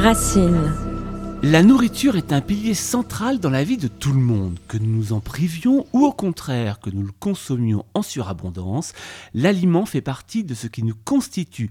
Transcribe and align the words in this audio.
Racine. 0.00 0.72
La 1.42 1.62
nourriture 1.62 2.16
est 2.16 2.32
un 2.32 2.40
pilier 2.40 2.72
central 2.72 3.38
dans 3.38 3.50
la 3.50 3.64
vie 3.64 3.76
de 3.76 3.86
tout 3.86 4.14
le 4.14 4.20
monde. 4.20 4.58
Que 4.66 4.78
nous 4.78 4.90
nous 4.96 5.12
en 5.12 5.20
privions 5.20 5.86
ou 5.92 6.06
au 6.06 6.12
contraire 6.12 6.80
que 6.80 6.88
nous 6.88 7.02
le 7.02 7.12
consommions 7.20 7.84
en 7.92 8.00
surabondance, 8.00 8.94
l'aliment 9.34 9.84
fait 9.84 10.00
partie 10.00 10.42
de 10.42 10.54
ce 10.54 10.68
qui 10.68 10.84
nous 10.84 10.94
constitue 11.04 11.68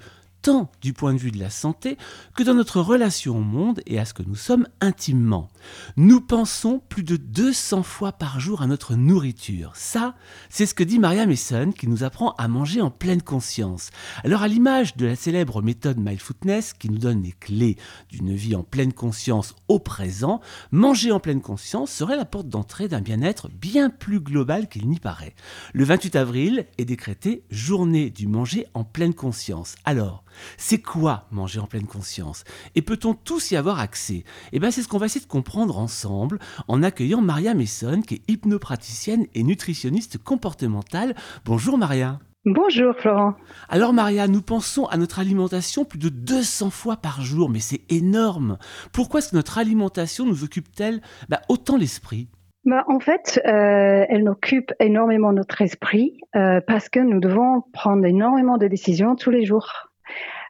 tant 0.50 0.72
du 0.82 0.94
point 0.94 1.14
de 1.14 1.20
vue 1.20 1.30
de 1.30 1.38
la 1.38 1.52
santé 1.52 1.96
que 2.36 2.42
dans 2.42 2.56
notre 2.56 2.82
relation 2.82 3.38
au 3.38 3.42
monde 3.42 3.82
et 3.86 4.00
à 4.00 4.06
ce 4.06 4.16
que 4.16 4.24
nous 4.24 4.34
sommes 4.34 4.68
intimement. 4.82 5.48
Nous 5.96 6.22
pensons 6.22 6.82
plus 6.90 7.04
de 7.04 7.18
200 7.18 7.84
fois 7.84 8.14
par 8.14 8.40
jour 8.40 8.64
à 8.64 8.66
notre 8.66 8.96
nourriture. 8.96 9.74
Ça, 9.76 10.16
c'est 10.50 10.66
ce 10.66 10.74
que 10.74 10.84
dit 10.84 10.98
Maria 10.98 11.28
Mason 11.28 11.71
qui 11.71 11.88
nous 11.88 12.04
apprend 12.04 12.32
à 12.40 12.48
manger 12.48 12.82
en 12.82 12.90
pleine 12.90 13.21
conscience. 13.21 13.92
Alors 14.24 14.42
à 14.42 14.48
l'image 14.48 14.98
de 14.98 15.06
la 15.06 15.16
célèbre 15.16 15.62
méthode 15.62 16.00
Mindfulness 16.00 16.74
qui 16.74 16.90
nous 16.90 16.98
donne 16.98 17.21
les 17.21 17.34
clés 17.34 17.78
d'une 18.10 18.34
vie 18.34 18.56
en 18.56 18.64
pleine 18.64 18.93
conscience 18.93 19.54
au 19.68 19.78
présent, 19.78 20.42
manger 20.71 21.12
en 21.12 21.20
pleine 21.20 21.42
conscience 21.42 21.92
serait 21.92 22.18
la 22.18 22.26
porte 22.26 22.50
d'entrée 22.50 22.88
d'un 22.88 23.02
bien-être 23.02 23.50
bien 23.50 23.92
plus 23.92 24.20
global 24.20 24.68
qu'il 24.68 24.90
n'y 24.90 25.00
paraît. 25.00 25.36
Le 25.74 25.84
28 25.84 26.16
avril 26.16 26.66
est 26.79 26.86
décrété 26.86 27.43
journée 27.52 28.10
du 28.10 28.26
manger 28.26 28.66
en 28.74 28.84
pleine 28.84 29.14
conscience. 29.14 29.76
Alors, 29.86 30.24
c'est 30.57 30.82
quoi 30.82 31.25
manger 31.32 31.60
en 31.60 31.68
pleine 31.68 31.88
conscience? 31.88 32.44
Et 32.75 32.81
peut-on 32.81 33.14
tous 33.14 33.52
y 33.52 33.56
avoir 33.56 33.80
accès? 33.80 34.23
Eh 34.52 34.59
bien, 34.59 34.72
c'est 34.72 34.81
ce 34.81 34.88
qu'on 34.88 34.98
va 34.98 35.08
essayer 35.08 35.25
de 35.25 35.30
comprendre 35.30 35.78
ensemble 35.78 36.39
en 36.67 36.84
accueillant 36.84 37.22
Maria 37.22 37.53
Messon, 37.53 38.02
qui 38.06 38.16
est 38.16 38.30
hypnopraticienne 38.30 39.25
et 39.34 39.44
nutritionniste 39.44 40.17
comportementale. 40.17 41.16
Bonjour 41.45 41.78
Maria. 41.78 42.20
Bonjour 42.45 42.95
Florent. 42.95 43.34
Alors 43.67 43.92
Maria, 43.92 44.28
nous 44.28 44.42
pensons 44.42 44.86
à 44.86 44.95
notre 44.95 45.20
alimentation 45.20 45.84
plus 45.84 46.00
de 46.00 46.08
200 46.08 46.70
fois 46.70 46.95
par 46.95 47.22
jour, 47.22 47.50
mais 47.50 47.60
c'est 47.60 47.82
énorme. 47.90 48.58
Pourquoi 48.94 49.20
est-ce 49.20 49.32
que 49.32 49.36
notre 49.36 49.58
alimentation 49.58 50.26
nous 50.26 50.45
occupe-t-elle 50.45 51.02
bah, 51.28 51.42
autant 51.50 51.76
l'esprit? 51.76 52.30
Bah, 52.64 52.86
en 52.88 53.00
fait, 53.00 53.42
euh, 53.45 54.06
elle 54.08 54.28
occupe 54.30 54.73
énormément 54.80 55.34
notre 55.34 55.62
esprit 55.62 56.17
euh, 56.36 56.62
parce 56.66 56.88
que 56.88 57.00
nous 57.00 57.20
devons 57.20 57.64
prendre 57.73 58.06
énormément 58.06 58.58
de 58.58 58.67
décisions 58.67 59.16
tous 59.16 59.32
les 59.32 59.45
jours. 59.45 59.89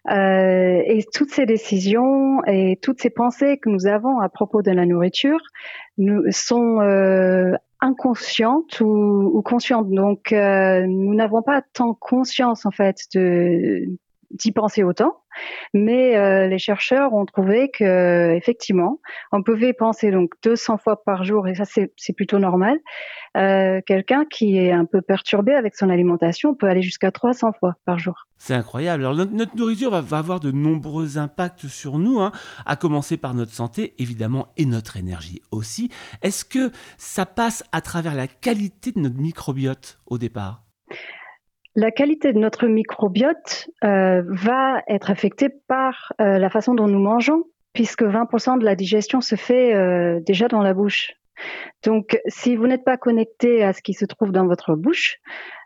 Euh, 0.10 0.82
et 0.86 1.06
toutes 1.14 1.30
ces 1.30 1.46
décisions 1.46 2.44
et 2.48 2.80
toutes 2.82 3.00
ces 3.02 3.12
pensées 3.12 3.58
que 3.58 3.70
nous 3.70 3.86
avons 3.86 4.20
à 4.20 4.30
propos 4.30 4.64
de 4.64 4.72
la 4.72 4.86
nourriture 4.86 5.40
sont 6.32 6.82
euh, 6.82 7.54
inconscientes 7.80 8.80
ou, 8.80 9.32
ou, 9.34 9.42
conscientes. 9.44 9.90
Donc, 9.90 10.32
euh, 10.32 10.86
nous 10.88 11.14
n'avons 11.14 11.44
pas 11.44 11.62
tant 11.74 11.94
conscience 11.94 12.66
en 12.66 12.72
fait 12.72 13.06
de 13.14 13.86
d'y 14.32 14.52
penser 14.52 14.84
autant, 14.84 15.24
mais 15.74 16.18
euh, 16.18 16.48
les 16.48 16.60
chercheurs 16.60 17.14
ont 17.14 17.26
trouvé 17.26 17.70
que 17.72 18.34
effectivement, 18.36 19.00
on 19.32 19.44
pouvait 19.44 19.74
penser 19.74 20.12
donc 20.12 20.34
200 20.44 20.78
fois 20.78 21.04
par 21.04 21.24
jour, 21.24 21.48
et 21.48 21.56
ça 21.56 21.66
c'est 21.66 22.14
plutôt 22.14 22.40
normal. 22.40 22.78
Euh, 23.38 23.82
Quelqu'un 23.86 24.26
qui 24.26 24.58
est 24.58 24.72
un 24.72 24.86
peu 24.86 25.02
perturbé 25.02 25.54
avec 25.54 25.76
son 25.76 25.90
alimentation 25.90 26.54
peut 26.54 26.68
aller 26.68 26.82
jusqu'à 26.82 27.12
300 27.12 27.54
fois 27.60 27.76
par 27.86 27.98
jour. 27.98 28.28
C'est 28.38 28.54
incroyable. 28.54 29.06
Alors 29.06 29.28
notre, 29.28 29.56
nourriture 29.56 29.92
va, 29.92 30.18
avoir 30.18 30.40
de 30.40 30.52
nombreux 30.52 31.18
impacts 31.18 31.68
sur 31.68 32.00
nous, 32.00 32.20
hein, 32.20 32.32
à 32.66 32.76
commencer 32.76 33.18
par 33.18 33.34
notre 33.34 33.52
santé 33.52 33.94
évidemment 33.98 34.48
et 34.58 34.66
notre 34.66 34.98
énergie 34.98 35.42
aussi. 35.52 35.90
Est-ce 36.22 36.46
que 36.46 36.72
ça 36.98 37.26
passe 37.26 37.64
à 37.72 37.82
travers 37.82 38.16
la 38.16 38.28
qualité 38.28 38.92
de 38.92 39.00
notre 39.00 39.18
microbiote 39.18 40.00
au 40.06 40.18
départ? 40.18 40.64
La 41.76 41.92
qualité 41.92 42.34
de 42.34 42.40
notre 42.40 42.68
microbiote 42.68 43.70
euh, 43.84 44.24
va 44.28 44.82
être 44.88 45.12
affectée 45.12 45.50
par 45.68 46.14
euh, 46.20 46.38
la 46.40 46.50
façon 46.50 46.74
dont 46.74 46.88
nous 46.88 47.00
mangeons, 47.00 47.44
puisque 47.74 48.04
20% 48.04 48.60
de 48.60 48.66
la 48.66 48.76
digestion 48.76 49.22
se 49.22 49.36
fait 49.36 49.74
euh, 49.76 50.20
déjà 50.26 50.48
dans 50.48 50.62
la 50.62 50.74
bouche. 50.74 51.14
Donc, 51.84 52.20
si 52.28 52.56
vous 52.56 52.68
n'êtes 52.68 52.84
pas 52.84 52.98
connecté 52.98 53.64
à 53.64 53.72
ce 53.72 53.82
qui 53.82 53.94
se 53.94 54.06
trouve 54.06 54.32
dans 54.32 54.46
votre 54.46 54.76
bouche, 54.76 55.20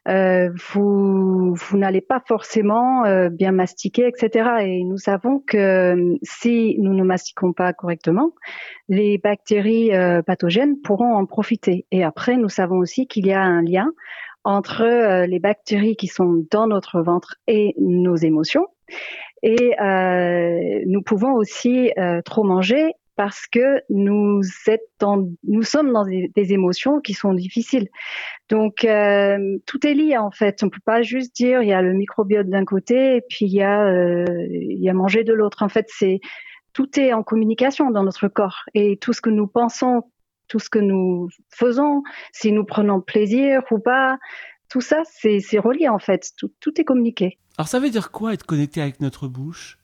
euh, 0.08 0.50
vous, 0.74 1.56
vous 1.56 1.78
n'allez 1.78 2.02
pas 2.02 2.22
forcément 2.28 3.06
euh, 3.06 3.30
bien 3.30 3.52
mastiquer, 3.52 4.08
etc. 4.08 4.50
Et 4.62 4.84
nous 4.84 4.98
savons 4.98 5.40
que 5.40 5.58
euh, 5.58 6.18
si 6.22 6.76
nous 6.80 6.94
ne 6.94 7.04
mastiquons 7.04 7.54
pas 7.54 7.74
correctement, 7.74 8.34
les 8.90 9.18
bactéries 9.18 9.92
pathogènes 10.26 10.80
pourront 10.82 11.16
en 11.16 11.26
profiter. 11.26 11.86
Et 11.92 12.04
après, 12.04 12.38
nous 12.38 12.50
savons 12.50 12.78
aussi 12.78 13.08
qu'il 13.08 13.26
y 13.26 13.34
a 13.34 13.42
un 13.42 13.62
lien 13.62 13.92
entre 14.44 15.26
les 15.26 15.40
bactéries 15.40 15.96
qui 15.96 16.08
sont 16.08 16.46
dans 16.52 16.68
notre 16.68 17.02
ventre 17.02 17.36
et 17.48 17.74
nos 17.78 18.16
émotions. 18.16 18.68
Et 19.42 19.80
euh, 19.82 20.82
nous 20.86 21.02
pouvons 21.02 21.34
aussi 21.34 21.92
euh, 21.98 22.22
trop 22.22 22.44
manger 22.44 22.94
parce 23.16 23.46
que 23.46 23.82
nous, 23.90 24.42
sommes 24.42 25.92
dans 25.92 26.06
des, 26.06 26.54
émotions 26.54 27.00
qui 27.00 27.14
sont 27.14 27.34
difficiles. 27.34 27.90
Donc 28.50 28.86
euh, 28.86 29.58
tout 29.66 29.86
est 29.86 29.94
lié 29.94 30.18
en 30.18 30.32
fait. 30.32 30.64
On 30.64 30.70
peut 30.70 30.82
pas 30.84 31.02
juste 31.02 31.36
dire 31.36 31.62
il 31.62 31.70
y 31.70 31.74
a 31.74 31.82
le 31.82 31.94
microbiote 31.94 32.48
d'un 32.48 32.66
côté 32.66 33.18
et 33.18 33.22
puis 33.22 33.46
il 33.46 33.54
y 33.54 33.62
a 33.62 33.86
euh, 33.86 34.26
il 34.50 34.82
y 34.82 34.90
a 34.90 34.94
manger 34.94 35.24
de 35.24 35.34
l'autre. 35.34 35.62
En 35.62 35.70
fait, 35.70 35.88
c'est 35.90 36.20
tout 36.74 37.00
est 37.00 37.14
en 37.14 37.22
communication 37.22 37.92
dans 37.92 38.04
notre 38.04 38.28
corps 38.28 38.64
et 38.74 38.98
tout 38.98 39.14
ce 39.14 39.22
que 39.22 39.30
nous 39.30 39.48
pensons, 39.48 40.04
tout 40.48 40.60
ce 40.60 40.70
que 40.70 40.80
nous 40.80 41.30
faisons, 41.50 42.04
si 42.32 42.52
nous 42.52 42.66
prenons 42.66 43.02
plaisir 43.02 43.62
ou 43.72 43.80
pas, 43.80 44.18
tout 44.70 44.82
ça 44.82 45.02
c'est 45.06 45.60
relié 45.60 45.90
en 45.90 46.00
fait. 46.00 46.32
Tout, 46.38 46.52
tout 46.60 46.80
est 46.80 46.84
communiqué. 46.84 47.38
Alors 47.58 47.68
ça 47.68 47.80
veut 47.80 47.90
dire 47.90 48.12
quoi 48.12 48.34
être 48.34 48.46
connecté 48.46 48.82
avec 48.82 49.00
notre 49.00 49.28
bouche? 49.28 49.78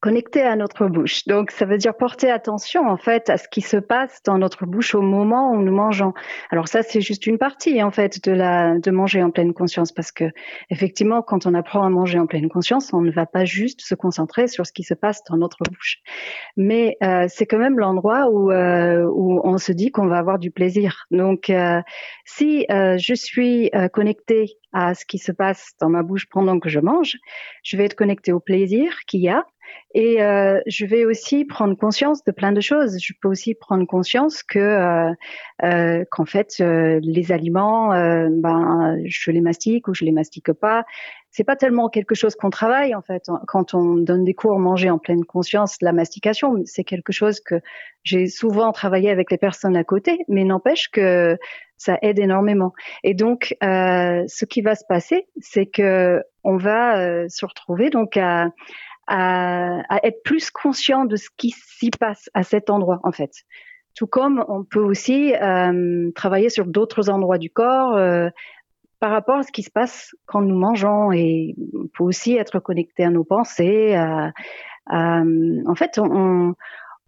Connecté 0.00 0.42
à 0.42 0.54
notre 0.56 0.86
bouche. 0.86 1.26
Donc, 1.26 1.50
ça 1.50 1.64
veut 1.64 1.78
dire 1.78 1.96
porter 1.96 2.30
attention, 2.30 2.86
en 2.88 2.96
fait, 2.96 3.30
à 3.30 3.36
ce 3.38 3.48
qui 3.48 3.60
se 3.60 3.76
passe 3.76 4.20
dans 4.24 4.38
notre 4.38 4.66
bouche 4.66 4.94
au 4.94 5.00
moment 5.00 5.52
où 5.52 5.62
nous 5.62 5.74
mangeons. 5.74 6.12
Alors, 6.50 6.68
ça, 6.68 6.82
c'est 6.82 7.00
juste 7.00 7.26
une 7.26 7.38
partie, 7.38 7.82
en 7.82 7.90
fait, 7.90 8.22
de 8.24 8.32
la, 8.32 8.78
de 8.78 8.90
manger 8.90 9.22
en 9.22 9.30
pleine 9.30 9.54
conscience, 9.54 9.92
parce 9.92 10.12
que, 10.12 10.24
effectivement, 10.70 11.22
quand 11.22 11.46
on 11.46 11.54
apprend 11.54 11.82
à 11.84 11.90
manger 11.90 12.18
en 12.18 12.26
pleine 12.26 12.48
conscience, 12.48 12.92
on 12.92 13.00
ne 13.00 13.10
va 13.10 13.26
pas 13.26 13.44
juste 13.44 13.80
se 13.80 13.94
concentrer 13.94 14.46
sur 14.46 14.66
ce 14.66 14.72
qui 14.72 14.82
se 14.82 14.94
passe 14.94 15.22
dans 15.28 15.36
notre 15.36 15.58
bouche. 15.70 15.98
Mais 16.56 16.96
euh, 17.02 17.26
c'est 17.28 17.46
quand 17.46 17.58
même 17.58 17.78
l'endroit 17.78 18.28
où, 18.30 18.50
euh, 18.50 19.04
où 19.10 19.40
on 19.44 19.58
se 19.58 19.72
dit 19.72 19.90
qu'on 19.90 20.06
va 20.06 20.18
avoir 20.18 20.38
du 20.38 20.50
plaisir. 20.50 21.06
Donc, 21.10 21.50
euh, 21.50 21.80
si 22.24 22.66
euh, 22.70 22.96
je 22.98 23.14
suis 23.14 23.70
euh, 23.74 23.88
connectée 23.88 24.58
à 24.72 24.94
ce 24.94 25.06
qui 25.06 25.18
se 25.18 25.32
passe 25.32 25.72
dans 25.80 25.88
ma 25.88 26.02
bouche 26.02 26.26
pendant 26.30 26.60
que 26.60 26.68
je 26.68 26.78
mange, 26.78 27.16
je 27.62 27.76
vais 27.76 27.84
être 27.84 27.94
connectée 27.94 28.32
au 28.32 28.40
plaisir 28.40 28.92
qu'il 29.06 29.20
y 29.20 29.28
a 29.30 29.44
et 29.94 30.22
euh, 30.22 30.60
je 30.66 30.84
vais 30.84 31.04
aussi 31.06 31.46
prendre 31.46 31.74
conscience 31.74 32.22
de 32.24 32.30
plein 32.30 32.52
de 32.52 32.60
choses. 32.60 32.98
Je 33.02 33.12
peux 33.20 33.28
aussi 33.28 33.54
prendre 33.54 33.86
conscience 33.86 34.42
que 34.42 34.58
euh, 34.58 35.12
euh, 35.64 36.04
qu'en 36.10 36.26
fait 36.26 36.56
euh, 36.60 37.00
les 37.02 37.32
aliments, 37.32 37.92
euh, 37.94 38.28
ben 38.30 38.98
je 39.06 39.30
les 39.30 39.40
mastique 39.40 39.88
ou 39.88 39.94
je 39.94 40.04
les 40.04 40.12
mastique 40.12 40.52
pas. 40.52 40.84
C'est 41.30 41.44
pas 41.44 41.56
tellement 41.56 41.88
quelque 41.88 42.14
chose 42.14 42.34
qu'on 42.34 42.50
travaille 42.50 42.94
en 42.94 43.02
fait 43.02 43.30
quand 43.46 43.72
on 43.72 43.96
donne 43.96 44.24
des 44.24 44.34
cours 44.34 44.58
manger 44.58 44.90
en 44.90 44.98
pleine 44.98 45.24
conscience 45.24 45.76
la 45.80 45.92
mastication. 45.92 46.56
C'est 46.66 46.84
quelque 46.84 47.12
chose 47.12 47.40
que 47.40 47.54
j'ai 48.02 48.26
souvent 48.26 48.72
travaillé 48.72 49.10
avec 49.10 49.30
les 49.30 49.38
personnes 49.38 49.76
à 49.76 49.84
côté, 49.84 50.24
mais 50.28 50.44
n'empêche 50.44 50.88
que 50.90 51.38
ça 51.76 51.96
aide 52.02 52.18
énormément. 52.18 52.72
Et 53.04 53.14
donc, 53.14 53.56
euh, 53.62 54.24
ce 54.26 54.44
qui 54.44 54.62
va 54.62 54.74
se 54.74 54.84
passer, 54.88 55.28
c'est 55.40 55.66
que 55.66 56.22
on 56.44 56.56
va 56.56 57.28
se 57.28 57.46
retrouver 57.46 57.90
donc 57.90 58.16
à, 58.16 58.48
à, 59.08 59.80
à, 59.88 60.06
être 60.06 60.22
plus 60.22 60.50
conscient 60.50 61.04
de 61.06 61.16
ce 61.16 61.28
qui 61.36 61.50
s'y 61.50 61.90
passe 61.90 62.28
à 62.34 62.42
cet 62.42 62.70
endroit, 62.70 63.00
en 63.02 63.12
fait. 63.12 63.32
Tout 63.94 64.06
comme 64.06 64.44
on 64.48 64.62
peut 64.64 64.82
aussi 64.82 65.34
euh, 65.34 66.10
travailler 66.14 66.50
sur 66.50 66.66
d'autres 66.66 67.10
endroits 67.10 67.38
du 67.38 67.50
corps 67.50 67.96
euh, 67.96 68.28
par 69.00 69.10
rapport 69.10 69.36
à 69.36 69.42
ce 69.42 69.50
qui 69.50 69.62
se 69.62 69.70
passe 69.70 70.14
quand 70.26 70.42
nous 70.42 70.56
mangeons 70.56 71.10
et 71.10 71.56
on 71.74 71.86
peut 71.86 72.04
aussi 72.04 72.36
être 72.36 72.60
connecté 72.60 73.02
à 73.04 73.10
nos 73.10 73.24
pensées. 73.24 73.94
À, 73.94 74.32
à, 74.86 75.22
en 75.66 75.74
fait, 75.74 75.98
on, 75.98 76.54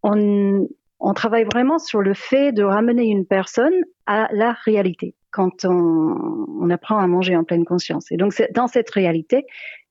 on, 0.02 0.68
on 1.00 1.14
travaille 1.14 1.44
vraiment 1.44 1.78
sur 1.78 2.00
le 2.00 2.14
fait 2.14 2.52
de 2.52 2.62
ramener 2.62 3.04
une 3.04 3.26
personne 3.26 3.74
à 4.06 4.28
la 4.32 4.52
réalité 4.64 5.14
quand 5.30 5.64
on, 5.64 6.46
on 6.60 6.70
apprend 6.70 6.98
à 6.98 7.06
manger 7.06 7.36
en 7.36 7.44
pleine 7.44 7.64
conscience. 7.64 8.10
Et 8.10 8.16
donc, 8.16 8.34
dans 8.52 8.66
cette 8.66 8.90
réalité, 8.90 9.44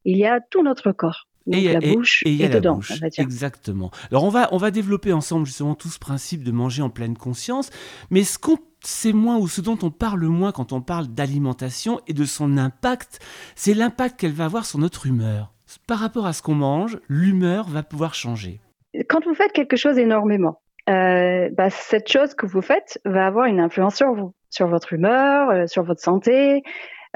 il 0.06 0.18
y 0.18 0.26
a 0.26 0.42
tout 0.42 0.64
notre 0.64 0.92
corps 0.92 1.28
et, 1.52 1.74
la 1.74 1.80
bouche 1.80 2.24
et, 2.26 2.48
dedans. 2.48 2.80
Exactement. 3.18 3.92
Alors 4.12 4.24
on 4.24 4.30
va, 4.30 4.50
on 4.52 4.58
va 4.58 4.72
développer 4.72 5.14
ensemble 5.14 5.46
justement 5.46 5.76
tout 5.76 5.90
ce 5.90 6.00
principe 6.00 6.44
de 6.44 6.52
manger 6.52 6.82
en 6.82 6.90
pleine 6.90 7.18
conscience, 7.18 7.70
mais 8.10 8.24
ce 8.24 8.38
qu'on 8.38 8.58
sait 8.82 9.14
moins 9.14 9.38
ou 9.38 9.48
ce 9.48 9.62
dont 9.62 9.78
on 9.82 9.92
parle 9.92 10.26
moins 10.26 10.52
quand 10.52 10.72
on 10.72 10.82
parle 10.82 11.08
d'alimentation 11.08 12.00
et 12.08 12.14
de 12.14 12.26
son 12.26 12.58
impact, 12.58 13.20
c'est 13.56 13.74
l'impact 13.74 14.20
qu'elle 14.20 14.32
va 14.32 14.46
avoir 14.46 14.66
sur 14.66 14.80
notre 14.80 15.08
humeur. 15.08 15.52
Par 15.88 16.00
rapport 16.00 16.26
à 16.26 16.34
ce 16.34 16.42
qu'on 16.42 16.56
mange, 16.56 17.00
l'humeur 17.10 17.68
va 17.68 17.84
pouvoir 17.84 18.16
changer. 18.16 18.60
Quand 19.08 19.24
vous 19.24 19.36
faites 19.36 19.52
quelque 19.52 19.76
chose 19.76 19.98
énormément, 20.00 20.62
euh, 20.90 21.50
bah, 21.56 21.70
cette 21.70 22.12
chose 22.12 22.34
que 22.34 22.48
vous 22.48 22.62
faites 22.62 23.00
va 23.06 23.28
avoir 23.28 23.46
une 23.46 23.60
influence 23.60 23.96
sur 23.96 24.14
vous, 24.14 24.34
sur 24.50 24.68
votre 24.68 24.94
humeur, 24.94 25.50
euh, 25.52 25.68
sur 25.68 25.84
votre 25.84 26.02
santé. 26.02 26.64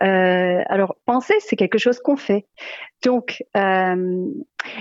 Euh, 0.02 0.62
alors, 0.66 0.96
penser, 1.06 1.36
c'est 1.40 1.56
quelque 1.56 1.78
chose 1.78 2.00
qu'on 2.00 2.16
fait. 2.16 2.46
Donc, 3.04 3.44
euh, 3.56 4.26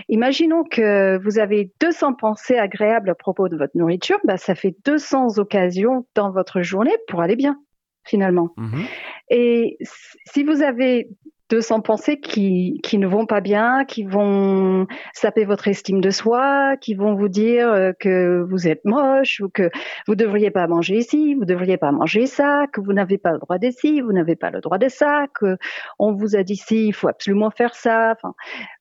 imaginons 0.09 0.65
que 0.65 1.19
vous 1.23 1.39
avez 1.39 1.71
200 1.81 2.15
pensées 2.15 2.57
agréables 2.57 3.11
à 3.11 3.15
propos 3.15 3.49
de 3.49 3.57
votre 3.57 3.77
nourriture, 3.77 4.19
bah, 4.25 4.37
ça 4.37 4.55
fait 4.55 4.75
200 4.85 5.39
occasions 5.39 6.07
dans 6.15 6.31
votre 6.31 6.63
journée 6.63 6.97
pour 7.09 7.21
aller 7.21 7.37
bien, 7.37 7.59
finalement. 8.05 8.51
Mmh 8.57 8.83
Et 9.31 9.79
si 10.27 10.45
vous 10.45 10.63
avez 10.63 11.09
200 11.53 11.83
pensées 11.83 12.19
qui, 12.19 12.81
qui 12.83 12.97
ne 12.97 13.07
vont 13.07 13.27
pas 13.27 13.43
bien, 13.43 13.85
qui 13.85 14.05
vont 14.05 14.87
saper 15.13 15.45
votre 15.45 15.69
estime 15.69 16.01
de 16.01 16.09
soi, 16.09 16.79
qui 16.81 16.95
vont 16.95 17.15
vous 17.15 17.29
dire 17.29 17.69
euh, 17.71 17.93
que 17.93 18.43
vous 18.49 18.69
êtes 18.69 18.87
moche 18.87 19.41
ou 19.41 19.51
que 19.51 19.69
vous 20.09 20.15
devriez 20.15 20.51
pas 20.51 20.67
manger 20.67 20.97
ici, 20.97 21.35
vous 21.35 21.45
devriez 21.45 21.77
pas 21.77 21.93
manger 21.93 22.25
ça, 22.25 22.65
que 22.73 22.81
vous 22.81 22.95
n'avez 22.95 23.19
pas 23.19 23.33
le 23.33 23.39
droit 23.39 23.59
d'ici, 23.59 24.01
vous 24.01 24.15
n'avez 24.15 24.35
pas 24.35 24.51
le 24.51 24.63
droit 24.63 24.79
de 24.79 24.89
ça, 24.89 25.27
que 25.35 25.59
on 25.99 26.15
vous 26.15 26.37
a 26.37 26.43
dit 26.43 26.57
si, 26.57 26.87
il 26.87 26.95
faut 26.95 27.09
absolument 27.09 27.51
faire 27.51 27.75
ça. 27.75 28.17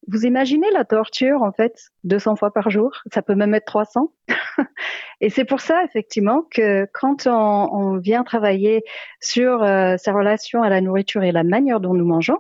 Vous 0.08 0.26
imaginez 0.26 0.68
la 0.72 0.86
torture 0.86 1.44
en 1.44 1.52
fait 1.52 1.76
200 2.04 2.36
fois 2.36 2.52
par 2.52 2.70
jour, 2.70 2.92
ça 3.14 3.22
peut 3.22 3.36
même 3.36 3.54
être 3.54 3.66
300. 3.66 4.12
Et 5.22 5.30
c'est 5.30 5.46
pour 5.46 5.62
ça 5.62 5.84
effectivement 5.84 6.44
que 6.50 6.88
quand 6.94 7.28
on, 7.28 7.98
vient 7.98 8.24
travailler 8.24 8.84
sur 9.20 9.62
euh, 9.64 9.96
sa 9.98 10.14
relation 10.14 10.64
à 10.64 10.70
la 10.70 10.82
nourriture 10.82 11.24
et 11.24 11.32
la 11.32 11.44
manière 11.44 11.80
dont 11.80 11.94
nous 11.94 12.06
mangeons, 12.06 12.40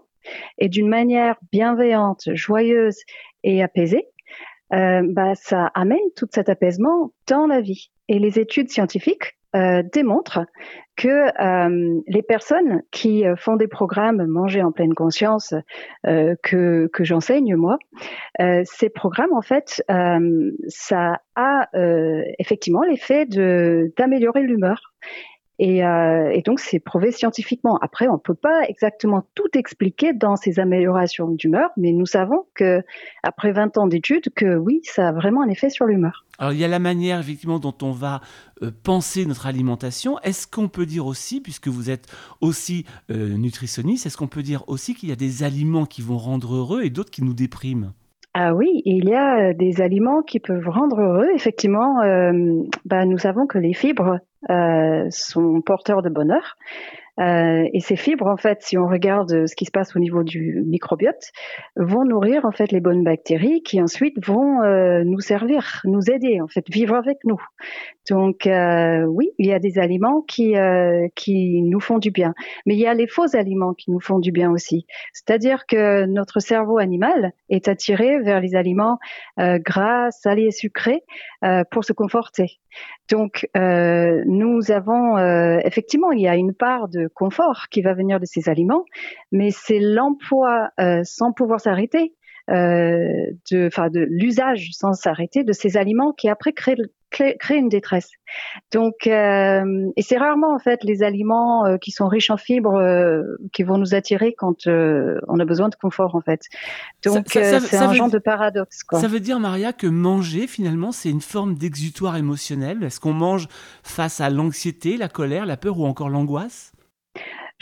et 0.57 0.69
d'une 0.69 0.87
manière 0.87 1.35
bienveillante, 1.51 2.29
joyeuse 2.33 2.97
et 3.43 3.63
apaisée, 3.63 4.07
euh, 4.73 5.01
bah, 5.03 5.35
ça 5.35 5.71
amène 5.73 5.99
tout 6.15 6.27
cet 6.31 6.49
apaisement 6.49 7.11
dans 7.27 7.47
la 7.47 7.61
vie. 7.61 7.91
Et 8.07 8.19
les 8.19 8.39
études 8.39 8.69
scientifiques 8.69 9.37
euh, 9.55 9.83
démontrent 9.91 10.45
que 10.95 11.07
euh, 11.07 12.01
les 12.07 12.21
personnes 12.21 12.81
qui 12.91 13.23
font 13.37 13.55
des 13.55 13.67
programmes 13.67 14.25
manger 14.25 14.61
en 14.61 14.71
pleine 14.71 14.93
conscience 14.93 15.53
que, 16.03 16.87
que 16.87 17.03
j'enseigne 17.03 17.55
moi, 17.55 17.77
ces 18.65 18.89
programmes 18.89 19.33
en 19.33 19.41
fait, 19.41 19.83
ça 20.67 21.21
a 21.35 21.69
effectivement 22.37 22.83
l'effet 22.83 23.25
de 23.25 23.91
d'améliorer 23.97 24.41
l'humeur 24.43 24.93
euh, 25.61 26.29
et, 26.33 26.41
donc, 26.41 26.59
c'est 26.59 26.79
prouvé 26.79 27.11
scientifiquement. 27.11 27.77
Après, 27.81 28.07
on 28.07 28.13
ne 28.13 28.17
peut 28.17 28.35
pas 28.35 28.63
exactement 28.67 29.23
tout 29.35 29.49
expliquer 29.53 30.13
dans 30.13 30.35
ces 30.35 30.59
améliorations 30.59 31.29
d'humeur, 31.29 31.69
mais 31.77 31.91
nous 31.91 32.07
savons 32.07 32.45
que 32.55 32.81
après 33.21 33.51
20 33.51 33.77
ans 33.77 33.87
d'études, 33.87 34.29
que 34.35 34.57
oui, 34.57 34.81
ça 34.83 35.09
a 35.09 35.11
vraiment 35.11 35.43
un 35.43 35.49
effet 35.49 35.69
sur 35.69 35.85
l'humeur. 35.85 36.25
Alors, 36.39 36.53
il 36.53 36.59
y 36.59 36.63
a 36.63 36.67
la 36.67 36.79
manière, 36.79 37.19
effectivement, 37.19 37.59
dont 37.59 37.75
on 37.83 37.91
va 37.91 38.21
euh, 38.63 38.71
penser 38.83 39.25
notre 39.25 39.45
alimentation. 39.45 40.19
Est-ce 40.21 40.47
qu'on 40.47 40.67
peut 40.67 40.87
dire 40.87 41.05
aussi, 41.05 41.41
puisque 41.41 41.67
vous 41.67 41.91
êtes 41.91 42.07
aussi 42.41 42.85
euh, 43.11 43.37
nutritionniste, 43.37 44.07
est-ce 44.07 44.17
qu'on 44.17 44.27
peut 44.27 44.43
dire 44.43 44.63
aussi 44.67 44.95
qu'il 44.95 45.09
y 45.09 45.11
a 45.11 45.15
des 45.15 45.43
aliments 45.43 45.85
qui 45.85 46.01
vont 46.01 46.17
rendre 46.17 46.55
heureux 46.55 46.81
et 46.83 46.89
d'autres 46.89 47.11
qui 47.11 47.23
nous 47.23 47.35
dépriment? 47.35 47.93
Ah 48.33 48.53
oui, 48.53 48.81
il 48.85 49.09
y 49.09 49.13
a 49.13 49.53
des 49.53 49.81
aliments 49.81 50.21
qui 50.21 50.39
peuvent 50.39 50.69
rendre 50.69 51.01
heureux. 51.01 51.29
Effectivement, 51.35 51.97
bah, 52.85 53.05
nous 53.05 53.17
savons 53.17 53.45
que 53.45 53.57
les 53.57 53.73
fibres 53.73 54.19
euh, 54.49 55.05
sont 55.09 55.61
porteurs 55.61 56.01
de 56.01 56.09
bonheur. 56.09 56.57
Euh, 57.19 57.67
et 57.73 57.79
ces 57.79 57.95
fibres, 57.95 58.27
en 58.27 58.37
fait, 58.37 58.61
si 58.61 58.77
on 58.77 58.87
regarde 58.87 59.45
ce 59.45 59.55
qui 59.55 59.65
se 59.65 59.71
passe 59.71 59.95
au 59.95 59.99
niveau 59.99 60.23
du 60.23 60.63
microbiote, 60.65 61.31
vont 61.75 62.05
nourrir 62.05 62.45
en 62.45 62.51
fait 62.51 62.71
les 62.71 62.79
bonnes 62.79 63.03
bactéries 63.03 63.61
qui 63.63 63.81
ensuite 63.81 64.25
vont 64.25 64.61
euh, 64.61 65.03
nous 65.03 65.19
servir, 65.19 65.81
nous 65.85 66.09
aider, 66.09 66.41
en 66.41 66.47
fait, 66.47 66.65
vivre 66.69 66.95
avec 66.95 67.17
nous. 67.25 67.41
Donc 68.09 68.47
euh, 68.47 69.03
oui, 69.03 69.31
il 69.37 69.45
y 69.45 69.53
a 69.53 69.59
des 69.59 69.77
aliments 69.77 70.21
qui 70.21 70.55
euh, 70.55 71.07
qui 71.15 71.61
nous 71.61 71.79
font 71.79 71.99
du 71.99 72.11
bien, 72.11 72.33
mais 72.65 72.73
il 72.75 72.79
y 72.79 72.87
a 72.87 72.93
les 72.93 73.07
faux 73.07 73.35
aliments 73.35 73.73
qui 73.73 73.91
nous 73.91 73.99
font 73.99 74.19
du 74.19 74.31
bien 74.31 74.51
aussi. 74.51 74.85
C'est-à-dire 75.13 75.65
que 75.67 76.05
notre 76.05 76.39
cerveau 76.39 76.79
animal 76.79 77.33
est 77.49 77.67
attiré 77.67 78.19
vers 78.19 78.39
les 78.39 78.55
aliments 78.55 78.97
gras, 79.37 80.09
salés 80.11 80.45
et 80.45 80.51
sucrés 80.51 81.03
pour 81.69 81.83
se 81.83 81.93
conforter. 81.93 82.59
Donc, 83.09 83.47
nous 83.55 84.71
avons 84.71 85.17
effectivement, 85.59 86.11
il 86.11 86.21
y 86.21 86.27
a 86.27 86.35
une 86.35 86.53
part 86.53 86.87
de 86.87 87.00
confort 87.13 87.67
qui 87.69 87.81
va 87.81 87.93
venir 87.93 88.19
de 88.19 88.25
ces 88.25 88.49
aliments, 88.49 88.85
mais 89.31 89.49
c'est 89.51 89.79
l'emploi 89.79 90.69
euh, 90.79 91.01
sans 91.03 91.31
pouvoir 91.31 91.59
s'arrêter, 91.59 92.13
de, 92.47 93.89
de 93.89 94.07
l'usage 94.09 94.71
sans 94.73 94.91
s'arrêter 94.91 95.45
de 95.45 95.53
ces 95.53 95.77
aliments 95.77 96.11
qui 96.11 96.27
après 96.27 96.51
créent 96.51 96.75
créer 97.11 97.57
une 97.57 97.69
détresse. 97.69 98.09
Donc, 98.71 99.05
euh, 99.05 99.91
et 99.95 100.01
c'est 100.01 100.17
rarement 100.17 100.53
en 100.53 100.59
fait 100.59 100.83
les 100.83 101.03
aliments 101.03 101.65
euh, 101.65 101.77
qui 101.77 101.91
sont 101.91 102.07
riches 102.07 102.29
en 102.29 102.37
fibres 102.37 102.75
euh, 102.75 103.21
qui 103.51 103.63
vont 103.63 103.77
nous 103.77 103.93
attirer 103.93 104.33
quand 104.33 104.67
on 104.67 105.39
a 105.39 105.45
besoin 105.45 105.69
de 105.69 105.75
confort 105.75 106.15
en 106.15 106.21
fait. 106.21 106.41
Donc, 107.03 107.25
c'est 107.27 107.75
un 107.75 107.93
genre 107.93 108.09
de 108.09 108.19
paradoxe. 108.19 108.83
Quoi. 108.83 108.99
Ça 108.99 109.07
veut 109.07 109.19
dire 109.19 109.39
Maria 109.39 109.73
que 109.73 109.87
manger 109.87 110.47
finalement 110.47 110.91
c'est 110.91 111.09
une 111.09 111.21
forme 111.21 111.55
d'exutoire 111.55 112.15
émotionnel. 112.15 112.83
Est-ce 112.83 112.99
qu'on 112.99 113.13
mange 113.13 113.47
face 113.83 114.21
à 114.21 114.29
l'anxiété, 114.29 114.97
la 114.97 115.09
colère, 115.09 115.45
la 115.45 115.57
peur 115.57 115.79
ou 115.79 115.85
encore 115.85 116.09
l'angoisse? 116.09 116.71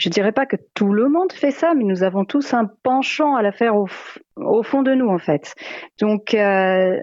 Je 0.00 0.08
dirais 0.08 0.32
pas 0.32 0.46
que 0.46 0.56
tout 0.74 0.94
le 0.94 1.10
monde 1.10 1.30
fait 1.30 1.50
ça, 1.50 1.74
mais 1.74 1.84
nous 1.84 2.02
avons 2.02 2.24
tous 2.24 2.54
un 2.54 2.64
penchant 2.82 3.36
à 3.36 3.42
la 3.42 3.52
faire 3.52 3.76
au, 3.76 3.86
fond 4.62 4.82
de 4.82 4.94
nous 4.94 5.08
en 5.08 5.18
fait. 5.18 5.54
Donc 6.00 6.32
euh, 6.32 6.98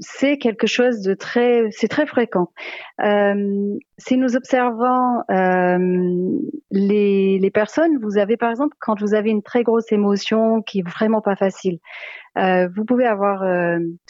c'est 0.00 0.36
quelque 0.38 0.66
chose 0.66 1.02
de 1.02 1.14
très, 1.14 1.68
c'est 1.70 1.86
très 1.86 2.06
fréquent. 2.06 2.50
Euh, 3.00 3.78
si 3.98 4.16
nous 4.16 4.34
observons 4.34 5.22
euh, 5.30 5.78
les, 6.72 7.50
personnes, 7.54 7.98
vous 8.02 8.18
avez 8.18 8.36
par 8.36 8.50
exemple 8.50 8.76
quand 8.80 9.00
vous 9.00 9.14
avez 9.14 9.30
une 9.30 9.42
très 9.42 9.62
grosse 9.62 9.92
émotion 9.92 10.60
qui 10.60 10.80
est 10.80 10.88
vraiment 10.88 11.20
pas 11.20 11.36
facile, 11.36 11.78
vous 12.36 12.84
pouvez 12.84 13.06
avoir 13.06 13.44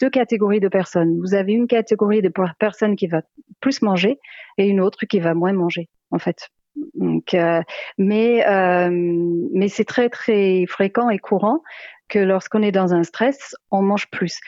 deux 0.01 0.09
catégories 0.09 0.59
de 0.59 0.67
personnes. 0.67 1.19
Vous 1.19 1.35
avez 1.35 1.53
une 1.53 1.67
catégorie 1.67 2.23
de 2.23 2.33
personnes 2.57 2.95
qui 2.95 3.05
va 3.05 3.21
plus 3.61 3.83
manger 3.83 4.19
et 4.57 4.67
une 4.67 4.81
autre 4.81 5.05
qui 5.05 5.19
va 5.19 5.35
moins 5.35 5.53
manger 5.53 5.89
en 6.09 6.17
fait. 6.17 6.49
Donc, 6.93 7.33
euh, 7.33 7.61
mais 7.97 8.45
euh, 8.47 8.89
mais 8.91 9.67
c'est 9.67 9.85
très 9.85 10.09
très 10.09 10.65
fréquent 10.67 11.09
et 11.09 11.19
courant 11.19 11.61
que 12.09 12.19
lorsqu'on 12.19 12.61
est 12.61 12.71
dans 12.71 12.93
un 12.93 13.03
stress, 13.03 13.55
on 13.71 13.81
mange 13.81 14.09
plus. 14.09 14.39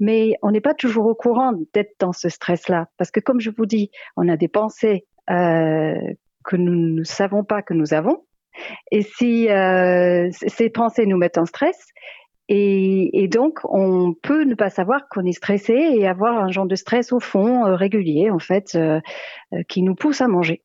Mais 0.00 0.34
on 0.42 0.50
n'est 0.50 0.60
pas 0.60 0.74
toujours 0.74 1.06
au 1.06 1.14
courant 1.14 1.52
d'être 1.74 1.94
dans 1.98 2.12
ce 2.12 2.28
stress-là, 2.28 2.88
parce 2.96 3.10
que 3.10 3.20
comme 3.20 3.40
je 3.40 3.50
vous 3.50 3.66
dis, 3.66 3.90
on 4.16 4.28
a 4.28 4.36
des 4.36 4.48
pensées 4.48 5.06
euh, 5.30 5.94
que 6.44 6.56
nous 6.56 6.74
ne 6.74 7.04
savons 7.04 7.44
pas 7.44 7.62
que 7.62 7.74
nous 7.74 7.94
avons, 7.94 8.24
et 8.90 9.02
si 9.02 9.48
euh, 9.50 10.28
ces 10.32 10.70
pensées 10.70 11.06
nous 11.06 11.18
mettent 11.18 11.38
en 11.38 11.46
stress, 11.46 11.92
et, 12.54 13.28
donc, 13.28 13.60
on 13.64 14.14
peut 14.14 14.44
ne 14.44 14.54
pas 14.54 14.68
savoir 14.68 15.08
qu'on 15.08 15.24
est 15.24 15.32
stressé 15.32 15.72
et 15.72 16.06
avoir 16.06 16.36
un 16.36 16.50
genre 16.50 16.66
de 16.66 16.74
stress 16.74 17.12
au 17.12 17.20
fond 17.20 17.64
euh, 17.64 17.76
régulier, 17.76 18.30
en 18.30 18.38
fait, 18.38 18.74
euh, 18.74 19.00
euh, 19.54 19.62
qui 19.68 19.82
nous 19.82 19.94
pousse 19.94 20.20
à 20.20 20.28
manger. 20.28 20.62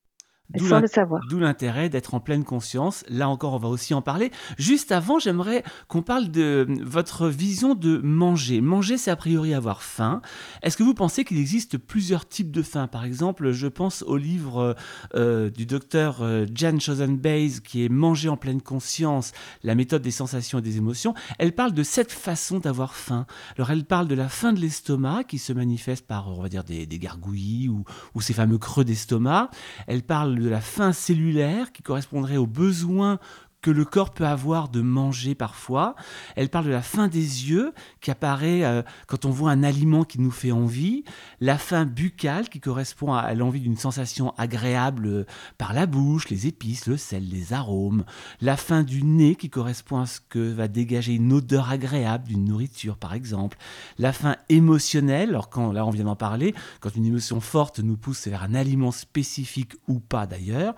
D'où 0.53 1.39
l'intérêt 1.39 1.89
d'être 1.89 2.13
en 2.13 2.21
pleine 2.21 2.45
conscience. 2.45 3.03
Là 3.09 3.27
encore, 3.27 3.53
on 3.53 3.57
va 3.57 3.67
aussi 3.67 3.93
en 3.93 4.01
parler. 4.01 4.31
Juste 4.57 4.93
avant, 4.93 5.19
j'aimerais 5.19 5.63
qu'on 5.89 6.01
parle 6.01 6.29
de 6.29 6.65
votre 6.81 7.27
vision 7.27 7.75
de 7.75 7.97
manger. 7.97 8.61
Manger, 8.61 8.97
c'est 8.97 9.11
a 9.11 9.17
priori 9.17 9.53
avoir 9.53 9.83
faim. 9.83 10.21
Est-ce 10.63 10.77
que 10.77 10.83
vous 10.83 10.93
pensez 10.93 11.25
qu'il 11.25 11.37
existe 11.37 11.77
plusieurs 11.77 12.27
types 12.27 12.51
de 12.51 12.61
faim? 12.61 12.87
Par 12.87 13.03
exemple, 13.03 13.51
je 13.51 13.67
pense 13.67 14.03
au 14.03 14.15
livre 14.15 14.75
euh, 15.15 15.49
du 15.49 15.65
docteur 15.65 16.21
euh, 16.21 16.45
Jan 16.53 16.79
Chosen 16.79 17.17
Bays 17.17 17.59
qui 17.61 17.83
est 17.83 17.89
Manger 17.89 18.29
en 18.29 18.37
pleine 18.37 18.61
conscience, 18.61 19.33
la 19.63 19.75
méthode 19.75 20.01
des 20.01 20.11
sensations 20.11 20.59
et 20.59 20.61
des 20.61 20.77
émotions. 20.77 21.13
Elle 21.39 21.53
parle 21.53 21.73
de 21.73 21.83
cette 21.83 22.11
façon 22.13 22.59
d'avoir 22.59 22.95
faim. 22.95 23.25
Alors, 23.57 23.71
elle 23.71 23.83
parle 23.83 24.07
de 24.07 24.15
la 24.15 24.29
faim 24.29 24.53
de 24.53 24.59
l'estomac 24.59 25.25
qui 25.25 25.39
se 25.39 25.51
manifeste 25.51 26.07
par, 26.07 26.29
on 26.29 26.41
va 26.41 26.47
dire, 26.47 26.63
des, 26.63 26.87
gargouillis 26.87 27.67
ou, 27.67 27.83
ou 28.15 28.21
ces 28.21 28.33
fameux 28.33 28.57
creux 28.57 28.85
d'estomac. 28.85 29.49
Elle 29.87 30.03
parle 30.03 30.36
de 30.43 30.49
la 30.49 30.61
faim 30.61 30.93
cellulaire 30.93 31.71
qui 31.71 31.83
correspondrait 31.83 32.37
aux 32.37 32.47
besoins 32.47 33.19
que 33.61 33.71
le 33.71 33.85
corps 33.85 34.11
peut 34.11 34.25
avoir 34.25 34.69
de 34.69 34.81
manger 34.81 35.35
parfois. 35.35 35.95
Elle 36.35 36.49
parle 36.49 36.65
de 36.65 36.71
la 36.71 36.81
faim 36.81 37.07
des 37.07 37.49
yeux 37.49 37.73
qui 38.01 38.11
apparaît 38.11 38.63
euh, 38.63 38.83
quand 39.07 39.25
on 39.25 39.31
voit 39.31 39.51
un 39.51 39.63
aliment 39.63 40.03
qui 40.03 40.21
nous 40.21 40.31
fait 40.31 40.51
envie. 40.51 41.03
La 41.41 41.57
faim 41.57 41.85
buccale 41.85 42.49
qui 42.49 42.59
correspond 42.59 43.13
à, 43.13 43.33
l'envie 43.33 43.59
d'une 43.59 43.77
sensation 43.77 44.33
agréable 44.37 45.07
euh, 45.07 45.25
par 45.57 45.73
la 45.73 45.85
bouche, 45.85 46.29
les 46.29 46.47
épices, 46.47 46.85
le 46.85 46.97
sel, 46.97 47.27
les 47.27 47.51
arômes. 47.51 48.05
La 48.41 48.57
faim 48.57 48.83
du 48.83 49.03
nez 49.03 49.35
qui 49.35 49.49
correspond 49.49 49.99
à 49.99 50.05
ce 50.05 50.19
que 50.29 50.51
va 50.51 50.67
dégager 50.67 51.15
une 51.15 51.33
odeur 51.33 51.69
agréable 51.69 52.27
d'une 52.27 52.45
nourriture 52.45 52.97
par 52.97 53.13
exemple. 53.13 53.57
La 53.97 54.13
faim 54.13 54.35
émotionnelle, 54.49 55.29
alors 55.29 55.49
quand 55.49 55.71
là 55.71 55.85
on 55.85 55.89
vient 55.89 56.05
d'en 56.05 56.15
parler, 56.15 56.53
quand 56.79 56.95
une 56.95 57.05
émotion 57.05 57.41
forte 57.41 57.79
nous 57.79 57.97
pousse 57.97 58.27
vers 58.27 58.43
un 58.43 58.53
aliment 58.53 58.91
spécifique 58.91 59.73
ou 59.87 59.99
pas 59.99 60.27
d'ailleurs. 60.27 60.75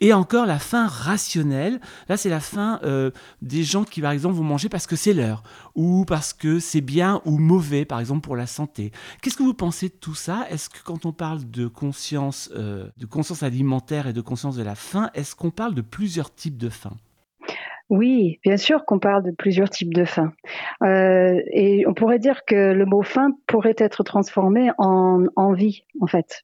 Et 0.00 0.12
encore 0.12 0.46
la 0.46 0.58
faim 0.58 0.88
rationnelle. 0.88 1.80
C'est 2.16 2.28
la 2.28 2.40
faim 2.40 2.80
euh, 2.84 3.10
des 3.42 3.62
gens 3.62 3.84
qui, 3.84 4.00
par 4.00 4.12
exemple, 4.12 4.34
vont 4.34 4.44
manger 4.44 4.68
parce 4.68 4.86
que 4.86 4.96
c'est 4.96 5.12
l'heure, 5.12 5.42
ou 5.74 6.04
parce 6.04 6.32
que 6.32 6.58
c'est 6.58 6.80
bien 6.80 7.20
ou 7.24 7.38
mauvais, 7.38 7.84
par 7.84 8.00
exemple, 8.00 8.20
pour 8.20 8.36
la 8.36 8.46
santé. 8.46 8.92
Qu'est-ce 9.22 9.36
que 9.36 9.42
vous 9.42 9.54
pensez 9.54 9.88
de 9.88 9.94
tout 9.94 10.14
ça? 10.14 10.46
Est-ce 10.50 10.68
que 10.68 10.82
quand 10.84 11.06
on 11.06 11.12
parle 11.12 11.50
de 11.50 11.66
conscience, 11.66 12.50
euh, 12.56 12.88
de 12.96 13.06
conscience 13.06 13.42
alimentaire 13.42 14.06
et 14.06 14.12
de 14.12 14.20
conscience 14.20 14.56
de 14.56 14.62
la 14.62 14.74
faim, 14.74 15.10
est-ce 15.14 15.34
qu'on 15.34 15.50
parle 15.50 15.74
de 15.74 15.82
plusieurs 15.82 16.34
types 16.34 16.56
de 16.56 16.68
faim? 16.68 16.96
Oui, 17.88 18.40
bien 18.42 18.56
sûr 18.56 18.84
qu'on 18.84 18.98
parle 18.98 19.22
de 19.22 19.30
plusieurs 19.30 19.70
types 19.70 19.94
de 19.94 20.04
faim. 20.04 20.32
Euh, 20.82 21.40
et 21.52 21.86
on 21.86 21.94
pourrait 21.94 22.18
dire 22.18 22.44
que 22.44 22.72
le 22.72 22.84
mot 22.84 23.02
faim 23.02 23.30
pourrait 23.46 23.76
être 23.78 24.02
transformé 24.02 24.70
en 24.78 25.24
envie, 25.36 25.84
en 26.00 26.08
fait. 26.08 26.42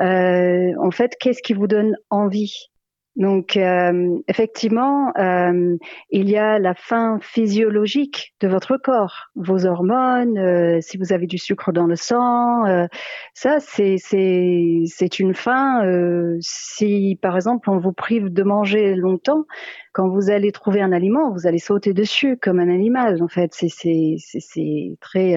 En 0.00 0.90
fait, 0.90 1.16
qu'est-ce 1.20 1.42
qui 1.42 1.52
vous 1.52 1.66
donne 1.66 1.96
envie? 2.08 2.69
Donc, 3.20 3.58
euh, 3.58 4.18
effectivement, 4.28 5.12
euh, 5.18 5.76
il 6.08 6.30
y 6.30 6.38
a 6.38 6.58
la 6.58 6.72
faim 6.74 7.18
physiologique 7.20 8.32
de 8.40 8.48
votre 8.48 8.78
corps, 8.78 9.28
vos 9.34 9.66
hormones, 9.66 10.38
euh, 10.38 10.78
si 10.80 10.96
vous 10.96 11.12
avez 11.12 11.26
du 11.26 11.36
sucre 11.36 11.70
dans 11.70 11.84
le 11.84 11.96
sang, 11.96 12.64
ça, 13.34 13.60
c'est 13.60 13.96
c'est 13.98 15.18
une 15.18 15.34
faim. 15.34 15.82
si, 16.40 17.18
par 17.20 17.36
exemple, 17.36 17.68
on 17.68 17.76
vous 17.76 17.92
prive 17.92 18.30
de 18.32 18.42
manger 18.42 18.94
longtemps, 18.94 19.44
quand 19.92 20.08
vous 20.08 20.30
allez 20.30 20.50
trouver 20.50 20.80
un 20.80 20.92
aliment, 20.92 21.30
vous 21.30 21.46
allez 21.46 21.58
sauter 21.58 21.92
dessus 21.92 22.38
comme 22.38 22.58
un 22.58 22.70
animal. 22.70 23.22
En 23.22 23.28
fait, 23.28 23.52
c'est 23.52 24.96
très 25.00 25.36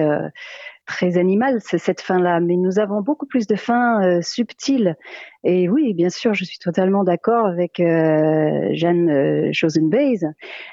très 0.86 1.18
animal, 1.18 1.58
c'est 1.60 1.78
cette 1.78 2.00
faim-là. 2.00 2.40
Mais 2.40 2.56
nous 2.56 2.78
avons 2.78 3.00
beaucoup 3.00 3.26
plus 3.26 3.46
de 3.46 3.56
faim 3.56 4.02
euh, 4.02 4.20
subtile. 4.22 4.96
Et 5.42 5.68
oui, 5.68 5.94
bien 5.94 6.10
sûr, 6.10 6.34
je 6.34 6.44
suis 6.44 6.58
totalement 6.58 7.04
d'accord 7.04 7.46
avec 7.46 7.80
euh, 7.80 8.68
Jeanne 8.72 9.10
euh. 9.10 10.30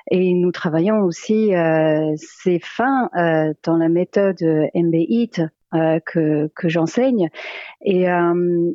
Et 0.09 0.33
nous 0.33 0.51
travaillons 0.51 1.01
aussi 1.01 1.53
euh, 1.55 2.13
ces 2.15 2.59
fins 2.59 3.09
dans 3.63 3.77
la 3.77 3.89
méthode 3.89 4.41
MBIT 4.73 5.41
que, 6.05 6.47
que 6.53 6.69
j'enseigne. 6.69 7.29
Et, 7.83 8.05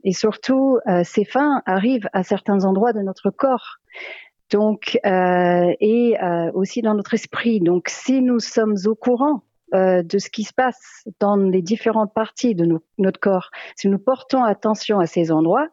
et 0.05 0.13
surtout, 0.13 0.79
ces 1.05 1.25
fins 1.25 1.63
arrivent 1.67 2.09
à 2.13 2.23
certains 2.23 2.65
endroits 2.65 2.93
de 2.93 3.01
notre 3.01 3.31
corps. 3.31 3.79
Donc, 4.51 4.99
et 5.05 6.17
aussi 6.55 6.83
dans 6.83 6.95
notre 6.95 7.15
esprit. 7.15 7.61
Donc, 7.61 7.89
si 7.89 8.23
nous 8.23 8.39
sommes 8.39 8.77
au 8.87 8.95
courant 8.95 9.43
euh, 9.75 10.03
de 10.03 10.19
ce 10.19 10.31
qui 10.31 10.45
se 10.45 10.55
passe 10.55 11.05
dans 11.19 11.37
les 11.37 11.63
différentes 11.63 12.15
parties 12.15 12.55
de 12.55 12.81
notre 12.99 13.21
corps, 13.21 13.51
si 13.75 13.89
nous 13.89 13.99
portons 13.99 14.45
attention 14.45 15.01
à 15.01 15.07
ces 15.07 15.33
endroits, 15.33 15.69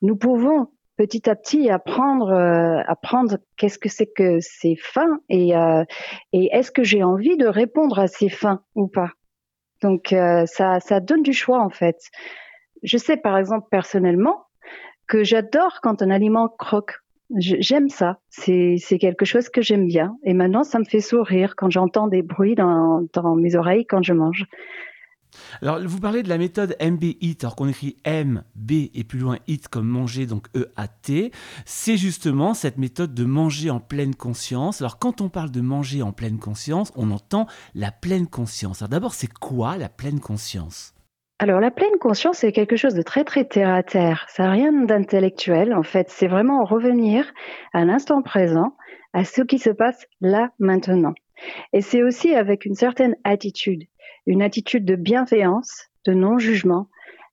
nous 0.00 0.16
pouvons 0.16 0.68
petit 0.96 1.28
à 1.28 1.36
petit 1.36 1.68
apprendre, 1.68 2.30
euh, 2.30 2.82
apprendre 2.86 3.36
qu'est-ce 3.56 3.78
que 3.78 3.90
c'est 3.90 4.06
que 4.06 4.38
ces 4.40 4.76
fins 4.76 5.20
et, 5.28 5.54
euh, 5.54 5.84
et 6.32 6.48
est-ce 6.52 6.70
que 6.70 6.82
j'ai 6.82 7.02
envie 7.02 7.36
de 7.36 7.46
répondre 7.46 7.98
à 7.98 8.06
ces 8.06 8.30
fins 8.30 8.62
ou 8.74 8.88
pas. 8.88 9.10
Donc 9.82 10.08
ça, 10.08 10.80
ça 10.80 11.00
donne 11.00 11.22
du 11.22 11.34
choix 11.34 11.60
en 11.60 11.68
fait. 11.68 11.98
Je 12.82 12.96
sais 12.96 13.18
par 13.18 13.36
exemple 13.36 13.68
personnellement 13.70 14.46
que 15.06 15.22
j'adore 15.22 15.80
quand 15.82 16.00
un 16.00 16.10
aliment 16.10 16.48
croque 16.48 17.00
J'aime 17.34 17.88
ça. 17.88 18.20
C'est 18.28 18.98
quelque 19.00 19.24
chose 19.24 19.48
que 19.48 19.62
j'aime 19.62 19.86
bien. 19.86 20.16
Et 20.22 20.32
maintenant, 20.32 20.64
ça 20.64 20.78
me 20.78 20.84
fait 20.84 21.00
sourire 21.00 21.54
quand 21.56 21.70
j'entends 21.70 22.06
des 22.06 22.22
bruits 22.22 22.54
dans, 22.54 23.06
mes 23.36 23.56
oreilles 23.56 23.86
quand 23.86 24.02
je 24.02 24.12
mange. 24.12 24.46
Alors, 25.60 25.80
vous 25.84 26.00
parlez 26.00 26.22
de 26.22 26.30
la 26.30 26.38
méthode 26.38 26.76
MB-EAT, 26.80 27.38
alors 27.42 27.56
qu'on 27.56 27.68
écrit 27.68 27.96
M, 28.04 28.42
B 28.54 28.88
et 28.94 29.04
plus 29.04 29.18
loin 29.18 29.36
EAT 29.48 29.68
comme 29.70 29.86
manger, 29.86 30.24
donc 30.24 30.46
E-A-T. 30.56 31.30
C'est 31.66 31.96
justement 31.98 32.54
cette 32.54 32.78
méthode 32.78 33.12
de 33.12 33.24
manger 33.24 33.68
en 33.68 33.80
pleine 33.80 34.14
conscience. 34.14 34.80
Alors, 34.80 34.98
quand 34.98 35.20
on 35.20 35.28
parle 35.28 35.50
de 35.50 35.60
manger 35.60 36.00
en 36.00 36.12
pleine 36.12 36.38
conscience, 36.38 36.90
on 36.96 37.10
entend 37.10 37.46
la 37.74 37.90
pleine 37.90 38.28
conscience. 38.28 38.80
Alors, 38.80 38.88
d'abord, 38.88 39.14
c'est 39.14 39.32
quoi 39.32 39.76
la 39.76 39.90
pleine 39.90 40.20
conscience? 40.20 40.95
Alors 41.38 41.60
la 41.60 41.70
pleine 41.70 41.98
conscience, 42.00 42.38
c'est 42.38 42.52
quelque 42.52 42.76
chose 42.76 42.94
de 42.94 43.02
très 43.02 43.22
très 43.22 43.44
terre 43.44 43.74
à 43.74 43.82
terre. 43.82 44.24
Ça 44.28 44.44
n'a 44.44 44.50
rien 44.52 44.72
d'intellectuel 44.72 45.74
en 45.74 45.82
fait. 45.82 46.08
C'est 46.08 46.28
vraiment 46.28 46.64
revenir 46.64 47.30
à 47.74 47.84
l'instant 47.84 48.22
présent, 48.22 48.74
à 49.12 49.24
ce 49.24 49.42
qui 49.42 49.58
se 49.58 49.70
passe 49.70 50.06
là 50.22 50.50
maintenant. 50.58 51.12
Et 51.74 51.82
c'est 51.82 52.02
aussi 52.02 52.34
avec 52.34 52.64
une 52.64 52.74
certaine 52.74 53.16
attitude, 53.24 53.84
une 54.26 54.40
attitude 54.40 54.86
de 54.86 54.96
bienveillance, 54.96 55.90
de 56.06 56.14
non-jugement 56.14 56.88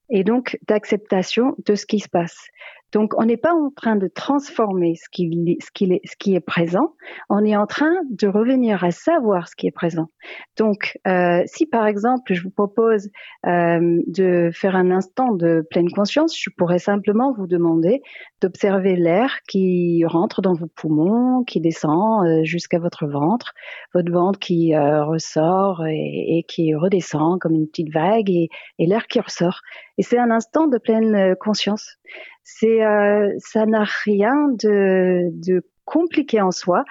et 0.10 0.26
donc 0.26 0.60
d'acceptation 0.68 1.56
de 1.66 1.76
ce 1.76 1.86
qui 1.86 2.00
se 2.00 2.10
passe. 2.10 2.48
Donc, 2.94 3.14
on 3.18 3.26
n'est 3.26 3.38
pas 3.38 3.54
en 3.54 3.72
train 3.72 3.96
de 3.96 4.08
transformer 4.08 4.96
ce 4.96 5.10
qui, 5.10 6.36
est, 6.36 6.40
présent, 6.40 6.94
on 7.30 7.44
est 7.44 7.58
en 7.58 7.66
train 7.66 7.94
de 8.12 8.28
revenir 8.28 8.84
à 8.84 8.92
savoir 8.92 9.48
ce 9.48 9.56
qui 9.56 9.66
est 9.66 9.72
présent. 9.72 10.10
Donc, 10.58 11.00
euh, 11.08 11.42
si 11.46 11.66
par 11.66 11.88
exemple, 11.88 12.34
je 12.34 12.44
vous 12.44 12.52
propose 12.52 13.10
euh, 13.48 14.00
de 14.08 14.52
faire 14.54 14.76
un 14.76 14.92
instant 14.92 15.34
de 15.34 15.66
pleine 15.72 15.90
conscience, 15.90 16.38
je 16.40 16.52
pourrais 16.56 16.78
simplement 16.78 17.34
vous 17.34 17.48
demander 17.48 18.02
d'observer 18.42 18.96
l'air 18.96 19.40
qui 19.48 20.04
rentre 20.06 20.42
dans 20.42 20.54
vos 20.54 20.68
poumons, 20.68 21.44
qui 21.46 21.60
descend 21.62 22.28
euh, 22.28 22.44
jusqu'à 22.44 22.78
votre 22.78 23.08
ventre, 23.08 23.54
votre 23.96 24.12
ventre 24.12 24.38
qui 24.38 24.76
euh, 24.76 25.04
ressort 25.04 25.84
et, 25.88 26.46
qui 26.48 26.76
redescend 26.76 27.40
comme 27.40 27.56
une 27.56 27.68
petite 27.68 27.92
vague 27.92 28.30
et, 28.30 28.50
et 28.78 28.86
l'air 28.86 29.08
qui 29.08 29.20
ressort. 29.20 29.62
Et 29.98 30.04
c'est 30.04 30.18
un 30.18 30.32
instant 30.32 30.68
de 30.68 30.78
pleine 30.78 31.16
euh, 31.16 31.36
conscience 31.36 31.98
c'est 32.44 32.86
euh, 32.86 33.32
ça 33.40 33.66
n'a 33.66 33.86
rien 34.04 34.50
de, 34.50 35.30
de, 35.32 35.64
compliqué 35.86 36.42
en 36.42 36.52
soi, 36.52 36.84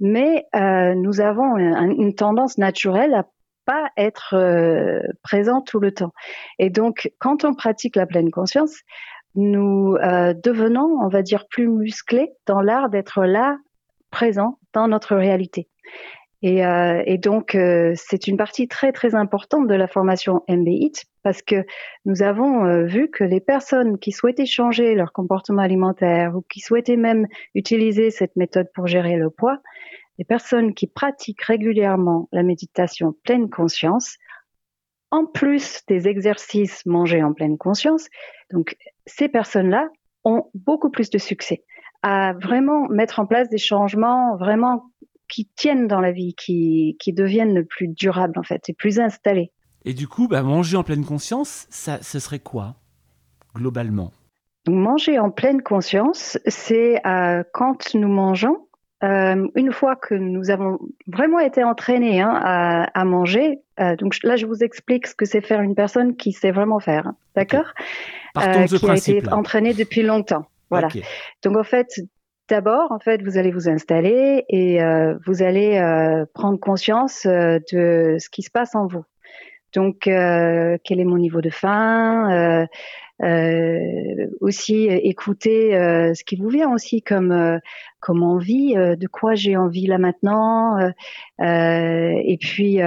mais 0.00 0.46
euh, 0.54 0.94
nous 0.94 1.20
avons 1.20 1.56
une, 1.56 2.14
tendance 2.14 2.58
naturelle 2.58 3.14
à 3.14 3.26
pas 3.64 3.90
être 3.96 4.34
euh, 4.34 5.02
présent 5.22 5.60
tout 5.60 5.78
le 5.78 5.92
temps. 5.92 6.12
Et 6.58 6.70
donc, 6.70 7.12
quand 7.18 7.44
on 7.44 7.54
pratique 7.54 7.96
la 7.96 8.06
pleine 8.06 8.30
conscience, 8.30 8.74
nous 9.34 9.94
euh, 9.96 10.32
devenons, 10.32 10.98
on 11.02 11.08
va 11.08 11.22
dire, 11.22 11.46
plus 11.48 11.68
musclés 11.68 12.30
dans 12.46 12.62
l'art 12.62 12.88
d'être 12.88 13.24
là, 13.24 13.58
présent 14.10 14.58
dans 14.72 14.88
notre 14.88 15.16
réalité. 15.16 15.68
Et, 16.42 16.64
euh, 16.64 17.02
et 17.04 17.18
donc, 17.18 17.54
euh, 17.54 17.92
c'est 17.96 18.28
une 18.28 18.36
partie 18.36 18.68
très, 18.68 18.92
très 18.92 19.14
importante 19.16 19.66
de 19.66 19.74
la 19.74 19.88
formation 19.88 20.44
MBIT 20.48 21.04
parce 21.24 21.42
que 21.42 21.64
nous 22.04 22.22
avons 22.22 22.64
euh, 22.64 22.84
vu 22.84 23.10
que 23.10 23.24
les 23.24 23.40
personnes 23.40 23.98
qui 23.98 24.12
souhaitaient 24.12 24.46
changer 24.46 24.94
leur 24.94 25.12
comportement 25.12 25.62
alimentaire 25.62 26.36
ou 26.36 26.42
qui 26.42 26.60
souhaitaient 26.60 26.96
même 26.96 27.26
utiliser 27.54 28.10
cette 28.10 28.36
méthode 28.36 28.68
pour 28.72 28.86
gérer 28.86 29.16
le 29.16 29.30
poids, 29.30 29.58
les 30.18 30.24
personnes 30.24 30.74
qui 30.74 30.86
pratiquent 30.86 31.42
régulièrement 31.42 32.28
la 32.32 32.44
méditation 32.44 33.14
pleine 33.24 33.50
conscience, 33.50 34.16
en 35.10 35.26
plus 35.26 35.82
des 35.88 36.06
exercices 36.06 36.86
manger 36.86 37.22
en 37.22 37.32
pleine 37.32 37.58
conscience, 37.58 38.08
donc 38.52 38.76
ces 39.06 39.28
personnes-là 39.28 39.88
ont 40.24 40.44
beaucoup 40.54 40.90
plus 40.90 41.10
de 41.10 41.18
succès 41.18 41.64
à 42.02 42.32
vraiment 42.34 42.86
mettre 42.88 43.18
en 43.18 43.26
place 43.26 43.48
des 43.48 43.58
changements 43.58 44.36
vraiment 44.36 44.84
qui 45.28 45.48
tiennent 45.56 45.86
dans 45.86 46.00
la 46.00 46.12
vie, 46.12 46.34
qui, 46.34 46.96
qui 46.98 47.12
deviennent 47.12 47.64
plus 47.64 47.88
durables 47.88 48.38
en 48.38 48.42
fait, 48.42 48.68
et 48.68 48.72
plus 48.72 48.98
installés. 49.00 49.52
Et 49.84 49.94
du 49.94 50.08
coup, 50.08 50.28
bah, 50.28 50.42
manger 50.42 50.76
en 50.76 50.82
pleine 50.82 51.04
conscience, 51.04 51.66
ça, 51.70 51.98
ce 52.02 52.18
serait 52.18 52.40
quoi, 52.40 52.76
globalement? 53.54 54.12
Manger 54.68 55.18
en 55.18 55.30
pleine 55.30 55.62
conscience, 55.62 56.38
c'est 56.46 57.00
euh, 57.06 57.42
quand 57.54 57.94
nous 57.94 58.08
mangeons, 58.08 58.66
euh, 59.04 59.46
une 59.54 59.72
fois 59.72 59.96
que 59.96 60.14
nous 60.14 60.50
avons 60.50 60.78
vraiment 61.06 61.38
été 61.38 61.62
entraînés 61.62 62.20
hein, 62.20 62.32
à, 62.34 63.00
à, 63.00 63.04
manger, 63.04 63.60
euh, 63.80 63.96
donc 63.96 64.16
là 64.24 64.36
je 64.36 64.44
vous 64.44 64.64
explique 64.64 65.06
ce 65.06 65.14
que 65.14 65.24
c'est 65.24 65.40
faire 65.40 65.60
une 65.60 65.76
personne 65.76 66.16
qui 66.16 66.32
sait 66.32 66.50
vraiment 66.50 66.80
faire, 66.80 67.06
hein, 67.06 67.16
d'accord? 67.36 67.72
Okay. 68.34 68.66
Qui 68.66 68.90
a 68.90 68.94
été 68.96 69.32
entraînée 69.32 69.72
depuis 69.72 70.02
longtemps. 70.02 70.46
Voilà. 70.70 70.88
Okay. 70.88 71.02
Donc 71.42 71.56
en 71.56 71.64
fait, 71.64 71.86
D'abord, 72.48 72.92
en 72.92 72.98
fait, 72.98 73.22
vous 73.22 73.36
allez 73.36 73.50
vous 73.50 73.68
installer 73.68 74.46
et 74.48 74.82
euh, 74.82 75.18
vous 75.26 75.42
allez 75.42 75.76
euh, 75.76 76.24
prendre 76.32 76.58
conscience 76.58 77.26
euh, 77.26 77.58
de 77.70 78.16
ce 78.18 78.30
qui 78.30 78.42
se 78.42 78.50
passe 78.50 78.74
en 78.74 78.86
vous. 78.86 79.04
Donc, 79.74 80.04
quel 80.04 80.80
est 80.88 81.04
mon 81.04 81.18
niveau 81.18 81.42
de 81.42 81.50
faim 81.50 82.66
Aussi, 84.40 84.86
écouter 84.86 85.72
ce 85.72 86.24
qui 86.24 86.36
vous 86.36 86.48
vient 86.48 86.72
aussi 86.72 87.02
comme 87.02 87.60
comme 88.00 88.22
envie, 88.22 88.74
de 88.74 89.06
quoi 89.08 89.34
j'ai 89.34 89.56
envie 89.56 89.86
là 89.86 89.98
maintenant. 89.98 90.78
et 91.40 92.38
puis, 92.40 92.78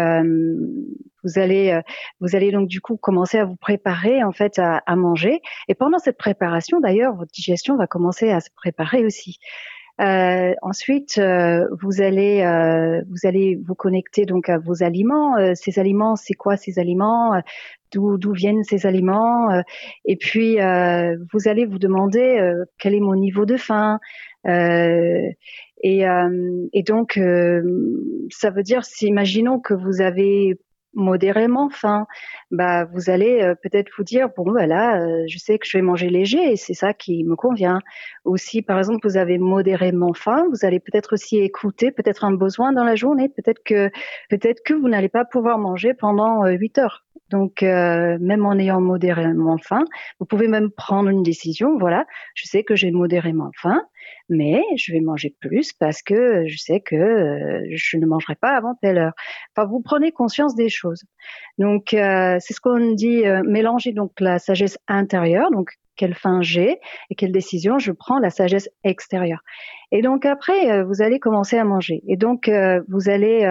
vous 1.23 1.39
allez 1.39 1.81
vous 2.19 2.35
allez 2.35 2.51
donc 2.51 2.67
du 2.67 2.81
coup 2.81 2.97
commencer 2.97 3.37
à 3.37 3.45
vous 3.45 3.57
préparer 3.57 4.23
en 4.23 4.31
fait 4.31 4.57
à, 4.59 4.77
à 4.85 4.95
manger. 4.95 5.41
Et 5.67 5.75
pendant 5.75 5.99
cette 5.99 6.17
préparation, 6.17 6.79
d'ailleurs, 6.79 7.15
votre 7.15 7.31
digestion 7.31 7.75
va 7.75 7.87
commencer 7.87 8.31
à 8.31 8.39
se 8.39 8.49
préparer 8.55 9.05
aussi. 9.05 9.39
Euh, 9.99 10.53
ensuite, 10.61 11.17
euh, 11.17 11.67
vous 11.81 12.01
allez 12.01 12.41
euh, 12.41 13.01
vous 13.09 13.27
allez 13.27 13.59
vous 13.63 13.75
connecter 13.75 14.25
donc 14.25 14.49
à 14.49 14.57
vos 14.57 14.83
aliments. 14.83 15.37
Euh, 15.37 15.51
ces 15.55 15.79
aliments, 15.79 16.15
c'est 16.15 16.33
quoi 16.33 16.57
ces 16.57 16.79
aliments? 16.79 17.41
D'où 17.91 18.17
d'où 18.17 18.31
viennent 18.31 18.63
ces 18.63 18.85
aliments? 18.85 19.49
Et 20.05 20.15
puis 20.15 20.55
vous 20.55 21.47
allez 21.47 21.65
vous 21.65 21.79
demander 21.79 22.53
quel 22.79 22.95
est 22.95 23.01
mon 23.01 23.15
niveau 23.15 23.45
de 23.45 23.57
faim? 23.57 23.99
Et, 24.45 25.35
et, 25.83 26.83
donc 26.83 27.19
ça 28.29 28.49
veut 28.49 28.63
dire, 28.63 28.85
si 28.85 29.07
imaginons 29.07 29.59
que 29.59 29.73
vous 29.73 30.01
avez 30.01 30.57
modérément 30.93 31.69
faim, 31.69 32.07
bah 32.51 32.85
vous 32.85 33.09
allez 33.09 33.41
euh, 33.41 33.55
peut-être 33.55 33.89
vous 33.97 34.03
dire 34.03 34.29
bon 34.35 34.51
bah 34.51 34.63
euh, 34.99 35.23
je 35.27 35.37
sais 35.37 35.57
que 35.57 35.67
je 35.67 35.77
vais 35.77 35.81
manger 35.81 36.09
léger 36.09 36.51
et 36.51 36.55
c'est 36.57 36.73
ça 36.73 36.93
qui 36.93 37.23
me 37.23 37.35
convient. 37.35 37.79
Ou 38.25 38.37
si 38.37 38.61
par 38.61 38.77
exemple 38.77 39.07
vous 39.07 39.17
avez 39.17 39.37
modérément 39.37 40.13
faim, 40.13 40.45
vous 40.49 40.65
allez 40.65 40.79
peut-être 40.79 41.13
aussi 41.13 41.37
écouter 41.37 41.91
peut-être 41.91 42.25
un 42.25 42.33
besoin 42.33 42.73
dans 42.73 42.83
la 42.83 42.95
journée, 42.95 43.29
peut-être 43.29 43.63
que 43.63 43.89
peut-être 44.29 44.61
que 44.63 44.73
vous 44.73 44.89
n'allez 44.89 45.09
pas 45.09 45.25
pouvoir 45.25 45.57
manger 45.57 45.93
pendant 45.93 46.45
8 46.45 46.77
euh, 46.77 46.81
heures. 46.81 47.05
Donc, 47.29 47.61
même 47.61 48.45
en 48.45 48.59
ayant 48.59 48.81
modérément 48.81 49.57
faim, 49.57 49.85
vous 50.19 50.25
pouvez 50.25 50.49
même 50.49 50.69
prendre 50.69 51.07
une 51.07 51.23
décision. 51.23 51.77
Voilà, 51.79 52.05
je 52.35 52.45
sais 52.45 52.65
que 52.65 52.75
j'ai 52.75 52.91
modérément 52.91 53.51
faim, 53.55 53.81
mais 54.29 54.61
je 54.77 54.91
vais 54.93 55.01
manger 55.01 55.35
plus 55.39 55.73
parce 55.73 56.01
que 56.01 56.47
je 56.47 56.57
sais 56.57 56.79
que 56.79 57.63
je 57.69 57.97
ne 57.97 58.05
mangerai 58.05 58.35
pas 58.35 58.55
avant 58.55 58.75
telle 58.81 58.97
heure. 58.97 59.13
Enfin, 59.55 59.67
vous 59.67 59.81
prenez 59.81 60.11
conscience 60.11 60.55
des 60.55 60.69
choses. 60.69 61.03
Donc, 61.57 61.93
euh, 61.93 62.37
c'est 62.39 62.53
ce 62.53 62.61
qu'on 62.61 62.93
dit, 62.93 63.25
euh, 63.25 63.43
mélanger 63.45 63.91
donc 63.91 64.11
la 64.19 64.39
sagesse 64.39 64.77
intérieure, 64.87 65.51
donc 65.51 65.71
quelle 65.95 66.15
fin 66.15 66.41
j'ai 66.41 66.79
et 67.09 67.15
quelle 67.15 67.31
décision 67.31 67.77
je 67.77 67.91
prends, 67.91 68.19
la 68.19 68.29
sagesse 68.29 68.69
extérieure. 68.83 69.41
Et 69.91 70.01
donc 70.01 70.25
après, 70.25 70.71
euh, 70.71 70.83
vous 70.83 71.01
allez 71.01 71.19
commencer 71.19 71.57
à 71.57 71.63
manger. 71.63 72.01
Et 72.07 72.17
donc, 72.17 72.49
vous 72.87 73.09
allez 73.09 73.45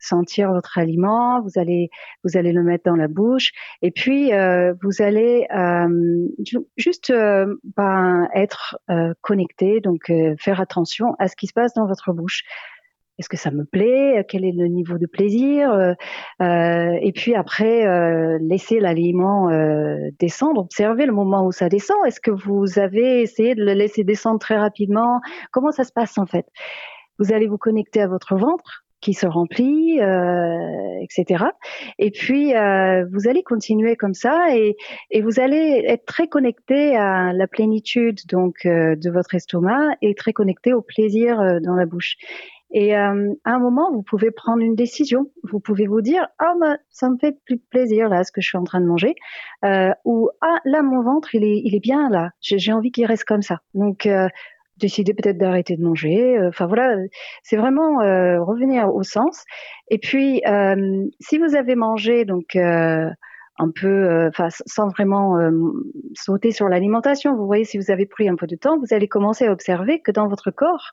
sentir 0.00 0.52
votre 0.52 0.78
aliment, 0.78 1.40
vous 1.40 1.58
allez 1.58 1.90
vous 2.24 2.36
allez 2.36 2.52
le 2.52 2.62
mettre 2.62 2.84
dans 2.84 2.96
la 2.96 3.08
bouche. 3.08 3.52
Et 3.82 3.90
puis 3.90 4.30
vous 4.30 5.02
allez 5.02 5.46
juste 6.76 7.12
ben, 7.76 8.28
être 8.34 8.78
connecté 9.20 9.80
donc 9.80 10.12
faire 10.38 10.60
attention 10.60 11.14
à 11.18 11.28
ce 11.28 11.36
qui 11.36 11.46
se 11.46 11.52
passe 11.52 11.74
dans 11.74 11.86
votre 11.86 12.12
bouche. 12.12 12.44
Est-ce 13.18 13.28
que 13.28 13.36
ça 13.36 13.50
me 13.50 13.64
plaît? 13.64 14.24
Quel 14.28 14.44
est 14.44 14.52
le 14.52 14.66
niveau 14.66 14.96
de 14.96 15.06
plaisir? 15.06 15.72
Euh, 15.72 15.92
euh 16.40 16.96
Et 17.02 17.12
puis 17.12 17.34
après, 17.34 17.84
euh, 17.86 18.38
laisser 18.40 18.78
l'aliment 18.78 19.50
euh, 19.50 20.10
descendre, 20.20 20.60
observer 20.60 21.04
le 21.04 21.12
moment 21.12 21.44
où 21.44 21.50
ça 21.50 21.68
descend. 21.68 21.98
Est-ce 22.06 22.20
que 22.20 22.30
vous 22.30 22.78
avez 22.78 23.22
essayé 23.22 23.56
de 23.56 23.64
le 23.64 23.72
laisser 23.72 24.04
descendre 24.04 24.38
très 24.38 24.56
rapidement? 24.56 25.20
Comment 25.50 25.72
ça 25.72 25.82
se 25.82 25.92
passe 25.92 26.16
en 26.16 26.26
fait? 26.26 26.46
Vous 27.18 27.32
allez 27.32 27.48
vous 27.48 27.58
connecter 27.58 28.00
à 28.00 28.06
votre 28.06 28.36
ventre 28.36 28.84
qui 29.00 29.14
se 29.14 29.26
remplit, 29.26 30.00
euh, 30.00 31.00
etc. 31.00 31.44
Et 31.98 32.10
puis 32.10 32.54
euh, 32.54 33.04
vous 33.12 33.28
allez 33.28 33.42
continuer 33.42 33.96
comme 33.96 34.14
ça 34.14 34.54
et, 34.56 34.76
et, 35.10 35.22
vous 35.22 35.40
allez 35.40 35.84
être 35.86 36.04
très 36.04 36.28
connecté 36.28 36.96
à 36.96 37.32
la 37.32 37.46
plénitude 37.46 38.20
donc 38.28 38.64
de 38.64 39.10
votre 39.10 39.34
estomac 39.34 39.96
et 40.02 40.14
très 40.14 40.32
connecté 40.32 40.72
au 40.72 40.82
plaisir 40.82 41.38
dans 41.62 41.74
la 41.74 41.86
bouche. 41.86 42.16
Et 42.70 42.96
euh, 42.96 43.34
à 43.44 43.52
un 43.52 43.58
moment, 43.58 43.90
vous 43.92 44.02
pouvez 44.02 44.30
prendre 44.30 44.62
une 44.62 44.74
décision. 44.74 45.30
Vous 45.42 45.58
pouvez 45.58 45.86
vous 45.86 46.02
dire 46.02 46.26
ah 46.38 46.52
bah 46.60 46.76
ça 46.90 47.08
me 47.08 47.16
fait 47.16 47.38
plus 47.46 47.56
de 47.56 47.62
plaisir 47.70 48.08
là 48.08 48.24
ce 48.24 48.32
que 48.32 48.40
je 48.42 48.48
suis 48.48 48.58
en 48.58 48.64
train 48.64 48.80
de 48.80 48.86
manger, 48.86 49.14
euh, 49.64 49.90
ou 50.04 50.28
ah 50.42 50.58
là 50.64 50.82
mon 50.82 51.02
ventre 51.02 51.34
il 51.34 51.44
est 51.44 51.60
il 51.64 51.74
est 51.74 51.80
bien 51.80 52.10
là. 52.10 52.30
J'ai 52.40 52.72
envie 52.72 52.90
qu'il 52.90 53.06
reste 53.06 53.24
comme 53.24 53.42
ça. 53.42 53.60
Donc 53.72 54.04
euh, 54.04 54.28
décider 54.78 55.14
peut-être 55.14 55.38
d'arrêter 55.38 55.76
de 55.76 55.82
manger. 55.82 56.38
Euh, 56.38 56.48
enfin 56.48 56.66
voilà, 56.66 56.96
c'est 57.42 57.56
vraiment 57.56 58.00
euh, 58.00 58.42
revenir 58.42 58.94
au 58.94 59.02
sens. 59.02 59.44
Et 59.90 59.98
puis 59.98 60.42
si 61.20 61.38
vous 61.38 61.54
avez 61.54 61.74
mangé 61.74 62.24
donc 62.24 62.56
un 63.58 63.70
peu, 63.70 63.88
euh, 63.88 64.28
enfin, 64.28 64.48
sans 64.66 64.88
vraiment 64.88 65.38
euh, 65.38 65.50
sauter 66.14 66.52
sur 66.52 66.68
l'alimentation. 66.68 67.36
Vous 67.36 67.46
voyez, 67.46 67.64
si 67.64 67.76
vous 67.76 67.90
avez 67.90 68.06
pris 68.06 68.28
un 68.28 68.36
peu 68.36 68.46
de 68.46 68.56
temps, 68.56 68.78
vous 68.78 68.94
allez 68.94 69.08
commencer 69.08 69.46
à 69.46 69.52
observer 69.52 70.00
que 70.00 70.12
dans 70.12 70.28
votre 70.28 70.50
corps, 70.50 70.92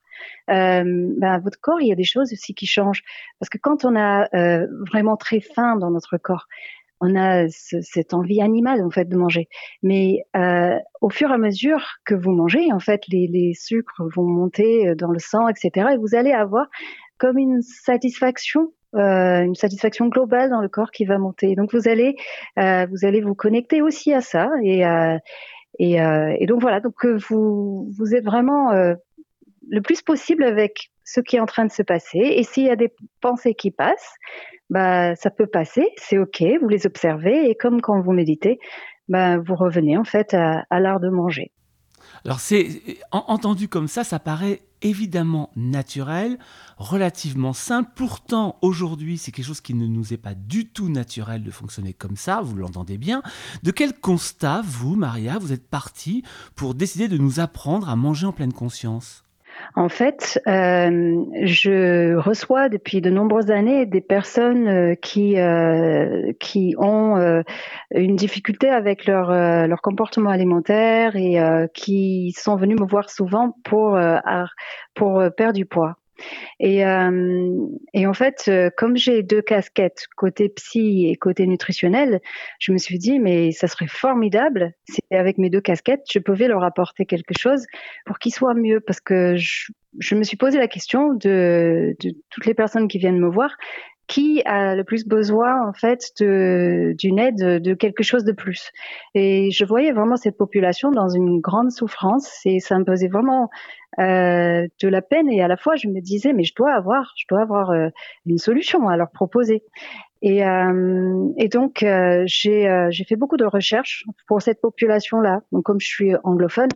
euh, 0.50 0.84
ben, 1.18 1.40
votre 1.40 1.60
corps, 1.62 1.80
il 1.80 1.88
y 1.88 1.92
a 1.92 1.96
des 1.96 2.04
choses 2.04 2.34
aussi 2.34 2.56
qui 2.56 2.66
changent. 2.66 3.04
Parce 3.40 3.50
que 3.50 3.60
quand 3.60 3.86
on 3.86 3.96
a 3.96 4.28
vraiment 4.92 5.16
très 5.16 5.40
faim 5.40 5.76
dans 5.76 5.92
notre 5.92 6.18
corps, 6.18 6.48
on 7.02 7.16
a 7.16 7.48
cette 7.50 8.14
envie 8.14 8.42
animale 8.42 8.84
en 8.84 8.90
fait 8.90 9.06
de 9.06 9.16
manger. 9.16 9.48
Mais 9.84 10.24
au 11.02 11.10
fur 11.10 11.30
et 11.30 11.34
à 11.34 11.38
mesure 11.38 11.86
que 12.06 12.16
vous 12.16 12.32
mangez, 12.32 12.72
en 12.72 12.80
fait, 12.80 13.02
les, 13.08 13.28
les 13.28 13.54
sucres 13.54 14.04
vont 14.16 14.28
monter 14.28 14.96
dans 14.96 15.12
le 15.12 15.20
sang, 15.20 15.48
etc. 15.48 15.90
Et 15.94 15.98
vous 15.98 16.16
allez 16.16 16.32
avoir 16.32 16.68
comme 17.18 17.38
une 17.38 17.62
satisfaction 17.62 18.72
euh, 18.96 19.44
une 19.44 19.56
satisfaction 19.56 20.08
globale 20.08 20.50
dans 20.50 20.62
le 20.62 20.70
corps 20.70 20.92
qui 20.92 21.04
va 21.04 21.18
monter. 21.18 21.56
Donc 21.56 21.74
vous 21.74 21.90
allez 21.90 22.16
euh, 22.58 22.86
vous 22.90 23.06
allez 23.06 23.20
vous 23.20 23.36
connecter 23.36 23.82
aussi 23.82 24.14
à 24.14 24.22
ça 24.22 24.50
et 24.64 24.86
euh, 24.86 25.18
et, 25.78 25.96
et, 25.96 26.46
donc 26.46 26.62
voilà 26.62 26.80
donc 26.80 27.06
vous 27.06 27.92
vous 27.98 28.16
êtes 28.16 28.24
vraiment 28.24 28.72
le 28.72 29.82
plus 29.82 30.02
possible 30.02 30.46
avec 30.46 30.90
ce 31.06 31.22
qui 31.22 31.38
est 31.38 31.40
en 31.40 31.46
train 31.46 31.66
de 31.66 31.72
se 31.72 31.84
passer 31.84 32.20
et 32.20 32.44
s'il 32.44 32.66
y 32.66 32.70
a 32.70 32.76
des 32.76 32.94
pensées 33.22 33.54
qui 33.54 33.72
passent 33.72 34.16
bah 34.70 35.16
ça 35.16 35.30
peut 35.30 35.48
passer 35.48 35.92
c'est 35.96 36.18
ok 36.18 36.44
vous 36.62 36.68
les 36.68 36.86
observez 36.86 37.50
et 37.50 37.56
comme 37.56 37.82
quand 37.82 38.02
vous 38.02 38.12
méditez 38.12 38.60
bah, 39.08 39.38
vous 39.38 39.56
revenez 39.56 39.98
en 39.98 40.04
fait 40.04 40.34
à, 40.34 40.80
l'art 40.80 41.00
de 41.00 41.10
manger. 41.10 41.52
Alors 42.24 42.40
c'est 42.40 43.00
entendu 43.12 43.68
comme 43.68 43.88
ça, 43.88 44.04
ça 44.04 44.20
paraît 44.20 44.62
évidemment 44.82 45.52
naturel, 45.56 46.38
relativement 46.78 47.54
simple. 47.54 47.92
Pourtant, 47.96 48.58
aujourd'hui, 48.62 49.18
c'est 49.18 49.32
quelque 49.32 49.46
chose 49.46 49.62
qui 49.62 49.74
ne 49.74 49.88
nous 49.88 50.14
est 50.14 50.18
pas 50.18 50.34
du 50.34 50.68
tout 50.70 50.90
naturel 50.90 51.44
de 51.44 51.52
fonctionner 51.52 51.94
comme 51.94 52.16
ça, 52.16 52.42
vous 52.42 52.56
l'entendez 52.56 52.98
bien. 52.98 53.22
De 53.64 53.72
quel 53.72 53.94
constat, 53.94 54.62
vous, 54.64 54.96
Maria, 54.96 55.38
vous 55.40 55.54
êtes 55.54 55.68
partie 55.68 56.24
pour 56.56 56.76
décider 56.76 57.08
de 57.08 57.18
nous 57.18 57.40
apprendre 57.40 57.90
à 57.90 57.96
manger 57.96 58.28
en 58.28 58.32
pleine 58.32 58.54
conscience? 58.54 59.25
En 59.76 59.90
fait, 59.90 60.42
euh, 60.48 61.26
je 61.44 62.16
reçois 62.16 62.70
depuis 62.70 63.02
de 63.02 63.10
nombreuses 63.10 63.52
années 63.52 63.86
des 63.86 64.02
personnes 64.02 64.68
euh, 64.68 64.96
qui 64.96 65.38
euh, 65.38 66.32
qui 66.40 66.76
ont 66.78 67.44
une 67.92 68.16
difficulté 68.16 68.70
avec 68.70 69.06
leur 69.06 69.30
leur 69.68 69.82
comportement 69.82 70.30
alimentaire 70.30 71.16
et 71.16 71.38
qui 71.74 72.34
sont 72.38 72.56
venus 72.56 72.80
me 72.80 72.86
voir 72.86 73.10
souvent 73.10 73.56
pour 73.64 73.98
pour 74.94 75.24
perdre 75.36 75.54
du 75.54 75.66
poids. 75.66 75.98
Et, 76.60 76.86
euh, 76.86 77.68
et 77.94 78.08
en 78.08 78.14
fait, 78.14 78.46
euh, 78.48 78.70
comme 78.76 78.98
j'ai 78.98 79.24
deux 79.24 79.42
casquettes, 79.42 80.08
côté 80.16 80.50
psy 80.50 81.08
et 81.10 81.16
côté 81.16 81.46
nutritionnel, 81.48 82.22
je 82.60 82.72
me 82.72 82.78
suis 82.78 82.98
dit, 82.98 83.20
mais 83.20 83.52
ça 83.52 83.68
serait 83.68 83.88
formidable 83.88 84.72
si 84.90 85.02
avec 85.12 85.38
mes 85.38 85.50
deux 85.50 85.62
casquettes, 85.62 86.06
je 86.12 86.20
pouvais 86.20 86.48
leur 86.48 86.64
apporter 86.64 87.06
quelque 87.06 87.34
chose 87.38 87.66
pour 88.06 88.20
qu'ils 88.20 88.34
soient 88.34 88.54
mieux. 88.54 88.80
Parce 88.80 89.00
que 89.00 89.36
je, 89.36 90.16
me 90.16 90.24
suis 90.24 90.38
posé 90.38 90.58
la 90.58 90.68
question 90.68 91.14
de 91.14 91.96
toutes 92.30 92.46
les 92.46 92.54
personnes 92.54 92.88
qui 92.88 92.98
viennent 92.98 93.20
me 93.20 93.30
voir, 93.30 93.56
qui 94.08 94.42
a 94.46 94.76
le 94.76 94.84
plus 94.84 95.06
besoin 95.06 95.68
en 95.68 95.74
fait 95.74 96.12
d'une 96.20 97.20
aide, 97.20 97.62
de 97.62 97.74
quelque 97.74 98.04
chose 98.04 98.24
de 98.24 98.32
plus. 98.32 98.72
Et 99.14 99.52
je 99.52 99.66
voyais 99.66 99.92
vraiment 99.92 100.16
cette 100.16 100.38
population 100.38 100.92
dans 100.92 101.10
une 101.10 101.40
grande 101.40 101.72
souffrance 101.72 102.42
et 102.46 102.60
ça 102.60 102.78
me 102.78 102.86
posait 102.86 103.08
vraiment 103.08 103.50
euh, 104.00 104.68
de 104.82 104.88
la 104.88 105.02
peine 105.02 105.30
et 105.30 105.42
à 105.42 105.48
la 105.48 105.56
fois 105.58 105.76
je 105.76 105.88
me 105.88 106.02
disais 106.02 106.34
mais 106.34 106.44
je 106.44 106.54
dois 106.54 106.74
avoir, 106.74 107.14
je 107.18 107.26
dois 107.30 107.42
avoir 107.42 107.72
euh, 107.72 107.88
une 108.26 108.38
solution 108.38 108.88
à 108.88 108.98
leur 108.98 109.10
proposer. 109.10 109.64
Et, 110.22 110.46
euh, 110.46 111.28
et 111.38 111.50
donc, 111.50 111.84
euh, 111.84 112.24
j'ai 112.26 112.68
euh, 112.68 112.88
j'ai 112.90 113.04
fait 113.04 113.16
beaucoup 113.18 113.38
de 113.38 113.46
recherches 113.46 114.06
pour 114.28 114.42
cette 114.42 114.62
population-là. 114.62 115.42
Donc, 115.52 115.64
comme 115.64 115.80
je 115.80 115.88
suis 115.88 116.14
anglophone, 116.24 116.70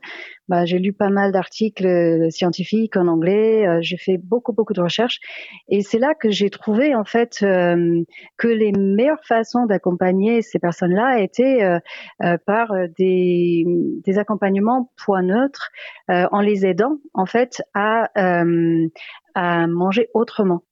bah, 0.50 0.66
j'ai 0.66 0.78
lu 0.78 0.94
pas 0.94 1.10
mal 1.10 1.32
d'articles 1.32 2.28
scientifiques 2.32 2.98
en 2.98 3.08
anglais. 3.08 3.66
j'ai 3.82 3.98
fait 3.98 4.18
beaucoup, 4.18 4.52
beaucoup 4.52 4.74
de 4.74 4.82
recherches. 4.82 5.20
Et 5.70 5.82
c'est 5.82 6.00
là 6.00 6.14
que 6.16 6.30
j'ai 6.32 6.50
trouvé, 6.50 6.96
en 6.96 7.06
fait, 7.06 7.38
que 7.40 8.48
les 8.48 8.72
meilleures 8.72 9.24
façons 9.24 9.66
d'accompagner 9.68 10.42
ces 10.42 10.60
personnes-là 10.60 11.20
étaient 11.20 11.80
par 12.48 12.74
des, 12.98 13.64
des 14.04 14.18
accompagnements 14.18 14.92
poids 14.98 15.22
neutres, 15.22 15.70
en 16.08 16.42
les 16.42 16.66
aidant, 16.66 16.98
en 17.14 17.28
fait, 17.28 17.62
à, 17.76 18.10
à 19.36 19.68
manger 19.68 20.10
autrement. 20.16 20.64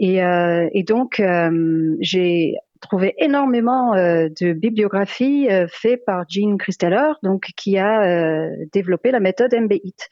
Et, 0.00 0.24
euh, 0.24 0.68
et 0.72 0.82
donc, 0.82 1.20
euh, 1.20 1.94
j'ai 2.00 2.56
trouvé 2.80 3.14
énormément 3.18 3.94
euh, 3.94 4.28
de 4.40 4.54
bibliographies 4.54 5.48
faites 5.68 6.04
par 6.06 6.24
Jean 6.28 6.56
Christeller, 6.56 7.12
donc 7.22 7.50
qui 7.56 7.78
a 7.78 8.48
développé 8.72 9.10
la 9.10 9.20
méthode 9.20 9.54
MBIT. 9.54 10.08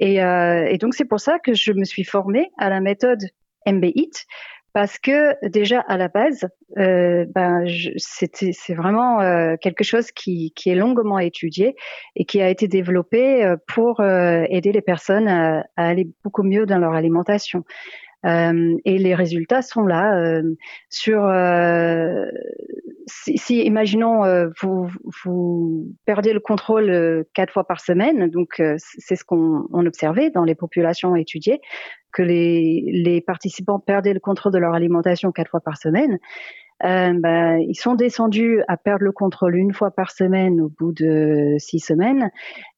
Et, 0.00 0.14
et 0.16 0.78
donc, 0.78 0.94
c'est 0.94 1.04
pour 1.04 1.20
ça 1.20 1.38
que 1.38 1.52
je 1.54 1.72
me 1.72 1.84
suis 1.84 2.04
formée 2.04 2.50
à 2.56 2.70
la 2.70 2.80
méthode 2.80 3.20
MBIT 3.66 4.26
parce 4.72 4.98
que 4.98 5.34
déjà 5.48 5.80
à 5.80 5.96
la 5.96 6.08
base, 6.08 6.46
euh, 6.78 7.26
ben, 7.34 7.64
c'est 7.96 8.74
vraiment 8.74 9.20
euh, 9.20 9.56
quelque 9.60 9.82
chose 9.82 10.12
qui, 10.12 10.52
qui 10.54 10.70
est 10.70 10.74
longuement 10.74 11.18
étudié 11.18 11.74
et 12.14 12.24
qui 12.24 12.40
a 12.40 12.48
été 12.48 12.68
développé 12.68 13.54
pour 13.66 14.00
euh, 14.00 14.44
aider 14.48 14.70
les 14.70 14.82
personnes 14.82 15.26
à, 15.26 15.64
à, 15.76 15.88
aller 15.88 16.08
beaucoup 16.22 16.44
mieux 16.44 16.64
dans 16.64 16.78
leur 16.78 16.92
alimentation. 16.92 17.64
Euh, 18.26 18.76
et 18.84 18.98
les 18.98 19.14
résultats 19.14 19.62
sont 19.62 19.86
là. 19.86 20.18
Euh, 20.18 20.42
sur 20.88 21.24
euh, 21.24 22.26
si, 23.06 23.38
si, 23.38 23.62
imaginons 23.64 24.22
vous, 24.60 24.88
vous 25.24 25.86
perdez 26.04 26.32
le 26.32 26.40
contrôle 26.40 27.24
quatre 27.32 27.52
fois 27.52 27.64
par 27.64 27.80
semaine, 27.80 28.28
donc 28.28 28.60
c'est 28.76 29.16
ce 29.16 29.24
qu'on 29.24 29.66
observait 29.72 30.30
dans 30.30 30.44
les 30.44 30.54
populations 30.54 31.16
étudiées, 31.16 31.60
que 32.12 32.22
les, 32.22 32.84
les 32.86 33.20
participants 33.20 33.78
perdaient 33.78 34.12
le 34.12 34.20
contrôle 34.20 34.52
de 34.52 34.58
leur 34.58 34.74
alimentation 34.74 35.32
quatre 35.32 35.50
fois 35.50 35.60
par 35.60 35.78
semaine. 35.78 36.18
Euh, 36.84 37.12
bah, 37.14 37.58
ils 37.58 37.74
sont 37.74 37.94
descendus 37.94 38.62
à 38.68 38.76
perdre 38.76 39.04
le 39.04 39.12
contrôle 39.12 39.56
une 39.56 39.72
fois 39.72 39.90
par 39.90 40.10
semaine 40.10 40.60
au 40.60 40.68
bout 40.68 40.92
de 40.92 41.56
six 41.58 41.80
semaines, 41.80 42.30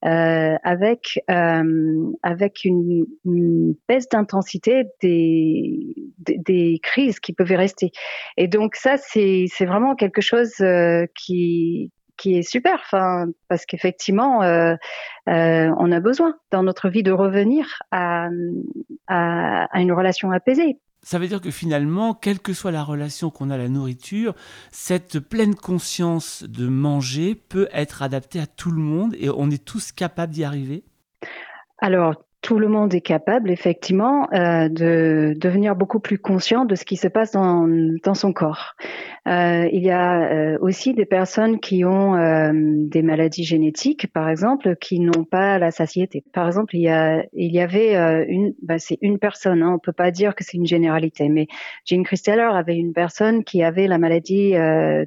euh, 0.05 0.57
avec 0.63 1.23
euh, 1.31 2.11
avec 2.23 2.65
une, 2.65 3.07
une 3.25 3.75
baisse 3.89 4.09
d'intensité 4.09 4.85
des, 5.03 5.95
des, 6.19 6.79
crises 6.83 7.21
qui 7.21 7.33
peuvent 7.33 7.53
rester. 7.53 7.93
Et 8.37 8.49
donc 8.49 8.75
ça, 8.75 8.97
c'est 8.97 9.47
c'est 9.49 9.67
vraiment 9.67 9.95
quelque 9.95 10.21
chose 10.21 10.55
euh, 10.61 11.07
qui 11.15 11.93
qui 12.17 12.37
est 12.37 12.43
super, 12.43 12.75
enfin, 12.75 13.29
parce 13.49 13.65
qu'effectivement, 13.65 14.43
euh, 14.43 14.75
euh, 15.29 15.71
on 15.79 15.91
a 15.91 16.01
besoin 16.01 16.35
dans 16.51 16.63
notre 16.63 16.91
vie 16.91 17.03
de 17.03 17.13
revenir 17.13 17.83
à, 17.91 18.29
à, 19.07 19.65
à 19.65 19.81
une 19.81 19.93
relation 19.93 20.31
apaisée. 20.31 20.79
Ça 21.03 21.19
veut 21.19 21.29
dire 21.29 21.41
que 21.41 21.51
finalement, 21.51 22.15
quelle 22.15 22.41
que 22.41 22.53
soit 22.53 22.71
la 22.71 22.85
relation 22.85 23.31
qu'on 23.31 23.51
a 23.51 23.55
à 23.55 23.59
la 23.59 23.69
nourriture, 23.69 24.35
cette 24.71 25.19
pleine 25.19 25.55
conscience 25.55 26.45
de 26.45 26.69
manger 26.69 27.35
peut 27.35 27.69
être 27.73 28.03
adaptée 28.03 28.39
à 28.39 28.47
tout 28.47 28.71
le 28.71 28.83
monde 28.83 29.15
et 29.19 29.31
on 29.31 29.51
est 29.51 29.65
tous 29.65 29.93
capables 29.93 30.33
d'y 30.33 30.45
arriver? 30.45 30.85
Alors, 31.79 32.23
tout 32.43 32.59
le 32.59 32.69
monde 32.69 32.95
est 32.95 33.01
capable, 33.03 33.51
effectivement, 33.51 34.27
euh, 34.33 34.69
de 34.69 35.35
devenir 35.37 35.77
beaucoup 35.77 36.01
plus 36.01 36.19
conscient 36.19 36.65
de 36.65 36.75
ce 36.75 36.85
qui 36.85 36.97
se 36.97 37.09
passe 37.09 37.33
dans, 37.33 37.69
dans 38.03 38.15
son 38.15 38.33
corps. 38.33 38.75
Euh, 39.29 39.69
il 39.71 39.83
y 39.83 39.91
a 39.91 40.23
euh, 40.23 40.59
aussi 40.61 40.95
des 40.95 41.05
personnes 41.05 41.61
qui 41.61 41.85
ont 41.85 42.17
euh, 42.17 42.51
des 42.55 43.03
maladies 43.03 43.45
génétiques, 43.45 44.11
par 44.13 44.31
exemple, 44.31 44.77
qui 44.77 45.01
n'ont 45.01 45.25
pas 45.25 45.59
la 45.59 45.71
satiété. 45.71 46.25
Par 46.33 46.47
exemple, 46.47 46.75
il 46.75 46.83
y, 46.83 46.89
a, 46.89 47.25
il 47.35 47.53
y 47.53 47.61
avait 47.61 47.97
euh, 47.97 48.25
une, 48.27 48.55
bah, 48.63 48.79
c'est 48.79 48.99
une 49.03 49.19
personne, 49.19 49.63
hein, 49.63 49.73
on 49.75 49.79
peut 49.79 49.93
pas 49.93 50.11
dire 50.11 50.35
que 50.35 50.43
c'est 50.43 50.57
une 50.57 50.67
généralité, 50.67 51.29
mais 51.29 51.47
Jean 51.85 52.03
Christeller 52.03 52.49
avait 52.55 52.77
une 52.77 52.95
personne 52.95 53.45
qui 53.45 53.63
avait 53.63 53.87
la 53.87 53.99
maladie 53.99 54.55
euh, 54.57 55.05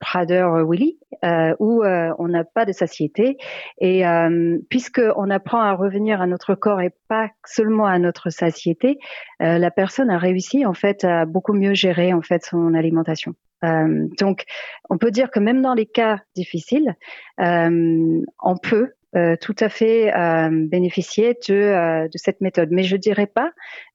de 0.00 0.04
Prader-Willi, 0.04 0.98
euh, 1.24 1.54
où 1.58 1.82
euh, 1.82 2.12
on 2.18 2.28
n'a 2.28 2.44
pas 2.44 2.64
de 2.64 2.72
satiété. 2.72 3.36
Et 3.80 4.06
euh, 4.06 4.58
puisque 4.68 5.02
on 5.16 5.30
apprend 5.30 5.60
à 5.60 5.72
revenir 5.72 6.20
à 6.20 6.26
notre 6.26 6.54
corps 6.54 6.80
et 6.80 6.92
pas 7.08 7.28
seulement 7.44 7.86
à 7.86 7.98
notre 7.98 8.30
satiété, 8.30 8.98
euh, 9.42 9.58
la 9.58 9.70
personne 9.70 10.10
a 10.10 10.18
réussi 10.18 10.66
en 10.66 10.74
fait 10.74 11.04
à 11.04 11.26
beaucoup 11.26 11.52
mieux 11.52 11.74
gérer 11.74 12.12
en 12.12 12.22
fait 12.22 12.44
son 12.44 12.74
alimentation. 12.74 13.34
Euh, 13.62 14.08
donc, 14.18 14.44
on 14.88 14.96
peut 14.96 15.10
dire 15.10 15.30
que 15.30 15.38
même 15.38 15.60
dans 15.60 15.74
les 15.74 15.86
cas 15.86 16.20
difficiles, 16.34 16.94
euh, 17.40 18.22
on 18.42 18.56
peut 18.56 18.92
euh, 19.16 19.36
tout 19.40 19.56
à 19.60 19.68
fait 19.68 20.14
euh, 20.14 20.48
bénéficier 20.50 21.36
de, 21.48 21.54
euh, 21.54 22.08
de 22.08 22.16
cette 22.16 22.40
méthode. 22.40 22.68
Mais 22.70 22.84
je 22.84 22.96
dirais 22.96 23.26
pas 23.26 23.52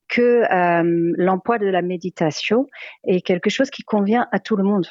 que 0.07 0.43
euh, 0.51 1.13
l'emploi 1.17 1.57
de 1.57 1.65
la 1.65 1.81
méditation 1.81 2.67
est 3.07 3.21
quelque 3.21 3.49
chose 3.49 3.71
qui 3.71 3.81
convient 3.81 4.27
à 4.31 4.39
tout 4.39 4.55
le 4.55 4.63
monde. 4.63 4.87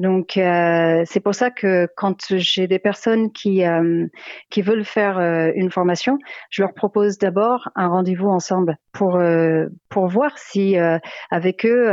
Donc 0.00 0.38
euh, 0.38 1.02
c'est 1.04 1.20
pour 1.20 1.34
ça 1.34 1.50
que 1.50 1.86
quand 1.94 2.34
j'ai 2.38 2.66
des 2.66 2.78
personnes 2.78 3.30
qui 3.32 3.66
euh, 3.66 4.06
qui 4.48 4.62
veulent 4.62 4.86
faire 4.86 5.18
euh, 5.18 5.52
une 5.54 5.70
formation, 5.70 6.18
je 6.48 6.62
leur 6.62 6.72
propose 6.72 7.18
d'abord 7.18 7.68
un 7.74 7.88
rendez-vous 7.88 8.28
ensemble 8.28 8.78
pour 8.92 9.16
euh, 9.16 9.66
pour 9.90 10.06
voir 10.06 10.38
si 10.38 10.78
euh, 10.78 10.98
avec 11.30 11.66
eux 11.66 11.90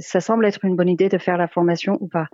ça 0.00 0.20
semble 0.20 0.46
être 0.46 0.64
une 0.64 0.74
bonne 0.74 0.88
idée 0.88 1.08
de 1.08 1.16
faire 1.16 1.36
la 1.36 1.46
formation 1.46 1.96
ou 2.00 2.08
pas. 2.08 2.26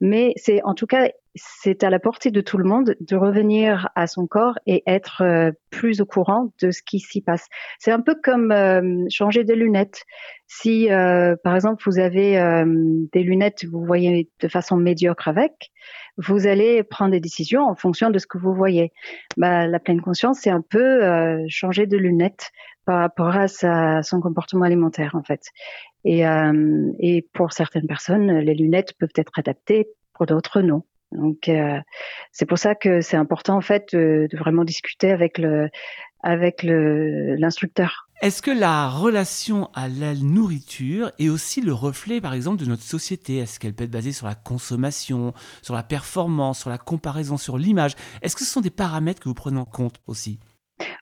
Mais 0.00 0.32
c'est 0.36 0.62
en 0.64 0.72
tout 0.72 0.86
cas 0.86 1.10
c'est 1.36 1.84
à 1.84 1.90
la 1.90 1.98
portée 1.98 2.30
de 2.30 2.40
tout 2.40 2.58
le 2.58 2.64
monde 2.64 2.96
de 3.00 3.16
revenir 3.16 3.90
à 3.94 4.06
son 4.06 4.26
corps 4.26 4.58
et 4.66 4.82
être 4.86 5.22
euh, 5.22 5.52
plus 5.70 6.00
au 6.00 6.06
courant 6.06 6.52
de 6.60 6.70
ce 6.70 6.82
qui 6.82 6.98
s'y 6.98 7.20
passe. 7.20 7.46
C'est 7.78 7.92
un 7.92 8.00
peu 8.00 8.16
comme 8.22 8.50
euh, 8.50 9.04
changer 9.10 9.44
de 9.44 9.52
lunettes. 9.52 10.04
Si, 10.46 10.90
euh, 10.90 11.36
par 11.42 11.54
exemple, 11.54 11.82
vous 11.86 11.98
avez 11.98 12.38
euh, 12.38 12.64
des 13.12 13.22
lunettes, 13.22 13.64
vous 13.70 13.84
voyez 13.84 14.30
de 14.40 14.48
façon 14.48 14.76
médiocre 14.76 15.28
avec, 15.28 15.70
vous 16.16 16.46
allez 16.46 16.82
prendre 16.82 17.10
des 17.10 17.20
décisions 17.20 17.62
en 17.62 17.74
fonction 17.74 18.10
de 18.10 18.18
ce 18.18 18.26
que 18.26 18.38
vous 18.38 18.54
voyez. 18.54 18.92
Bah, 19.36 19.66
la 19.66 19.78
pleine 19.78 20.00
conscience, 20.00 20.40
c'est 20.40 20.50
un 20.50 20.62
peu 20.62 21.04
euh, 21.04 21.44
changer 21.48 21.86
de 21.86 21.96
lunettes 21.98 22.50
par 22.86 23.00
rapport 23.00 23.36
à 23.36 23.48
sa, 23.48 24.02
son 24.02 24.20
comportement 24.20 24.64
alimentaire, 24.64 25.16
en 25.16 25.22
fait. 25.22 25.42
Et, 26.04 26.22
et 27.00 27.26
pour 27.32 27.52
certaines 27.52 27.88
personnes, 27.88 28.30
les 28.38 28.54
lunettes 28.54 28.92
peuvent 28.96 29.10
être 29.16 29.32
adaptées, 29.40 29.88
pour 30.14 30.26
d'autres, 30.26 30.60
non. 30.60 30.84
Donc 31.12 31.48
euh, 31.48 31.78
c'est 32.32 32.46
pour 32.46 32.58
ça 32.58 32.74
que 32.74 33.00
c'est 33.00 33.16
important 33.16 33.56
en 33.56 33.60
fait 33.60 33.94
de, 33.94 34.28
de, 34.30 34.36
vraiment 34.36 34.64
discuter 34.64 35.10
avec 35.10 35.38
le 35.38 35.68
avec 36.22 36.62
le 36.62 37.36
l'instructeur. 37.36 38.08
Est-ce 38.22 38.40
que 38.42 38.50
la 38.50 38.88
relation 38.88 39.68
à 39.74 39.88
la 39.88 40.14
nourriture 40.14 41.12
est 41.18 41.28
aussi 41.28 41.60
le 41.60 41.72
reflet 41.72 42.20
par 42.20 42.34
exemple 42.34 42.62
de 42.62 42.68
notre 42.68 42.82
société? 42.82 43.36
Est-ce 43.36 43.60
qu'elle 43.60 43.74
peut 43.74 43.84
être 43.84 43.90
basée 43.90 44.12
sur 44.12 44.26
la 44.26 44.34
consommation, 44.34 45.34
sur 45.62 45.74
la 45.74 45.82
performance, 45.82 46.60
sur 46.60 46.70
la 46.70 46.78
comparaison, 46.78 47.36
sur 47.36 47.58
l'image? 47.58 47.94
Est-ce 48.22 48.34
que 48.34 48.42
ce 48.42 48.50
sont 48.50 48.62
des 48.62 48.70
paramètres 48.70 49.20
que 49.20 49.28
vous 49.28 49.34
prenez 49.34 49.58
en 49.58 49.66
compte 49.66 50.00
aussi? 50.06 50.40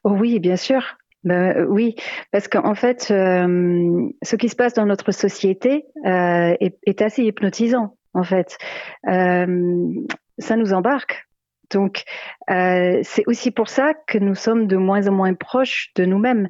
Oh 0.02 0.10
Oui, 0.10 0.40
bien 0.40 0.56
sûr. 0.56 0.82
Ben, 1.22 1.64
oui, 1.70 1.94
parce 2.32 2.48
qu'en 2.48 2.74
fait, 2.74 3.08
euh, 3.10 4.10
ce 4.22 4.36
qui 4.36 4.50
se 4.50 4.56
passe 4.56 4.74
dans 4.74 4.84
notre 4.84 5.10
société 5.10 5.86
euh, 6.04 6.54
est, 6.60 6.76
est 6.84 7.00
assez 7.00 7.22
hypnotisant 7.22 7.96
en 8.14 8.24
fait. 8.24 8.56
Euh, 9.08 9.94
ça 10.38 10.56
nous 10.56 10.72
embarque. 10.72 11.26
Donc, 11.70 12.04
euh, 12.50 13.00
c'est 13.02 13.24
aussi 13.26 13.50
pour 13.50 13.68
ça 13.68 13.94
que 14.06 14.18
nous 14.18 14.34
sommes 14.34 14.66
de 14.66 14.76
moins 14.76 15.08
en 15.08 15.12
moins 15.12 15.34
proches 15.34 15.90
de 15.96 16.04
nous-mêmes. 16.04 16.48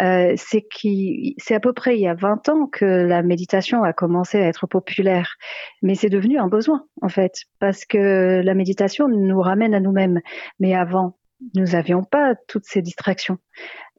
Euh, 0.00 0.34
c'est 0.36 1.54
à 1.54 1.60
peu 1.60 1.72
près 1.72 1.96
il 1.96 2.00
y 2.00 2.08
a 2.08 2.14
20 2.14 2.48
ans 2.48 2.66
que 2.66 2.84
la 2.84 3.22
méditation 3.22 3.84
a 3.84 3.92
commencé 3.92 4.38
à 4.38 4.48
être 4.48 4.66
populaire, 4.66 5.36
mais 5.82 5.94
c'est 5.94 6.08
devenu 6.08 6.38
un 6.38 6.48
besoin 6.48 6.86
en 7.02 7.08
fait, 7.08 7.44
parce 7.60 7.84
que 7.84 8.40
la 8.42 8.54
méditation 8.54 9.08
nous 9.08 9.40
ramène 9.40 9.74
à 9.74 9.80
nous-mêmes. 9.80 10.20
Mais 10.58 10.74
avant, 10.74 11.18
nous 11.54 11.66
n'avions 11.66 12.02
pas 12.02 12.34
toutes 12.48 12.64
ces 12.64 12.82
distractions. 12.82 13.38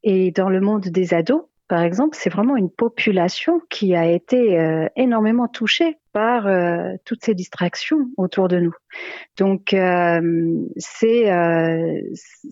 Et 0.03 0.31
dans 0.31 0.49
le 0.49 0.61
monde 0.61 0.87
des 0.87 1.13
ados, 1.13 1.43
par 1.67 1.81
exemple, 1.81 2.15
c'est 2.19 2.29
vraiment 2.29 2.55
une 2.55 2.69
population 2.69 3.59
qui 3.69 3.95
a 3.95 4.05
été 4.05 4.59
euh, 4.59 4.87
énormément 4.95 5.47
touchée 5.47 5.97
par 6.13 6.45
euh, 6.45 6.93
toutes 7.05 7.25
ces 7.25 7.33
distractions 7.33 8.07
autour 8.17 8.47
de 8.47 8.59
nous. 8.59 8.75
Donc, 9.37 9.73
euh, 9.73 10.21
c'est, 10.77 11.31
euh, 11.31 12.01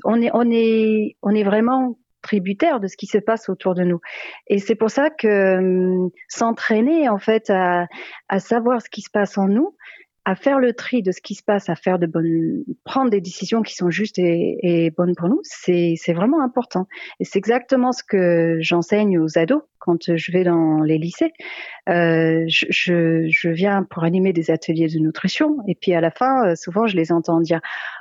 on 0.04 0.22
est, 0.22 0.32
on 0.34 0.50
est, 0.50 1.16
on 1.22 1.30
est 1.30 1.44
vraiment 1.44 1.98
tributaire 2.24 2.80
de 2.80 2.88
ce 2.88 2.98
qui 2.98 3.06
se 3.06 3.20
passe 3.20 3.50
autour 3.50 3.76
de 3.76 3.84
nous. 3.84 4.00
Et 4.48 4.58
c'est 4.58 4.76
pour 4.76 4.90
ça 4.90 5.12
que 5.12 5.58
hum, 5.58 6.10
s'entraîner 6.28 7.08
en 7.10 7.20
fait 7.20 7.52
à, 7.52 7.86
à 8.30 8.40
savoir 8.40 8.82
ce 8.82 8.90
qui 8.90 9.02
se 9.02 9.12
passe 9.12 9.38
en 9.38 9.48
nous, 9.48 9.76
à 10.26 10.36
faire 10.36 10.60
le 10.60 10.74
tri 10.74 11.02
de 11.02 11.12
ce 11.12 11.22
qui 11.22 11.36
se 11.36 11.44
passe, 11.44 11.70
à 11.70 11.76
faire 11.76 12.00
de 12.00 12.06
bonnes, 12.06 12.64
prendre 12.86 13.10
des 13.10 13.20
décisions 13.20 13.62
qui 13.62 13.76
sont 13.76 13.90
justes 13.90 14.20
et, 14.20 14.92
bonnes 14.96 15.16
pour 15.16 15.28
nous, 15.28 15.42
c'est 15.44 16.14
vraiment 16.14 16.42
important. 16.42 16.88
Et 17.20 17.26
c'est 17.26 17.40
exactement 17.40 17.92
ce 17.92 18.04
que 18.04 18.58
j'enseigne 18.62 19.20
aux 19.20 19.38
ados 19.38 19.64
quand 19.80 20.16
je 20.16 20.32
vais 20.32 20.46
dans 20.46 20.82
les 20.82 20.98
lycées. 20.98 21.34
Euh, 21.90 22.46
je, 22.48 22.66
je, 22.70 23.28
je, 23.30 23.50
viens 23.50 23.84
pour 23.84 24.06
animer 24.06 24.32
des 24.32 24.50
ateliers 24.50 24.88
de 24.88 24.98
nutrition 25.00 25.58
et 25.68 25.76
puis 25.76 25.94
à 25.94 26.00
la 26.00 26.10
fin, 26.10 26.48
euh, 26.48 26.56
souvent, 26.56 26.88
je 26.88 26.96
les 26.96 27.12
entends 27.12 27.42
dire 27.42 27.60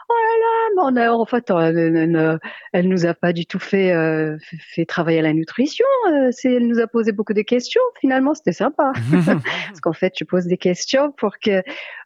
Oh 0.09 0.15
là 0.15 0.85
là, 0.85 0.91
mais 0.93 1.09
on 1.09 1.21
en 1.21 1.25
fait, 1.25 1.51
elle, 1.51 2.41
elle, 2.73 2.89
nous 2.89 3.07
a 3.07 3.15
pas 3.15 3.33
du 3.33 3.47
tout 3.47 3.59
fait, 3.59 3.93
euh, 3.93 4.37
fait 4.75 4.85
travailler 4.85 5.23
la 5.23 5.33
nutrition. 5.33 5.87
Euh, 6.11 6.31
elle 6.45 6.67
nous 6.67 6.81
a 6.81 6.87
posé 6.87 7.13
beaucoup 7.13 7.33
de 7.33 7.43
questions. 7.43 7.81
Finalement, 8.01 8.35
c'était 8.35 8.53
sympa. 8.53 8.93
Parce 9.25 9.81
qu'en 9.81 9.93
fait, 9.93 10.13
je 10.19 10.25
pose 10.25 10.47
des 10.47 10.59
questions 10.59 11.13
pour 11.13 11.39
que 11.39 11.63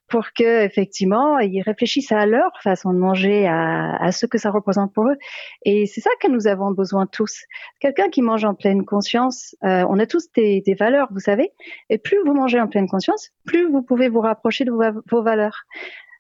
pour 0.08 0.32
que 0.32 0.64
effectivement 0.64 1.38
ils 1.38 1.62
réfléchissent 1.62 2.12
à 2.12 2.26
leur 2.26 2.50
façon 2.62 2.92
de 2.92 2.98
manger, 2.98 3.46
à, 3.46 3.96
à 3.96 4.12
ce 4.12 4.26
que 4.26 4.38
ça 4.38 4.50
représente 4.50 4.92
pour 4.92 5.08
eux. 5.08 5.16
Et 5.64 5.86
c'est 5.86 6.00
ça 6.00 6.10
que 6.20 6.28
nous 6.28 6.46
avons 6.46 6.70
besoin 6.70 7.06
tous. 7.06 7.42
Quelqu'un 7.80 8.08
qui 8.08 8.22
mange 8.22 8.44
en 8.44 8.54
pleine 8.54 8.84
conscience, 8.84 9.56
euh, 9.64 9.84
on 9.88 9.98
a 9.98 10.06
tous 10.06 10.30
des, 10.32 10.60
des, 10.60 10.74
valeurs, 10.74 11.08
vous 11.10 11.20
savez. 11.20 11.52
Et 11.90 11.98
plus 11.98 12.18
vous 12.24 12.34
mangez 12.34 12.60
en 12.60 12.68
pleine 12.68 12.88
conscience, 12.88 13.30
plus 13.44 13.68
vous 13.70 13.82
pouvez 13.82 14.08
vous 14.08 14.20
rapprocher 14.20 14.64
de 14.64 14.70
vos, 14.70 14.82
vos 15.10 15.22
valeurs. 15.22 15.64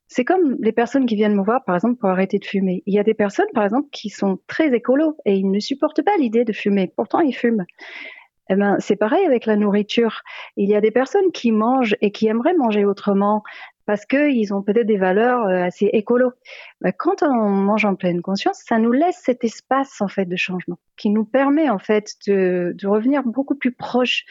C'est 0.08 0.24
comme 0.24 0.56
les 0.60 0.72
personnes 0.72 1.06
qui 1.06 1.16
viennent 1.16 1.34
me 1.34 1.42
voir, 1.42 1.64
par 1.64 1.74
exemple, 1.74 1.96
pour 1.98 2.08
arrêter 2.08 2.38
de 2.38 2.44
fumer. 2.44 2.82
Il 2.86 2.94
y 2.94 2.98
a 2.98 3.02
des 3.02 3.14
personnes, 3.14 3.48
par 3.54 3.64
exemple, 3.64 3.88
qui 3.90 4.08
sont 4.08 4.38
très 4.46 4.72
écolos 4.72 5.16
et 5.24 5.34
ils 5.34 5.50
ne 5.50 5.58
supportent 5.58 6.02
pas 6.02 6.16
l'idée 6.16 6.44
de 6.44 6.52
fumer. 6.52 6.92
Pourtant, 6.94 7.20
ils 7.20 7.34
fument. 7.34 7.64
Eh 8.48 8.54
ben, 8.54 8.76
c'est 8.78 8.96
pareil 8.96 9.24
avec 9.26 9.46
la 9.46 9.56
nourriture. 9.56 10.22
Il 10.56 10.68
y 10.68 10.76
a 10.76 10.80
des 10.80 10.92
personnes 10.92 11.32
qui 11.32 11.50
mangent 11.50 11.96
et 12.00 12.12
qui 12.12 12.28
aimeraient 12.28 12.54
manger 12.54 12.84
autrement, 12.84 13.42
parce 13.86 14.04
qu'ils 14.04 14.52
ont 14.52 14.62
peut-être 14.62 14.86
des 14.86 14.98
valeurs 14.98 15.46
euh, 15.46 15.62
assez 15.62 15.86
écolo. 15.86 16.32
Mais 16.80 16.92
quand 16.92 17.22
on 17.22 17.48
mange 17.48 17.84
en 17.84 17.94
pleine 17.94 18.20
conscience, 18.20 18.62
ça 18.66 18.78
nous 18.78 18.92
laisse 18.92 19.20
cet 19.24 19.44
espace 19.44 20.00
en 20.00 20.08
fait 20.08 20.26
de 20.26 20.36
changement, 20.36 20.78
qui 20.96 21.10
nous 21.10 21.24
permet 21.24 21.70
en 21.70 21.78
fait 21.78 22.14
de, 22.26 22.74
de 22.76 22.86
revenir 22.86 23.22
beaucoup 23.22 23.54
plus 23.54 23.72
proche 23.72 24.24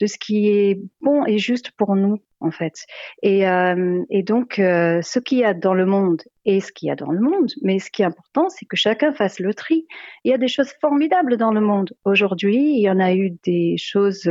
de 0.00 0.06
ce 0.06 0.18
qui 0.18 0.48
est 0.48 0.80
bon 1.00 1.24
et 1.26 1.38
juste 1.38 1.70
pour 1.72 1.94
nous 1.94 2.18
en 2.40 2.50
fait. 2.50 2.86
Et, 3.22 3.46
euh, 3.48 4.02
et 4.10 4.22
donc 4.22 4.58
euh, 4.58 5.00
ce 5.02 5.20
qu'il 5.20 5.38
y 5.38 5.44
a 5.44 5.54
dans 5.54 5.74
le 5.74 5.86
monde 5.86 6.22
et 6.44 6.60
ce 6.60 6.72
qu'il 6.72 6.88
y 6.88 6.90
a 6.90 6.96
dans 6.96 7.12
le 7.12 7.20
monde, 7.20 7.52
mais 7.62 7.78
ce 7.78 7.90
qui 7.90 8.02
est 8.02 8.06
important, 8.06 8.48
c'est 8.48 8.66
que 8.66 8.76
chacun 8.76 9.12
fasse 9.12 9.38
le 9.38 9.54
tri. 9.54 9.86
Il 10.24 10.32
y 10.32 10.34
a 10.34 10.38
des 10.38 10.48
choses 10.48 10.72
formidables 10.80 11.36
dans 11.36 11.52
le 11.52 11.60
monde 11.60 11.92
aujourd'hui, 12.04 12.56
il 12.56 12.82
y 12.82 12.90
en 12.90 12.98
a 12.98 13.14
eu 13.14 13.30
des 13.44 13.76
choses 13.78 14.28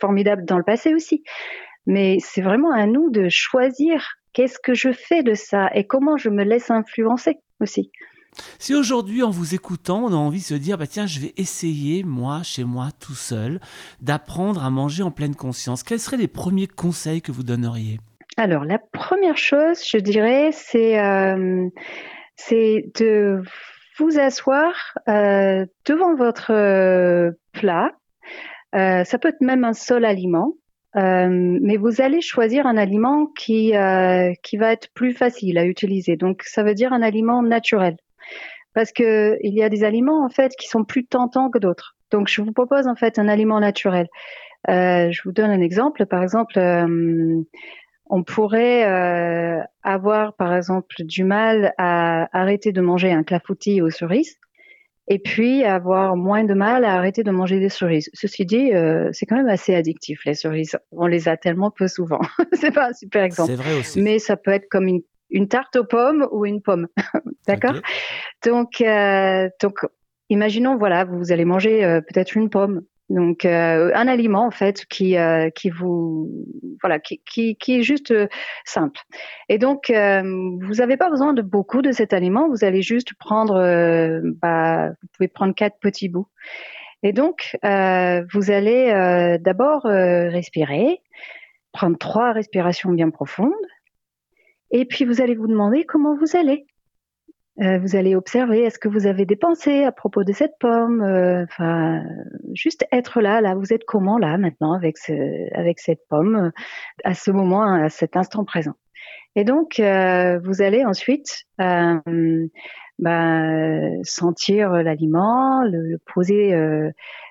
formidables 0.00 0.44
dans 0.44 0.58
le 0.58 0.64
passé 0.64 0.94
aussi. 0.94 1.24
Mais 1.86 2.18
c'est 2.20 2.42
vraiment 2.42 2.72
à 2.72 2.86
nous 2.86 3.10
de 3.10 3.28
choisir 3.28 4.16
qu'est-ce 4.32 4.58
que 4.58 4.74
je 4.74 4.92
fais 4.92 5.22
de 5.22 5.34
ça 5.34 5.70
et 5.74 5.86
comment 5.86 6.16
je 6.16 6.28
me 6.28 6.44
laisse 6.44 6.70
influencer 6.70 7.38
aussi. 7.60 7.90
Si 8.58 8.74
aujourd'hui, 8.74 9.22
en 9.22 9.30
vous 9.30 9.54
écoutant, 9.54 10.04
on 10.04 10.12
a 10.12 10.16
envie 10.16 10.38
de 10.38 10.44
se 10.44 10.54
dire, 10.54 10.78
bah 10.78 10.86
tiens, 10.86 11.06
je 11.06 11.20
vais 11.20 11.34
essayer, 11.36 12.04
moi, 12.04 12.42
chez 12.42 12.64
moi, 12.64 12.88
tout 13.00 13.14
seul, 13.14 13.60
d'apprendre 14.00 14.64
à 14.64 14.70
manger 14.70 15.02
en 15.02 15.10
pleine 15.10 15.34
conscience, 15.34 15.82
quels 15.82 15.98
seraient 15.98 16.16
les 16.16 16.28
premiers 16.28 16.68
conseils 16.68 17.22
que 17.22 17.32
vous 17.32 17.42
donneriez? 17.42 17.98
Alors, 18.36 18.64
la 18.64 18.78
première 18.78 19.36
chose, 19.36 19.82
je 19.84 19.98
dirais, 19.98 20.50
c'est 20.52 20.98
euh, 21.00 21.68
de 22.52 23.42
vous 23.98 24.18
asseoir 24.18 24.72
euh, 25.08 25.66
devant 25.84 26.14
votre 26.14 26.52
euh, 26.52 27.32
plat. 27.52 27.90
ça 28.72 29.18
peut 29.20 29.28
être 29.28 29.42
même 29.42 29.64
un 29.64 29.74
seul 29.74 30.04
aliment. 30.04 30.54
Mais 30.94 31.76
vous 31.76 32.00
allez 32.00 32.20
choisir 32.20 32.66
un 32.66 32.76
aliment 32.76 33.26
qui, 33.26 33.72
qui 34.42 34.56
va 34.56 34.72
être 34.72 34.88
plus 34.94 35.12
facile 35.12 35.58
à 35.58 35.64
utiliser. 35.64 36.16
Donc, 36.16 36.42
ça 36.44 36.62
veut 36.62 36.74
dire 36.74 36.92
un 36.92 37.02
aliment 37.02 37.42
naturel 37.42 37.96
parce 38.74 38.92
que 38.92 39.38
il 39.42 39.54
y 39.54 39.62
a 39.62 39.68
des 39.68 39.84
aliments 39.84 40.24
en 40.24 40.28
fait 40.28 40.54
qui 40.56 40.68
sont 40.68 40.84
plus 40.84 41.06
tentants 41.06 41.50
que 41.50 41.58
d'autres. 41.58 41.96
Donc 42.10 42.28
je 42.28 42.42
vous 42.42 42.52
propose 42.52 42.86
en 42.86 42.94
fait 42.94 43.18
un 43.18 43.28
aliment 43.28 43.60
naturel. 43.60 44.08
Euh, 44.68 45.10
je 45.10 45.22
vous 45.24 45.32
donne 45.32 45.50
un 45.50 45.60
exemple. 45.60 46.06
Par 46.06 46.22
exemple, 46.22 46.58
euh, 46.58 47.40
on 48.06 48.22
pourrait 48.22 48.84
euh, 48.86 49.62
avoir 49.82 50.34
par 50.34 50.54
exemple 50.54 51.04
du 51.04 51.24
mal 51.24 51.72
à 51.78 52.28
arrêter 52.38 52.72
de 52.72 52.80
manger 52.80 53.12
un 53.12 53.22
clafoutis 53.22 53.80
aux 53.80 53.90
cerises 53.90 54.39
et 55.08 55.18
puis 55.18 55.64
avoir 55.64 56.16
moins 56.16 56.44
de 56.44 56.54
mal 56.54 56.84
à 56.84 56.94
arrêter 56.94 57.22
de 57.22 57.30
manger 57.30 57.58
des 57.58 57.68
cerises. 57.68 58.10
Ceci 58.14 58.46
dit, 58.46 58.72
euh, 58.72 59.08
c'est 59.12 59.26
quand 59.26 59.36
même 59.36 59.48
assez 59.48 59.74
addictif 59.74 60.24
les 60.24 60.34
cerises. 60.34 60.78
On 60.92 61.06
les 61.06 61.28
a 61.28 61.36
tellement 61.36 61.70
peu 61.70 61.88
souvent. 61.88 62.20
c'est 62.52 62.72
pas 62.72 62.90
un 62.90 62.92
super 62.92 63.24
exemple. 63.24 63.50
C'est 63.50 63.56
vrai 63.56 63.78
aussi. 63.78 64.00
Mais 64.00 64.18
ça 64.18 64.36
peut 64.36 64.52
être 64.52 64.68
comme 64.68 64.86
une 64.86 65.02
une 65.30 65.48
tarte 65.48 65.76
aux 65.76 65.84
pommes 65.84 66.26
ou 66.32 66.44
une 66.44 66.60
pomme. 66.60 66.88
D'accord 67.46 67.76
Donc, 68.44 68.80
euh, 68.80 69.48
donc, 69.62 69.78
imaginons, 70.28 70.76
voilà, 70.76 71.04
vous 71.04 71.32
allez 71.32 71.44
manger 71.44 71.84
euh, 71.84 72.00
peut-être 72.00 72.36
une 72.36 72.50
pomme. 72.50 72.82
Donc, 73.10 73.44
euh, 73.44 73.90
un 73.94 74.06
aliment 74.06 74.46
en 74.46 74.52
fait 74.52 74.86
qui 74.86 75.16
qui 75.56 75.68
vous 75.68 76.30
voilà 76.80 77.00
qui 77.00 77.20
qui, 77.28 77.56
qui 77.56 77.80
est 77.80 77.82
juste 77.82 78.14
simple. 78.64 79.00
Et 79.48 79.58
donc, 79.58 79.90
vous 79.90 80.74
n'avez 80.74 80.96
pas 80.96 81.10
besoin 81.10 81.34
de 81.34 81.42
beaucoup 81.42 81.82
de 81.82 81.90
cet 81.90 82.12
aliment. 82.12 82.48
Vous 82.48 82.64
allez 82.64 82.82
juste 82.82 83.14
prendre, 83.14 83.54
bah, 84.40 84.90
vous 84.90 85.08
pouvez 85.12 85.28
prendre 85.28 85.54
quatre 85.54 85.78
petits 85.80 86.08
bouts. 86.08 86.28
Et 87.02 87.12
donc, 87.12 87.56
vous 87.64 88.50
allez 88.50 89.38
d'abord 89.40 89.82
respirer, 89.82 91.00
prendre 91.72 91.98
trois 91.98 92.32
respirations 92.32 92.92
bien 92.92 93.10
profondes. 93.10 93.52
Et 94.70 94.84
puis 94.84 95.04
vous 95.04 95.20
allez 95.20 95.34
vous 95.34 95.48
demander 95.48 95.84
comment 95.84 96.16
vous 96.16 96.36
allez. 96.36 96.64
Euh, 97.58 97.78
vous 97.78 97.96
allez 97.96 98.14
observer, 98.14 98.62
est-ce 98.62 98.78
que 98.78 98.88
vous 98.88 99.06
avez 99.06 99.26
des 99.26 99.36
pensées 99.36 99.84
à 99.84 99.92
propos 99.92 100.24
de 100.24 100.32
cette 100.32 100.54
pomme 100.60 101.02
euh, 101.02 101.44
Enfin, 101.44 102.02
juste 102.54 102.86
être 102.92 103.20
là, 103.20 103.40
là, 103.40 103.54
vous 103.54 103.72
êtes 103.72 103.84
comment 103.84 104.18
là 104.18 104.38
maintenant 104.38 104.72
avec 104.72 104.96
ce, 104.96 105.12
avec 105.54 105.78
cette 105.80 106.06
pomme 106.08 106.36
euh, 106.36 106.50
à 107.04 107.14
ce 107.14 107.30
moment, 107.30 107.62
à 107.62 107.88
cet 107.90 108.16
instant 108.16 108.44
présent. 108.44 108.74
Et 109.36 109.44
donc, 109.44 109.76
vous 109.78 110.62
allez 110.62 110.84
ensuite 110.84 111.44
bah, 111.56 112.02
sentir 114.02 114.70
l'aliment, 114.72 115.62
le, 115.62 115.98
poser 116.12 116.52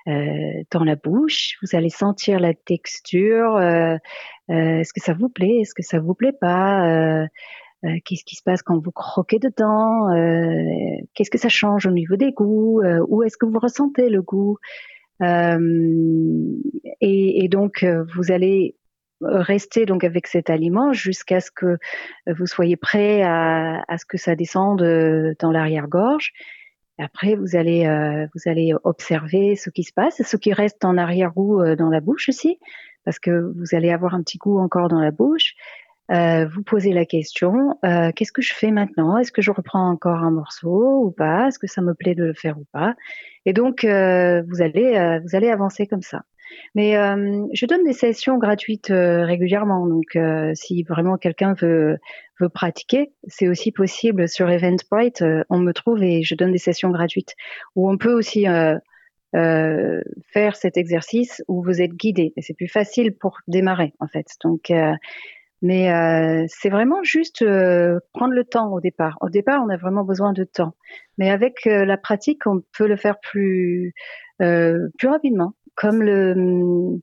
dans 0.06 0.84
la 0.84 0.96
bouche. 0.96 1.58
Vous 1.60 1.76
allez 1.76 1.90
sentir 1.90 2.40
la 2.40 2.54
texture. 2.54 3.60
Est-ce 4.48 4.92
que 4.94 5.00
ça 5.00 5.12
vous 5.12 5.28
plaît 5.28 5.58
Est-ce 5.60 5.74
que 5.74 5.82
ça 5.82 6.00
vous 6.00 6.14
plaît 6.14 6.32
pas 6.32 7.26
euh, 7.84 7.96
qu'est-ce 8.04 8.24
qui 8.24 8.36
se 8.36 8.42
passe 8.42 8.62
quand 8.62 8.78
vous 8.78 8.92
croquez 8.92 9.38
dedans, 9.38 10.10
euh, 10.10 11.00
qu'est-ce 11.14 11.30
que 11.30 11.38
ça 11.38 11.48
change 11.48 11.86
au 11.86 11.90
niveau 11.90 12.16
des 12.16 12.32
goûts, 12.32 12.82
euh, 12.82 13.02
où 13.08 13.22
est-ce 13.22 13.38
que 13.38 13.46
vous 13.46 13.58
ressentez 13.58 14.10
le 14.10 14.22
goût? 14.22 14.58
Et, 17.02 17.48
donc, 17.50 17.84
vous 18.14 18.32
allez 18.32 18.74
rester 19.20 19.84
donc 19.84 20.02
avec 20.02 20.26
cet 20.26 20.48
aliment 20.48 20.94
jusqu'à 20.94 21.40
ce 21.40 21.50
que 21.50 21.76
vous 22.26 22.46
soyez 22.46 22.76
prêt 22.76 23.20
à, 23.22 23.84
à 23.86 23.98
ce 23.98 24.06
que 24.06 24.16
ça 24.16 24.34
descende 24.34 24.82
dans 25.38 25.50
l'arrière-gorge. 25.52 26.32
Après, 26.96 27.34
vous 27.34 27.54
allez 27.54 27.84
vous 28.34 28.50
allez 28.50 28.72
observer 28.82 29.56
ce 29.56 29.68
qui 29.68 29.82
se 29.82 29.92
passe, 29.92 30.22
ce 30.22 30.36
qui 30.38 30.54
reste 30.54 30.86
en 30.86 30.96
arrière-goût 30.96 31.74
dans 31.76 31.90
la 31.90 32.00
bouche 32.00 32.30
aussi, 32.30 32.58
parce 33.04 33.18
que 33.18 33.52
vous 33.54 33.74
allez 33.74 33.90
avoir 33.90 34.14
un 34.14 34.22
petit 34.22 34.38
goût 34.38 34.58
encore 34.58 34.88
dans 34.88 35.00
la 35.00 35.10
bouche. 35.10 35.54
Euh, 36.10 36.46
vous 36.46 36.62
posez 36.62 36.92
la 36.92 37.04
question 37.04 37.78
euh, 37.84 38.10
qu'est-ce 38.14 38.32
que 38.32 38.42
je 38.42 38.52
fais 38.52 38.72
maintenant? 38.72 39.16
Est-ce 39.18 39.30
que 39.30 39.42
je 39.42 39.52
reprends 39.52 39.88
encore 39.88 40.18
un 40.18 40.30
morceau 40.30 41.04
ou 41.04 41.10
pas? 41.12 41.48
Est-ce 41.48 41.58
que 41.58 41.68
ça 41.68 41.82
me 41.82 41.94
plaît 41.94 42.16
de 42.16 42.24
le 42.24 42.34
faire 42.34 42.58
ou 42.58 42.66
pas? 42.72 42.96
Et 43.46 43.52
donc 43.52 43.84
euh, 43.84 44.42
vous 44.48 44.60
allez 44.60 45.20
vous 45.22 45.36
allez 45.36 45.50
avancer 45.50 45.86
comme 45.86 46.02
ça. 46.02 46.22
Mais 46.74 46.94
je 47.52 47.66
donne 47.66 47.84
des 47.84 47.92
sessions 47.92 48.36
gratuites 48.36 48.88
régulièrement, 48.90 49.86
donc 49.86 50.18
si 50.54 50.82
vraiment 50.82 51.16
quelqu'un 51.16 51.54
veut 51.54 51.98
veut 52.40 52.48
pratiquer, 52.48 53.12
c'est 53.28 53.46
aussi 53.46 53.70
possible 53.70 54.28
sur 54.28 54.50
Eventbrite. 54.50 55.22
on 55.48 55.58
me 55.58 55.72
trouve 55.72 56.02
et 56.02 56.22
je 56.24 56.34
donne 56.34 56.50
des 56.50 56.58
sessions 56.58 56.90
gratuites 56.90 57.36
où 57.76 57.88
on 57.88 57.98
peut 57.98 58.12
aussi 58.12 58.46
faire 59.32 60.56
cet 60.56 60.76
exercice 60.76 61.40
où 61.46 61.62
vous 61.62 61.80
êtes 61.80 61.92
guidé. 61.92 62.32
Et 62.36 62.42
c'est 62.42 62.54
plus 62.54 62.68
facile 62.68 63.14
pour 63.14 63.38
démarrer 63.46 63.92
en 64.00 64.08
fait. 64.08 64.26
Donc 64.42 64.72
mais 65.62 65.92
euh, 65.92 66.44
c'est 66.48 66.70
vraiment 66.70 67.02
juste 67.02 67.42
euh, 67.42 68.00
prendre 68.12 68.32
le 68.32 68.44
temps 68.44 68.72
au 68.72 68.80
départ. 68.80 69.18
Au 69.20 69.28
départ, 69.28 69.62
on 69.64 69.68
a 69.68 69.76
vraiment 69.76 70.04
besoin 70.04 70.32
de 70.32 70.44
temps. 70.44 70.74
Mais 71.18 71.30
avec 71.30 71.66
euh, 71.66 71.84
la 71.84 71.98
pratique, 71.98 72.46
on 72.46 72.62
peut 72.76 72.86
le 72.86 72.96
faire 72.96 73.20
plus 73.20 73.94
plus 74.38 75.08
rapidement. 75.08 75.52
Comme 75.74 76.02
le 76.02 76.98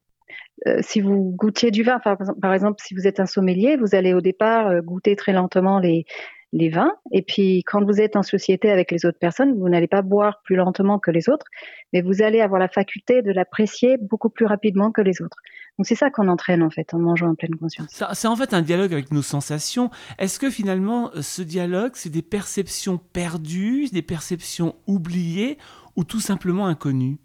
si 0.81 1.01
vous 1.01 1.35
goûtiez 1.37 1.69
du 1.69 1.83
vin, 1.83 1.99
par 1.99 2.53
exemple, 2.53 2.81
si 2.83 2.95
vous 2.95 3.05
êtes 3.05 3.19
un 3.19 3.27
sommelier, 3.27 3.77
vous 3.77 3.93
allez 3.93 4.15
au 4.15 4.21
départ 4.21 4.81
goûter 4.81 5.15
très 5.15 5.31
lentement 5.31 5.79
les 5.79 6.05
les 6.53 6.69
vins. 6.69 6.93
Et 7.11 7.21
puis, 7.21 7.63
quand 7.65 7.83
vous 7.83 7.99
êtes 7.99 8.15
en 8.15 8.23
société 8.23 8.71
avec 8.71 8.91
les 8.91 9.05
autres 9.05 9.19
personnes, 9.19 9.57
vous 9.57 9.69
n'allez 9.69 9.87
pas 9.87 10.01
boire 10.01 10.41
plus 10.43 10.55
lentement 10.55 10.99
que 10.99 11.11
les 11.11 11.29
autres, 11.29 11.45
mais 11.93 12.01
vous 12.01 12.21
allez 12.21 12.41
avoir 12.41 12.59
la 12.59 12.69
faculté 12.69 13.21
de 13.21 13.31
l'apprécier 13.31 13.97
beaucoup 13.97 14.29
plus 14.29 14.45
rapidement 14.45 14.91
que 14.91 15.01
les 15.01 15.21
autres. 15.21 15.37
Donc, 15.77 15.85
c'est 15.85 15.95
ça 15.95 16.09
qu'on 16.09 16.27
entraîne, 16.27 16.63
en 16.63 16.69
fait, 16.69 16.93
en 16.93 16.99
mangeant 16.99 17.29
en 17.29 17.35
pleine 17.35 17.55
conscience. 17.55 18.03
C'est 18.13 18.27
en 18.27 18.35
fait 18.35 18.53
un 18.53 18.61
dialogue 18.61 18.93
avec 18.93 19.11
nos 19.11 19.21
sensations. 19.21 19.91
Est-ce 20.17 20.39
que 20.39 20.49
finalement, 20.49 21.11
ce 21.21 21.41
dialogue, 21.41 21.91
c'est 21.95 22.09
des 22.09 22.23
perceptions 22.23 22.97
perdues, 22.97 23.87
des 23.91 24.01
perceptions 24.01 24.75
oubliées 24.87 25.57
ou 25.95 26.03
tout 26.03 26.19
simplement 26.19 26.67
inconnues? 26.67 27.17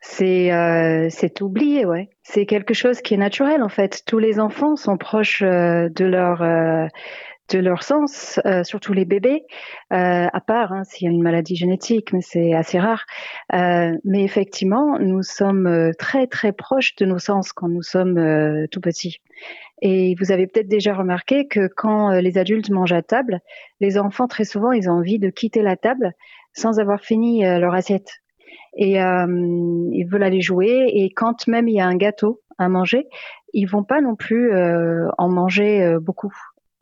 C'est 0.00 0.52
euh, 0.52 1.08
c'est 1.10 1.40
oublié, 1.40 1.84
ouais. 1.84 2.08
C'est 2.22 2.46
quelque 2.46 2.74
chose 2.74 3.00
qui 3.00 3.14
est 3.14 3.18
naturel 3.18 3.62
en 3.62 3.68
fait. 3.68 4.02
Tous 4.06 4.18
les 4.18 4.38
enfants 4.38 4.76
sont 4.76 4.96
proches 4.96 5.42
euh, 5.42 5.88
de 5.88 6.04
leur 6.04 6.42
euh, 6.42 6.86
de 7.50 7.58
leur 7.58 7.82
sens, 7.82 8.40
euh, 8.44 8.64
surtout 8.64 8.92
les 8.92 9.04
bébés, 9.04 9.44
euh, 9.92 10.26
à 10.32 10.40
part 10.40 10.72
hein, 10.72 10.84
s'il 10.84 11.06
y 11.06 11.08
a 11.08 11.12
une 11.12 11.22
maladie 11.22 11.56
génétique, 11.56 12.12
mais 12.12 12.20
c'est 12.20 12.54
assez 12.54 12.78
rare. 12.78 13.04
Euh, 13.54 13.92
mais 14.04 14.22
effectivement, 14.24 14.98
nous 14.98 15.22
sommes 15.22 15.92
très 15.98 16.26
très 16.26 16.52
proches 16.52 16.96
de 16.96 17.06
nos 17.06 17.18
sens 17.18 17.52
quand 17.52 17.68
nous 17.68 17.82
sommes 17.82 18.66
tout 18.70 18.80
petits. 18.80 19.20
Et 19.82 20.14
vous 20.18 20.32
avez 20.32 20.46
peut-être 20.46 20.68
déjà 20.68 20.94
remarqué 20.94 21.46
que 21.46 21.68
quand 21.68 22.10
les 22.20 22.38
adultes 22.38 22.70
mangent 22.70 22.94
à 22.94 23.02
table, 23.02 23.40
les 23.80 23.98
enfants 23.98 24.26
très 24.26 24.44
souvent 24.44 24.72
ils 24.72 24.88
ont 24.88 24.94
envie 24.94 25.18
de 25.18 25.28
quitter 25.28 25.62
la 25.62 25.76
table 25.76 26.12
sans 26.54 26.80
avoir 26.80 27.00
fini 27.00 27.42
leur 27.42 27.74
assiette. 27.74 28.22
Et 28.78 28.94
ils 28.94 30.06
veulent 30.08 30.22
aller 30.22 30.40
jouer. 30.40 30.86
Et 30.94 31.10
quand 31.10 31.46
même 31.46 31.68
il 31.68 31.74
y 31.74 31.80
a 31.80 31.86
un 31.86 31.96
gâteau 31.96 32.40
à 32.56 32.70
manger, 32.70 33.06
ils 33.52 33.66
vont 33.66 33.84
pas 33.84 34.00
non 34.00 34.16
plus 34.16 34.50
en 34.56 35.28
manger 35.28 35.96
beaucoup. 36.00 36.32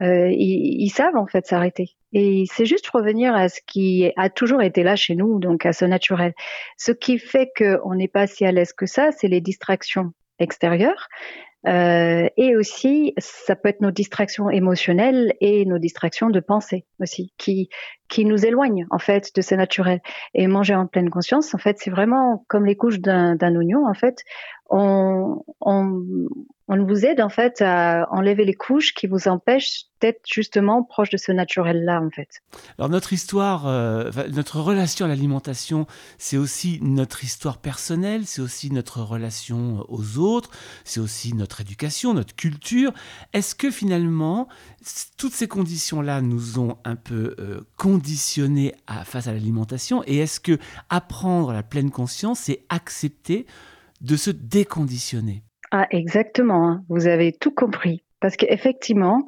Euh, 0.05 0.29
ils, 0.31 0.91
savent 0.91 1.17
en 1.17 1.27
fait 1.27 1.47
s'arrêter. 1.47 1.97
Et 2.13 2.45
c'est 2.53 2.67
juste 2.67 2.89
revenir 2.89 3.35
à 3.35 3.49
ce 3.49 3.61
qui 3.67 4.13
a 4.17 4.29
toujours 4.29 4.63
été 4.63 4.83
là 4.83 4.97
chez 4.97 5.15
nous, 5.15 5.39
donc 5.39 5.67
à 5.67 5.73
ce 5.73 5.85
naturel. 5.85 6.35
Ce 6.77 6.93
qui 6.93 7.19
fait 7.19 7.51
qu'on 7.57 7.95
n'est 7.95 8.09
pas 8.09 8.27
si 8.27 8.45
à 8.45 8.53
l'aise 8.53 8.73
que 8.73 8.87
ça, 8.87 9.11
c'est 9.13 9.29
les 9.29 9.41
distractions 9.41 10.13
extérieures. 10.39 11.09
Euh, 11.67 12.29
et 12.37 12.57
aussi, 12.57 13.15
ça 13.17 13.57
peut 13.57 13.71
être 13.71 13.81
nos 13.81 13.91
distractions 13.91 14.51
émotionnelles 14.51 15.33
et 15.41 15.65
nos 15.65 15.79
distractions 15.79 16.29
de 16.29 16.41
pensée 16.41 16.85
aussi, 17.01 17.33
qui 17.39 17.71
qui 18.09 18.27
nous 18.27 18.45
éloignent 18.45 18.87
en 18.91 18.99
fait 18.99 19.35
de 19.35 19.41
ce 19.41 19.55
naturel. 19.55 20.01
Et 20.35 20.47
manger 20.47 20.75
en 20.75 20.87
pleine 20.87 21.09
conscience, 21.09 21.55
en 21.55 21.59
fait, 21.59 21.79
c'est 21.79 21.91
vraiment 21.91 22.45
comme 22.49 22.67
les 22.67 22.77
couches 22.77 23.01
d'un 23.01 23.57
oignon. 23.57 23.87
En 23.89 23.95
fait, 23.95 24.25
on, 24.69 25.43
On 26.67 26.83
vous 26.83 27.05
aide 27.05 27.21
en 27.21 27.29
fait 27.29 27.61
à 27.61 28.09
enlever 28.11 28.47
les 28.47 28.55
couches 28.55 28.95
qui 28.95 29.07
vous 29.07 29.29
empêchent 29.29 29.85
d'être 30.01 30.23
justement 30.27 30.83
proche 30.83 31.11
de 31.11 31.19
ce 31.19 31.31
naturel-là 31.31 32.01
en 32.01 32.09
fait. 32.09 32.41
Alors 32.79 32.89
notre 32.89 33.13
histoire, 33.13 33.67
euh, 33.67 34.11
notre 34.33 34.61
relation 34.61 35.05
à 35.05 35.09
l'alimentation, 35.09 35.87
c'est 36.17 36.39
aussi 36.39 36.79
notre 36.81 37.23
histoire 37.23 37.59
personnelle, 37.59 38.23
c'est 38.25 38.41
aussi 38.41 38.71
notre 38.71 39.03
relation 39.03 39.85
aux 39.89 40.19
autres, 40.19 40.51
c'est 40.85 41.01
aussi 41.01 41.35
notre 41.35 41.61
éducation, 41.61 42.15
notre 42.15 42.35
culture. 42.35 42.95
Est-ce 43.35 43.55
que 43.55 43.71
finalement, 43.71 44.49
toutes 45.19 45.35
ces 45.35 45.49
conditions-là 45.49 46.23
nous 46.23 46.59
ont 46.59 46.79
un 46.85 46.97
peu 46.97 47.35
euh, 47.39 47.61
conditionnés 47.77 48.75
face 49.05 49.27
à 49.27 49.35
l'alimentation? 49.35 50.03
Et 50.07 50.17
est-ce 50.17 50.41
que 50.41 50.59
apprendre 50.89 51.53
la 51.53 51.63
pleine 51.63 51.91
conscience, 51.91 52.41
c'est 52.41 52.65
accepter 52.71 53.45
de 54.01 54.17
se 54.17 54.31
déconditionner? 54.31 55.43
Ah, 55.77 55.89
exactement. 55.91 56.69
Hein. 56.69 56.85
Vous 56.89 57.09
avez 57.09 57.33
tout 57.33 57.51
compris. 57.51 58.05
Parce 58.21 58.37
qu'effectivement, 58.37 59.25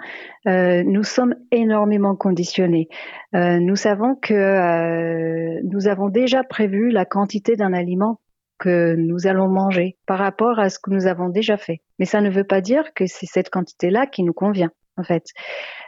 euh, 0.47 0.85
nous 0.85 1.03
sommes 1.03 1.35
énormément 1.51 2.15
conditionnés. 2.15 2.87
Euh, 3.35 3.59
nous 3.59 3.75
savons 3.75 4.15
que 4.15 4.33
euh, 4.33 5.61
nous 5.65 5.89
avons 5.89 6.09
déjà 6.09 6.45
prévu 6.45 6.91
la 6.91 7.05
quantité 7.05 7.57
d'un 7.57 7.73
aliment 7.73 8.21
que 8.61 8.95
nous 8.95 9.27
allons 9.27 9.49
manger 9.49 9.99
par 10.07 10.21
rapport 10.21 10.61
à 10.61 10.69
ce 10.69 10.79
que 10.79 10.93
nous 10.93 11.09
avons 11.09 11.31
déjà 11.31 11.57
fait. 11.57 11.81
Mais 11.99 12.05
ça 12.05 12.21
ne 12.21 12.31
veut 12.31 12.45
pas 12.45 12.61
dire 12.61 12.95
que 12.95 13.07
c'est 13.07 13.27
cette 13.27 13.51
quantité-là 13.51 14.07
qui 14.07 14.23
nous 14.23 14.33
convient, 14.33 14.71
en 14.97 15.03
fait. 15.03 15.25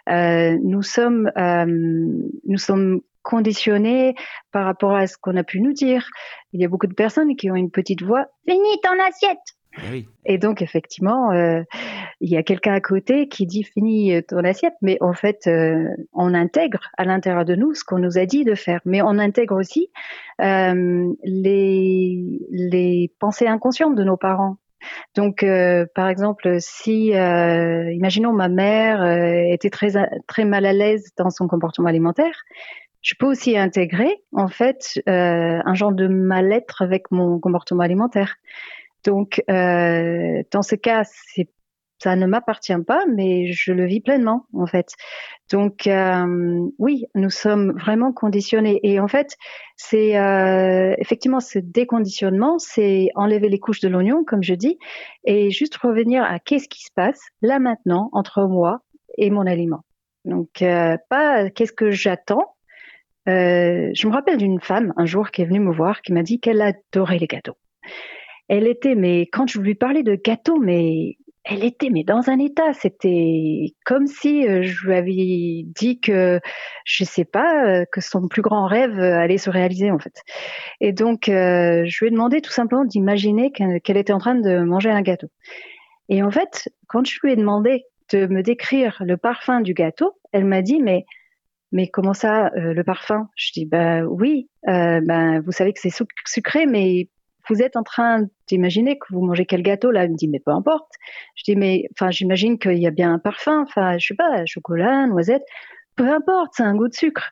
nous 0.08 0.82
sommes, 0.82 1.30
nous 1.36 2.58
sommes 2.58 3.00
conditionnés 3.22 4.16
par 4.50 4.64
rapport 4.64 4.96
à 4.96 5.06
ce 5.06 5.16
qu'on 5.18 5.36
a 5.36 5.44
pu 5.44 5.60
nous 5.60 5.72
dire. 5.72 6.08
Il 6.52 6.60
y 6.60 6.64
a 6.64 6.68
beaucoup 6.68 6.88
de 6.88 6.94
personnes 6.94 7.36
qui 7.36 7.48
ont 7.50 7.54
une 7.54 7.70
petite 7.70 8.02
voix. 8.02 8.26
Finis 8.46 8.80
ton 8.82 8.98
assiette 9.06 9.57
eh 9.92 10.06
Et 10.24 10.38
donc, 10.38 10.62
effectivement, 10.62 11.30
euh, 11.32 11.62
il 12.20 12.30
y 12.30 12.36
a 12.36 12.42
quelqu'un 12.42 12.74
à 12.74 12.80
côté 12.80 13.28
qui 13.28 13.46
dit 13.46 13.64
finis 13.64 14.22
ton 14.26 14.44
assiette, 14.44 14.74
mais 14.82 14.98
en 15.00 15.14
fait, 15.14 15.46
euh, 15.46 15.88
on 16.12 16.34
intègre 16.34 16.90
à 16.96 17.04
l'intérieur 17.04 17.44
de 17.44 17.54
nous 17.54 17.74
ce 17.74 17.84
qu'on 17.84 17.98
nous 17.98 18.18
a 18.18 18.26
dit 18.26 18.44
de 18.44 18.54
faire, 18.54 18.80
mais 18.84 19.02
on 19.02 19.18
intègre 19.18 19.56
aussi 19.56 19.90
euh, 20.40 21.12
les, 21.24 22.40
les 22.50 23.12
pensées 23.18 23.46
inconscientes 23.46 23.94
de 23.94 24.04
nos 24.04 24.16
parents. 24.16 24.56
Donc, 25.16 25.44
par 25.94 26.08
exemple, 26.08 26.58
si, 26.60 27.08
imaginons, 27.08 28.32
ma 28.32 28.48
mère 28.48 29.04
était 29.52 29.70
très, 29.70 29.88
très 30.28 30.44
mal 30.44 30.64
à 30.64 30.72
l'aise 30.72 31.10
dans 31.18 31.30
son 31.30 31.48
comportement 31.48 31.88
alimentaire, 31.88 32.44
je 33.02 33.14
peux 33.18 33.26
aussi 33.26 33.58
intégrer, 33.58 34.22
en 34.32 34.48
fait, 34.48 35.00
un 35.06 35.74
genre 35.74 35.92
de 35.92 36.06
mal-être 36.06 36.80
avec 36.80 37.10
mon 37.10 37.40
comportement 37.40 37.82
alimentaire. 37.82 38.36
Donc, 39.04 39.42
euh, 39.48 40.42
dans 40.50 40.62
ce 40.62 40.74
cas, 40.74 41.02
ça 42.00 42.16
ne 42.16 42.26
m'appartient 42.26 42.76
pas, 42.86 43.04
mais 43.12 43.52
je 43.52 43.72
le 43.72 43.86
vis 43.86 44.00
pleinement, 44.00 44.46
en 44.54 44.66
fait. 44.66 44.92
Donc, 45.50 45.86
euh, 45.86 46.68
oui, 46.78 47.06
nous 47.14 47.30
sommes 47.30 47.72
vraiment 47.72 48.12
conditionnés. 48.12 48.80
Et 48.82 49.00
en 49.00 49.08
fait, 49.08 49.36
c'est 49.76 50.18
euh, 50.18 50.94
effectivement 50.98 51.40
ce 51.40 51.58
déconditionnement, 51.58 52.58
c'est 52.58 53.08
enlever 53.14 53.48
les 53.48 53.58
couches 53.58 53.80
de 53.80 53.88
l'oignon, 53.88 54.24
comme 54.24 54.42
je 54.42 54.54
dis, 54.54 54.78
et 55.24 55.50
juste 55.50 55.76
revenir 55.76 56.22
à 56.22 56.38
qu'est-ce 56.38 56.68
qui 56.68 56.82
se 56.82 56.92
passe 56.94 57.20
là 57.42 57.58
maintenant 57.58 58.10
entre 58.12 58.44
moi 58.44 58.80
et 59.16 59.30
mon 59.30 59.46
aliment. 59.46 59.84
Donc, 60.24 60.62
pas 61.08 61.50
qu'est-ce 61.50 61.72
que 61.72 61.90
j'attends. 61.90 62.54
je 63.26 64.06
me 64.06 64.12
rappelle 64.12 64.36
d'une 64.36 64.60
femme 64.60 64.92
un 64.96 65.06
jour 65.06 65.30
qui 65.30 65.42
est 65.42 65.46
venue 65.46 65.60
me 65.60 65.72
voir, 65.72 66.02
qui 66.02 66.12
m'a 66.12 66.22
dit 66.22 66.38
qu'elle 66.38 66.60
adorait 66.60 67.18
les 67.18 67.26
gâteaux 67.26 67.56
elle 68.48 68.66
était, 68.66 68.94
mais 68.94 69.22
quand 69.22 69.46
je 69.46 69.60
lui 69.60 69.74
parlais 69.74 70.02
de 70.02 70.14
gâteau, 70.14 70.58
mais 70.58 71.18
elle 71.48 71.64
était 71.64 71.88
mais 71.88 72.04
dans 72.04 72.28
un 72.28 72.38
état, 72.38 72.74
c'était 72.74 73.74
comme 73.86 74.06
si 74.06 74.46
euh, 74.46 74.62
je 74.62 74.86
lui 74.86 74.94
avais 74.94 75.62
dit 75.64 75.98
que 75.98 76.40
je 76.84 77.04
sais 77.04 77.24
pas 77.24 77.64
euh, 77.64 77.84
que 77.90 78.02
son 78.02 78.28
plus 78.28 78.42
grand 78.42 78.66
rêve 78.66 78.98
allait 78.98 79.38
se 79.38 79.48
réaliser 79.48 79.90
en 79.90 79.98
fait. 79.98 80.12
Et 80.80 80.92
donc 80.92 81.28
euh, 81.28 81.84
je 81.86 82.04
lui 82.04 82.08
ai 82.08 82.10
demandé 82.10 82.42
tout 82.42 82.52
simplement 82.52 82.84
d'imaginer 82.84 83.50
qu'elle 83.50 83.96
était 83.96 84.12
en 84.12 84.18
train 84.18 84.34
de 84.34 84.60
manger 84.60 84.90
un 84.90 85.00
gâteau. 85.00 85.28
Et 86.10 86.22
en 86.22 86.30
fait, 86.30 86.68
quand 86.86 87.06
je 87.06 87.18
lui 87.22 87.32
ai 87.32 87.36
demandé 87.36 87.84
de 88.12 88.26
me 88.26 88.42
décrire 88.42 89.02
le 89.04 89.16
parfum 89.16 89.62
du 89.62 89.72
gâteau, 89.72 90.12
elle 90.32 90.44
m'a 90.44 90.60
dit 90.60 90.80
mais 90.82 91.06
mais 91.72 91.88
comment 91.88 92.14
ça 92.14 92.50
le 92.54 92.82
parfum? 92.82 93.28
Je 93.36 93.52
dis 93.52 93.64
bah 93.64 94.02
oui, 94.02 94.50
ben 94.64 95.40
vous 95.40 95.52
savez 95.52 95.72
que 95.72 95.80
c'est 95.80 95.92
sucré 96.26 96.66
mais 96.66 97.08
vous 97.48 97.62
êtes 97.62 97.76
en 97.76 97.82
train 97.82 98.26
d'imaginer 98.46 98.98
que 98.98 99.06
vous 99.10 99.20
mangez 99.20 99.46
quel 99.46 99.62
gâteau 99.62 99.90
là 99.90 100.04
Elle 100.04 100.12
me 100.12 100.16
dit 100.16 100.28
mais 100.28 100.40
peu 100.40 100.50
importe. 100.50 100.92
Je 101.34 101.44
dis 101.44 101.56
mais 101.56 101.88
enfin 101.94 102.10
j'imagine 102.10 102.58
qu'il 102.58 102.78
y 102.78 102.86
a 102.86 102.90
bien 102.90 103.12
un 103.12 103.18
parfum, 103.18 103.62
enfin 103.62 103.98
je 103.98 104.06
sais 104.06 104.14
pas, 104.14 104.44
chocolat, 104.46 105.06
noisette, 105.06 105.44
peu 105.96 106.08
importe, 106.08 106.52
c'est 106.54 106.62
un 106.62 106.74
goût 106.74 106.88
de 106.88 106.94
sucre. 106.94 107.30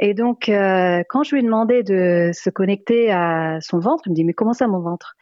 Et 0.00 0.14
donc 0.14 0.48
euh, 0.48 1.02
quand 1.08 1.22
je 1.22 1.34
lui 1.34 1.40
ai 1.40 1.44
demandé 1.44 1.82
de 1.82 2.30
se 2.32 2.50
connecter 2.50 3.10
à 3.10 3.58
son 3.60 3.78
ventre, 3.78 4.04
elle 4.06 4.10
me 4.10 4.16
dit 4.16 4.24
mais 4.24 4.34
comment 4.34 4.52
ça 4.52 4.66
mon 4.66 4.80
ventre? 4.80 5.16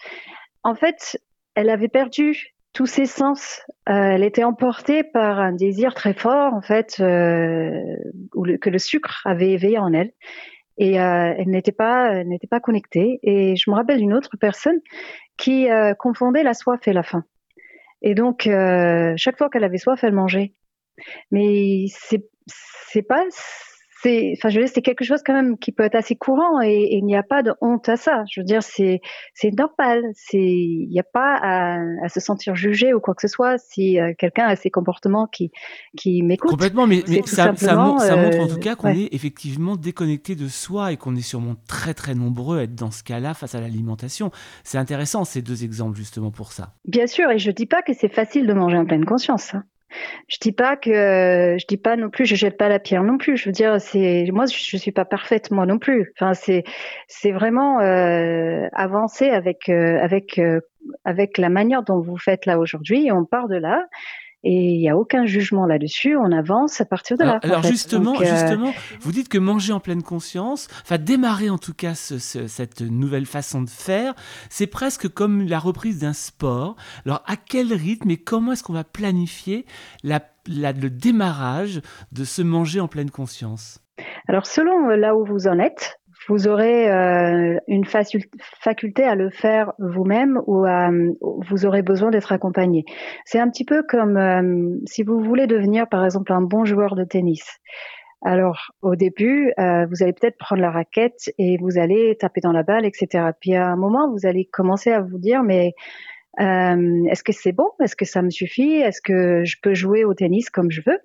En 0.64 0.74
fait, 0.74 1.20
elle 1.54 1.68
avait 1.68 1.88
perdu 1.88 2.54
tous 2.72 2.86
ses 2.86 3.06
sens. 3.06 3.60
Euh, 3.88 3.92
elle 3.92 4.24
était 4.24 4.44
emportée 4.44 5.02
par 5.02 5.40
un 5.40 5.52
désir 5.52 5.94
très 5.94 6.14
fort 6.14 6.54
en 6.54 6.62
fait 6.62 6.96
euh, 7.00 7.70
que 8.60 8.70
le 8.70 8.78
sucre 8.78 9.22
avait 9.26 9.50
éveillé 9.50 9.78
en 9.78 9.92
elle 9.92 10.12
et 10.82 10.98
euh, 11.00 11.34
elle 11.38 11.48
n'était 11.48 11.70
pas 11.70 12.60
connectée. 12.60 13.20
Et 13.22 13.54
je 13.54 13.70
me 13.70 13.76
rappelle 13.76 13.98
d'une 13.98 14.12
autre 14.12 14.36
personne 14.36 14.80
qui 15.36 15.70
euh, 15.70 15.94
confondait 15.94 16.42
la 16.42 16.54
soif 16.54 16.88
et 16.88 16.92
la 16.92 17.04
faim. 17.04 17.24
Et 18.02 18.16
donc 18.16 18.48
euh, 18.48 19.14
chaque 19.16 19.38
fois 19.38 19.48
qu'elle 19.48 19.62
avait 19.62 19.78
soif 19.78 20.02
elle 20.02 20.12
mangeait. 20.12 20.54
Mais 21.30 21.84
c'est 21.88 22.26
c'est 22.48 23.02
pas 23.02 23.24
c'est, 24.02 24.34
enfin, 24.36 24.48
je 24.48 24.58
veux 24.58 24.64
dire, 24.64 24.72
c'est 24.74 24.82
quelque 24.82 25.04
chose 25.04 25.20
quand 25.24 25.32
même 25.32 25.56
qui 25.58 25.70
peut 25.70 25.84
être 25.84 25.94
assez 25.94 26.16
courant 26.16 26.60
et, 26.60 26.88
il 26.92 27.04
n'y 27.04 27.16
a 27.16 27.22
pas 27.22 27.42
de 27.42 27.52
honte 27.60 27.88
à 27.88 27.96
ça. 27.96 28.24
Je 28.30 28.40
veux 28.40 28.44
dire, 28.44 28.62
c'est, 28.62 29.00
c'est 29.34 29.50
normal. 29.50 30.02
C'est, 30.14 30.38
il 30.38 30.88
n'y 30.90 30.98
a 30.98 31.04
pas 31.04 31.36
à, 31.40 31.78
à, 32.02 32.08
se 32.08 32.20
sentir 32.20 32.54
jugé 32.54 32.92
ou 32.92 33.00
quoi 33.00 33.14
que 33.14 33.22
ce 33.22 33.28
soit 33.28 33.58
si 33.58 34.00
euh, 34.00 34.12
quelqu'un 34.18 34.46
a 34.46 34.56
ces 34.56 34.70
comportements 34.70 35.26
qui, 35.26 35.52
qui 35.96 36.22
m'écoute. 36.22 36.50
Complètement, 36.50 36.86
mais, 36.86 37.02
mais 37.08 37.22
ça, 37.24 37.54
ça, 37.56 37.76
montre 37.76 38.02
en 38.04 38.48
tout 38.48 38.56
euh, 38.56 38.58
cas 38.58 38.74
qu'on 38.74 38.88
est 38.88 39.08
effectivement 39.12 39.76
déconnecté 39.76 40.34
de 40.34 40.48
soi 40.48 40.92
et 40.92 40.96
qu'on 40.96 41.14
est 41.14 41.22
sûrement 41.22 41.54
très 41.68 41.94
très 41.94 42.14
nombreux 42.14 42.58
à 42.58 42.62
être 42.64 42.74
dans 42.74 42.90
ce 42.90 43.04
cas-là 43.04 43.34
face 43.34 43.54
à 43.54 43.60
l'alimentation. 43.60 44.30
C'est 44.64 44.78
intéressant 44.78 45.24
ces 45.24 45.42
deux 45.42 45.64
exemples 45.64 45.96
justement 45.96 46.30
pour 46.30 46.52
ça. 46.52 46.74
Bien 46.86 47.06
sûr, 47.06 47.30
et 47.30 47.38
je 47.38 47.50
dis 47.50 47.66
pas 47.66 47.82
que 47.82 47.92
c'est 47.92 48.12
facile 48.12 48.46
de 48.46 48.52
manger 48.52 48.78
en 48.78 48.84
pleine 48.84 49.04
conscience. 49.04 49.54
Hein. 49.54 49.64
Je 50.28 50.38
dis 50.40 50.52
pas 50.52 50.76
que 50.76 51.56
je 51.58 51.66
dis 51.66 51.76
pas 51.76 51.96
non 51.96 52.10
plus, 52.10 52.26
je 52.26 52.34
jette 52.34 52.56
pas 52.56 52.68
la 52.68 52.78
pierre 52.78 53.02
non 53.02 53.18
plus. 53.18 53.36
Je 53.36 53.46
veux 53.46 53.52
dire, 53.52 53.80
c'est 53.80 54.24
moi, 54.32 54.46
je, 54.46 54.76
suis 54.76 54.92
pas 54.92 55.04
parfaite 55.04 55.50
moi 55.50 55.66
non 55.66 55.78
plus. 55.78 56.12
Enfin, 56.16 56.34
c'est 56.34 56.64
c'est 57.08 57.32
vraiment 57.32 57.80
euh, 57.80 58.66
avancer 58.72 59.30
avec 59.30 59.68
euh, 59.68 59.98
avec 60.00 60.38
euh, 60.38 60.60
avec 61.04 61.38
la 61.38 61.48
manière 61.48 61.82
dont 61.82 62.00
vous 62.00 62.16
faites 62.16 62.46
là 62.46 62.58
aujourd'hui. 62.58 63.10
On 63.12 63.24
part 63.24 63.48
de 63.48 63.56
là 63.56 63.86
et 64.44 64.74
il 64.74 64.78
n'y 64.78 64.88
a 64.88 64.96
aucun 64.96 65.24
jugement 65.24 65.66
là-dessus. 65.66 66.16
On 66.16 66.32
avance 66.32 66.80
à 66.80 66.84
partir 66.84 67.16
de 67.16 67.24
là. 67.24 67.38
Alors, 67.42 67.62
justement, 67.62 68.20
euh, 68.20 68.24
justement, 68.24 68.72
vous 69.00 69.12
dites 69.12 69.28
que 69.28 69.38
manger 69.38 69.72
en 69.72 69.80
pleine 69.80 70.02
conscience, 70.02 70.68
enfin 70.82 70.98
démarrer 70.98 71.50
en 71.50 71.58
tout 71.58 71.74
cas 71.74 71.94
cette 71.94 72.80
nouvelle 72.80 73.26
façon 73.26 73.62
de 73.62 73.70
faire, 73.70 74.14
c'est 74.50 74.66
presque 74.66 75.08
comme 75.08 75.46
la 75.46 75.58
reprise 75.58 76.00
d'un 76.00 76.12
sport. 76.12 76.76
Alors 77.06 77.22
à 77.26 77.36
quel 77.36 77.72
rythme 77.72 78.10
et 78.10 78.16
comment 78.16 78.52
est-ce 78.52 78.62
qu'on 78.62 78.72
va 78.72 78.84
planifier 78.84 79.66
la, 80.02 80.20
le 80.48 80.88
démarrage 80.88 81.80
de 82.12 82.24
se 82.24 82.42
manger 82.42 82.80
en 82.80 82.88
pleine 82.88 83.10
conscience? 83.10 83.78
Alors 84.28 84.46
selon 84.46 84.88
là 84.88 85.14
où 85.14 85.24
vous 85.24 85.46
en 85.46 85.58
êtes, 85.58 86.00
vous 86.28 86.48
aurez 86.48 86.90
euh, 86.90 87.58
une 87.68 87.84
faculté 87.84 89.04
à 89.04 89.14
le 89.14 89.30
faire 89.30 89.72
vous-même 89.78 90.40
ou 90.46 90.64
vous 91.20 91.66
aurez 91.66 91.82
besoin 91.82 92.10
d'être 92.10 92.32
accompagné. 92.32 92.84
C'est 93.24 93.38
un 93.38 93.48
petit 93.48 93.64
peu 93.64 93.82
comme 93.82 94.16
euh, 94.16 94.76
si 94.86 95.02
vous 95.02 95.20
voulez 95.20 95.46
devenir 95.46 95.88
par 95.88 96.04
exemple 96.04 96.32
un 96.32 96.42
bon 96.42 96.64
joueur 96.64 96.94
de 96.94 97.04
tennis. 97.04 97.60
Alors 98.24 98.70
au 98.82 98.94
début, 98.94 99.52
euh, 99.58 99.84
vous 99.86 100.02
allez 100.02 100.12
peut-être 100.12 100.38
prendre 100.38 100.62
la 100.62 100.70
raquette 100.70 101.30
et 101.38 101.56
vous 101.58 101.78
allez 101.78 102.16
taper 102.16 102.40
dans 102.40 102.52
la 102.52 102.62
balle, 102.62 102.86
etc. 102.86 103.30
Puis 103.40 103.54
à 103.54 103.66
un 103.66 103.76
moment, 103.76 104.08
vous 104.10 104.26
allez 104.26 104.44
commencer 104.44 104.92
à 104.92 105.00
vous 105.00 105.18
dire 105.18 105.42
mais 105.42 105.74
euh, 106.40 107.04
est-ce 107.10 107.22
que 107.22 107.32
c'est 107.32 107.52
bon? 107.52 107.68
Est-ce 107.82 107.94
que 107.94 108.06
ça 108.06 108.22
me 108.22 108.30
suffit? 108.30 108.72
Est-ce 108.76 109.02
que 109.02 109.44
je 109.44 109.56
peux 109.62 109.74
jouer 109.74 110.04
au 110.04 110.14
tennis 110.14 110.48
comme 110.48 110.70
je 110.70 110.80
veux? 110.86 110.98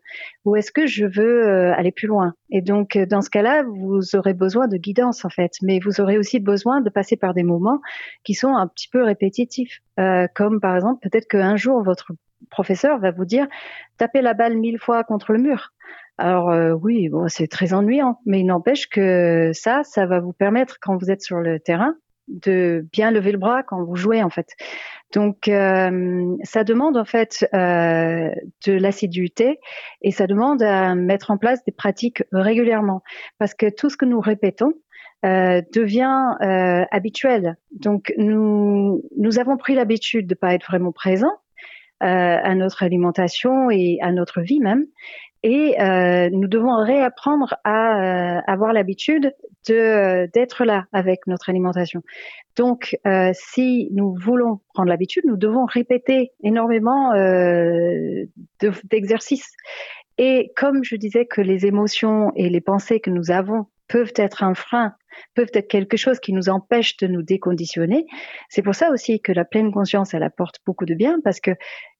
Ou 0.45 0.55
est-ce 0.55 0.71
que 0.71 0.85
je 0.85 1.05
veux 1.05 1.47
euh, 1.47 1.73
aller 1.73 1.91
plus 1.91 2.07
loin? 2.07 2.33
Et 2.49 2.61
donc, 2.61 2.95
euh, 2.95 3.05
dans 3.05 3.21
ce 3.21 3.29
cas-là, 3.29 3.63
vous 3.63 4.15
aurez 4.15 4.33
besoin 4.33 4.67
de 4.67 4.77
guidance, 4.77 5.25
en 5.25 5.29
fait. 5.29 5.51
Mais 5.61 5.79
vous 5.83 5.99
aurez 5.99 6.17
aussi 6.17 6.39
besoin 6.39 6.79
de 6.79 6.89
passer 6.89 7.17
par 7.17 7.33
des 7.33 7.43
moments 7.43 7.81
qui 8.23 8.33
sont 8.35 8.55
un 8.55 8.67
petit 8.67 8.87
peu 8.87 9.03
répétitifs. 9.03 9.81
Euh, 9.99 10.27
comme 10.33 10.61
par 10.61 10.75
exemple, 10.75 11.07
peut-être 11.07 11.27
qu'un 11.27 11.57
jour, 11.57 11.83
votre 11.83 12.13
professeur 12.49 12.97
va 12.99 13.11
vous 13.11 13.25
dire, 13.25 13.47
tapez 13.97 14.21
la 14.21 14.33
balle 14.33 14.57
mille 14.57 14.79
fois 14.79 15.03
contre 15.03 15.33
le 15.33 15.39
mur. 15.39 15.73
Alors 16.19 16.51
oui, 16.81 17.09
bon, 17.09 17.27
c'est 17.27 17.47
très 17.47 17.73
ennuyant, 17.73 18.19
mais 18.25 18.39
il 18.39 18.45
n'empêche 18.45 18.89
que 18.89 19.51
ça, 19.53 19.83
ça 19.83 20.07
va 20.07 20.19
vous 20.19 20.33
permettre, 20.33 20.77
quand 20.81 20.97
vous 20.97 21.11
êtes 21.11 21.21
sur 21.21 21.37
le 21.37 21.59
terrain, 21.59 21.93
de 22.27 22.85
bien 22.91 23.11
lever 23.11 23.31
le 23.31 23.37
bras 23.37 23.63
quand 23.63 23.83
vous 23.83 23.95
jouez 23.95 24.23
en 24.23 24.29
fait. 24.29 24.49
Donc 25.13 25.47
euh, 25.47 26.35
ça 26.43 26.63
demande 26.63 26.97
en 26.97 27.05
fait 27.05 27.47
euh, 27.53 28.29
de 28.65 28.73
l'assiduité 28.73 29.59
et 30.01 30.11
ça 30.11 30.27
demande 30.27 30.61
à 30.61 30.95
mettre 30.95 31.31
en 31.31 31.37
place 31.37 31.63
des 31.63 31.71
pratiques 31.71 32.23
régulièrement 32.31 33.01
parce 33.37 33.53
que 33.53 33.69
tout 33.69 33.89
ce 33.89 33.97
que 33.97 34.05
nous 34.05 34.19
répétons 34.19 34.73
euh, 35.25 35.61
devient 35.73 36.35
euh, 36.41 36.85
habituel. 36.91 37.57
Donc 37.71 38.13
nous 38.17 39.01
nous 39.17 39.39
avons 39.39 39.57
pris 39.57 39.73
l'habitude 39.73 40.27
de 40.27 40.35
pas 40.35 40.53
être 40.53 40.67
vraiment 40.67 40.91
présents 40.91 41.35
euh, 42.03 42.05
à 42.05 42.53
notre 42.53 42.83
alimentation 42.83 43.71
et 43.71 43.97
à 44.03 44.11
notre 44.11 44.41
vie 44.41 44.59
même. 44.59 44.85
Et 45.49 45.79
euh, 45.79 46.29
nous 46.29 46.49
devons 46.49 46.75
réapprendre 46.83 47.55
à 47.63 48.35
euh, 48.37 48.41
avoir 48.47 48.73
l'habitude 48.73 49.33
de 49.69 50.29
d'être 50.33 50.65
là 50.65 50.87
avec 50.91 51.25
notre 51.25 51.49
alimentation. 51.49 52.01
Donc, 52.57 52.97
euh, 53.07 53.31
si 53.31 53.87
nous 53.93 54.13
voulons 54.13 54.59
prendre 54.73 54.89
l'habitude, 54.89 55.23
nous 55.25 55.37
devons 55.37 55.63
répéter 55.63 56.33
énormément 56.43 57.13
euh, 57.13 58.25
d'exercices. 58.91 59.53
et 60.17 60.51
comme 60.57 60.83
je 60.83 60.97
disais 60.97 61.25
que 61.25 61.39
les 61.39 61.65
émotions 61.65 62.33
et 62.35 62.49
les 62.49 62.59
pensées 62.59 62.99
que 62.99 63.09
nous 63.09 63.31
avons 63.31 63.67
peuvent 63.87 64.13
être 64.17 64.43
un 64.43 64.53
frein, 64.53 64.95
peuvent 65.33 65.51
être 65.53 65.69
quelque 65.69 65.95
chose 65.95 66.19
qui 66.19 66.33
nous 66.33 66.49
empêche 66.49 66.97
de 66.97 67.07
nous 67.07 67.21
déconditionner. 67.21 68.05
C'est 68.49 68.61
pour 68.61 68.75
ça 68.75 68.91
aussi 68.91 69.21
que 69.21 69.31
la 69.31 69.45
pleine 69.45 69.71
conscience, 69.71 70.13
elle 70.13 70.23
apporte 70.23 70.57
beaucoup 70.65 70.85
de 70.85 70.93
bien 70.93 71.19
parce 71.23 71.39
que 71.39 71.51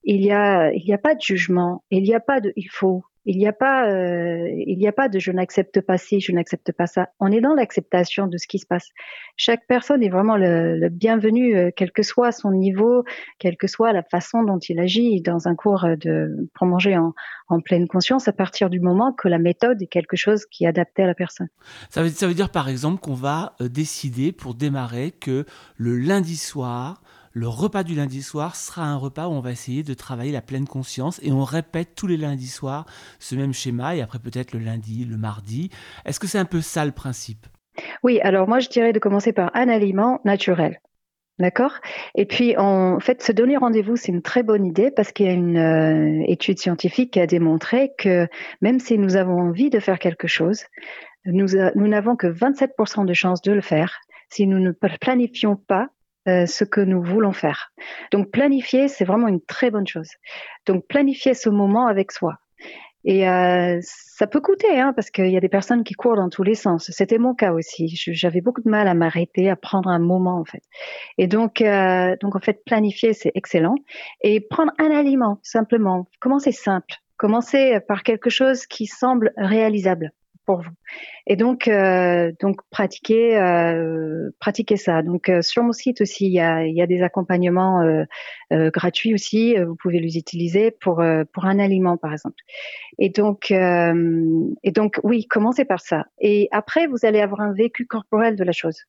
il 0.03 0.21
y 0.21 0.31
a, 0.31 0.71
il 0.73 0.85
y 0.85 0.93
a 0.93 0.97
pas 0.97 1.15
de 1.15 1.21
jugement, 1.21 1.83
il 1.91 2.03
n'y 2.03 2.13
a 2.13 2.19
pas 2.19 2.41
de 2.41 2.51
il 2.55 2.69
faut, 2.69 3.03
il 3.27 3.37
n'y 3.37 3.47
a 3.47 3.53
pas, 3.53 3.89
euh, 3.89 4.49
il 4.65 4.77
n'y 4.77 4.87
a 4.87 4.93
pas 4.93 5.09
de 5.09 5.19
je 5.19 5.31
n'accepte 5.33 5.81
pas 5.81 5.97
ci, 5.97 6.21
je 6.21 6.31
n'accepte 6.31 6.71
pas 6.71 6.87
ça. 6.87 7.09
On 7.19 7.29
est 7.29 7.41
dans 7.41 7.53
l'acceptation 7.53 8.25
de 8.25 8.37
ce 8.37 8.47
qui 8.47 8.57
se 8.57 8.65
passe. 8.65 8.89
Chaque 9.35 9.67
personne 9.67 10.01
est 10.01 10.09
vraiment 10.09 10.37
le, 10.37 10.87
bienvenu, 10.89 11.55
euh, 11.55 11.69
quel 11.75 11.91
que 11.91 12.03
soit 12.03 12.31
son 12.31 12.51
niveau, 12.51 13.03
quelle 13.37 13.57
que 13.57 13.67
soit 13.67 13.91
la 13.91 14.01
façon 14.01 14.43
dont 14.43 14.59
il 14.59 14.79
agit 14.79 15.21
dans 15.21 15.49
un 15.49 15.55
cours 15.55 15.85
de 15.99 16.49
pour 16.53 16.67
manger 16.67 16.97
en, 16.97 17.13
en 17.49 17.59
pleine 17.59 17.87
conscience, 17.87 18.27
à 18.27 18.33
partir 18.33 18.69
du 18.69 18.79
moment 18.79 19.13
que 19.13 19.27
la 19.27 19.39
méthode 19.39 19.81
est 19.81 19.87
quelque 19.87 20.15
chose 20.15 20.45
qui 20.45 20.65
est 20.65 20.67
adapté 20.67 21.03
à 21.03 21.07
la 21.07 21.13
personne. 21.13 21.47
Ça 21.89 22.03
veut, 22.03 22.09
ça 22.09 22.27
veut 22.27 22.33
dire 22.33 22.49
par 22.49 22.69
exemple 22.69 23.01
qu'on 23.01 23.13
va 23.13 23.55
euh, 23.61 23.69
décider 23.69 24.31
pour 24.31 24.53
démarrer 24.53 25.11
que 25.11 25.45
le 25.77 25.97
lundi 25.97 26.37
soir 26.37 27.01
le 27.37 27.47
repas 27.47 27.83
du 27.83 27.93
lundi 27.93 28.23
soir 28.23 28.55
sera 28.55 28.83
un 28.83 28.95
repas 28.95 29.27
où 29.27 29.31
on 29.31 29.41
va 29.41 29.51
essayer 29.51 29.83
de 29.83 29.93
travailler 29.93 30.31
la 30.31 30.41
pleine 30.41 30.67
conscience 30.67 31.19
et 31.21 31.31
on 31.31 31.43
répète 31.43 31.93
tous 31.95 32.07
les 32.07 32.17
lundis 32.17 32.47
soirs 32.47 32.87
ce 33.19 33.35
même 33.35 33.53
schéma 33.53 33.95
et 33.95 34.01
après 34.01 34.17
peut-être 34.17 34.53
le 34.53 34.59
lundi, 34.59 35.05
le 35.05 35.17
mardi. 35.17 35.69
Est-ce 36.05 36.19
que 36.19 36.25
c'est 36.25 36.39
un 36.39 36.45
peu 36.45 36.61
ça 36.61 36.83
le 36.83 36.91
principe? 36.91 37.45
Oui, 38.01 38.19
alors 38.21 38.47
moi 38.47 38.59
je 38.59 38.69
dirais 38.69 38.91
de 38.91 38.97
commencer 38.97 39.33
par 39.33 39.51
un 39.53 39.69
aliment 39.69 40.19
naturel. 40.25 40.81
D'accord? 41.37 41.73
Et 42.15 42.25
puis, 42.25 42.57
en 42.57 42.99
fait, 42.99 43.21
se 43.21 43.31
donner 43.31 43.57
rendez-vous, 43.57 43.95
c'est 43.95 44.11
une 44.11 44.23
très 44.23 44.41
bonne 44.41 44.65
idée 44.65 44.89
parce 44.89 45.11
qu'il 45.11 45.27
y 45.27 45.29
a 45.29 45.33
une 45.33 45.57
euh, 45.57 46.23
étude 46.25 46.57
scientifique 46.57 47.13
qui 47.13 47.19
a 47.19 47.27
démontré 47.27 47.91
que 47.99 48.27
même 48.61 48.79
si 48.79 48.97
nous 48.97 49.15
avons 49.15 49.39
envie 49.39 49.69
de 49.69 49.79
faire 49.79 49.99
quelque 49.99 50.25
chose, 50.25 50.63
nous, 51.25 51.49
nous 51.75 51.87
n'avons 51.87 52.15
que 52.15 52.25
27% 52.25 53.05
de 53.05 53.13
chances 53.13 53.43
de 53.43 53.51
le 53.51 53.61
faire 53.61 53.99
si 54.29 54.47
nous 54.47 54.57
ne 54.57 54.71
planifions 54.71 55.55
pas 55.55 55.89
euh, 56.27 56.45
ce 56.45 56.63
que 56.63 56.81
nous 56.81 57.01
voulons 57.01 57.31
faire. 57.31 57.71
Donc 58.11 58.31
planifier, 58.31 58.87
c'est 58.87 59.05
vraiment 59.05 59.27
une 59.27 59.41
très 59.41 59.71
bonne 59.71 59.87
chose. 59.87 60.09
Donc 60.65 60.85
planifier 60.87 61.33
ce 61.33 61.49
moment 61.49 61.87
avec 61.87 62.11
soi. 62.11 62.35
Et 63.05 63.29
euh, 63.29 63.79
ça 63.81 64.27
peut 64.27 64.41
coûter, 64.41 64.79
hein, 64.79 64.91
parce 64.93 65.09
qu'il 65.11 65.29
y 65.29 65.37
a 65.37 65.39
des 65.39 65.47
personnes 65.47 65.85
qui 65.85 65.93
courent 65.93 66.17
dans 66.17 66.29
tous 66.29 66.43
les 66.43 66.55
sens. 66.55 66.91
C'était 66.91 67.19
mon 67.19 67.33
cas 67.33 67.53
aussi. 67.53 67.87
J'avais 68.07 68.41
beaucoup 68.41 68.61
de 68.61 68.69
mal 68.69 68.87
à 68.89 68.93
m'arrêter, 68.93 69.49
à 69.49 69.55
prendre 69.55 69.89
un 69.89 69.99
moment 69.99 70.39
en 70.39 70.43
fait. 70.43 70.63
Et 71.17 71.27
donc, 71.27 71.61
euh, 71.61 72.17
donc 72.19 72.35
en 72.35 72.39
fait, 72.39 72.63
planifier 72.65 73.13
c'est 73.13 73.31
excellent. 73.33 73.75
Et 74.21 74.41
prendre 74.41 74.73
un 74.79 74.91
aliment 74.91 75.39
simplement. 75.43 76.07
Commencez 76.19 76.51
simple? 76.51 76.95
Commencez 77.15 77.79
par 77.87 78.03
quelque 78.03 78.29
chose 78.29 78.65
qui 78.65 78.85
semble 78.85 79.31
réalisable 79.37 80.11
vous. 80.55 80.71
Et 81.27 81.35
donc, 81.35 81.67
euh, 81.67 82.31
donc 82.41 82.61
pratiquer, 82.69 83.37
euh, 83.37 84.29
pratiquer 84.39 84.77
ça. 84.77 85.01
Donc 85.03 85.29
euh, 85.29 85.41
sur 85.41 85.63
mon 85.63 85.73
site 85.73 86.01
aussi, 86.01 86.25
il 86.25 86.33
y 86.33 86.39
a, 86.39 86.65
y 86.65 86.81
a 86.81 86.87
des 86.87 87.01
accompagnements 87.01 87.81
euh, 87.81 88.71
gratuits 88.71 89.13
aussi. 89.13 89.55
Vous 89.57 89.75
pouvez 89.75 89.99
les 89.99 90.17
utiliser 90.17 90.71
pour 90.71 91.03
pour 91.33 91.45
un 91.45 91.59
aliment 91.59 91.97
par 91.97 92.13
exemple. 92.13 92.41
Et 92.97 93.09
donc 93.09 93.51
et 93.51 94.71
donc 94.71 94.99
oui, 95.03 95.27
commencez 95.27 95.65
par 95.65 95.81
ça. 95.81 96.05
Et 96.19 96.47
après, 96.51 96.87
vous 96.87 96.99
allez 97.03 97.19
avoir 97.19 97.41
un 97.41 97.53
vécu 97.53 97.85
corporel 97.85 98.35
de 98.35 98.43
la 98.43 98.53
chose. 98.53 98.85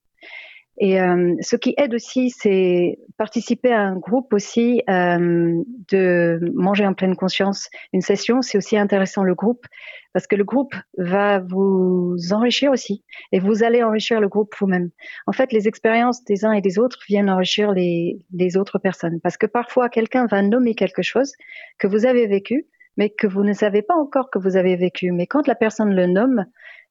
Et 0.80 1.00
euh, 1.00 1.34
ce 1.40 1.56
qui 1.56 1.74
aide 1.76 1.92
aussi, 1.94 2.30
c'est 2.30 2.98
participer 3.16 3.72
à 3.72 3.80
un 3.80 3.96
groupe 3.96 4.32
aussi, 4.32 4.82
euh, 4.88 5.62
de 5.90 6.52
manger 6.54 6.86
en 6.86 6.94
pleine 6.94 7.16
conscience. 7.16 7.68
Une 7.92 8.00
session, 8.00 8.42
c'est 8.42 8.58
aussi 8.58 8.76
intéressant 8.76 9.24
le 9.24 9.34
groupe 9.34 9.66
parce 10.12 10.28
que 10.28 10.36
le 10.36 10.44
groupe 10.44 10.74
va 10.96 11.40
vous 11.40 12.16
enrichir 12.30 12.70
aussi 12.70 13.04
et 13.32 13.40
vous 13.40 13.64
allez 13.64 13.82
enrichir 13.82 14.20
le 14.20 14.28
groupe 14.28 14.54
vous-même. 14.58 14.90
En 15.26 15.32
fait, 15.32 15.52
les 15.52 15.66
expériences 15.66 16.24
des 16.24 16.44
uns 16.44 16.52
et 16.52 16.60
des 16.60 16.78
autres 16.78 17.00
viennent 17.08 17.30
enrichir 17.30 17.72
les, 17.72 18.18
les 18.32 18.56
autres 18.56 18.78
personnes 18.78 19.20
parce 19.20 19.36
que 19.36 19.46
parfois 19.46 19.88
quelqu'un 19.88 20.26
va 20.26 20.42
nommer 20.42 20.74
quelque 20.74 21.02
chose 21.02 21.32
que 21.78 21.88
vous 21.88 22.06
avez 22.06 22.26
vécu 22.26 22.66
mais 22.98 23.10
que 23.10 23.28
vous 23.28 23.44
ne 23.44 23.52
savez 23.52 23.80
pas 23.80 23.94
encore 23.94 24.28
que 24.28 24.40
vous 24.40 24.56
avez 24.56 24.74
vécu. 24.74 25.12
Mais 25.12 25.26
quand 25.26 25.46
la 25.46 25.54
personne 25.54 25.94
le 25.94 26.06
nomme, 26.06 26.44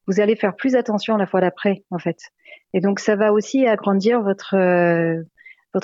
vous 0.08 0.20
allez 0.20 0.36
faire 0.36 0.56
plus 0.56 0.76
attention 0.76 1.18
la 1.18 1.28
fois 1.28 1.42
d'après, 1.42 1.84
en 1.92 2.00
fait. 2.00 2.18
Et 2.74 2.82
donc, 2.82 3.00
ça 3.00 3.16
va 3.16 3.34
aussi 3.34 3.66
agrandir 3.66 4.22
votre 4.22 4.56
euh, 4.56 5.24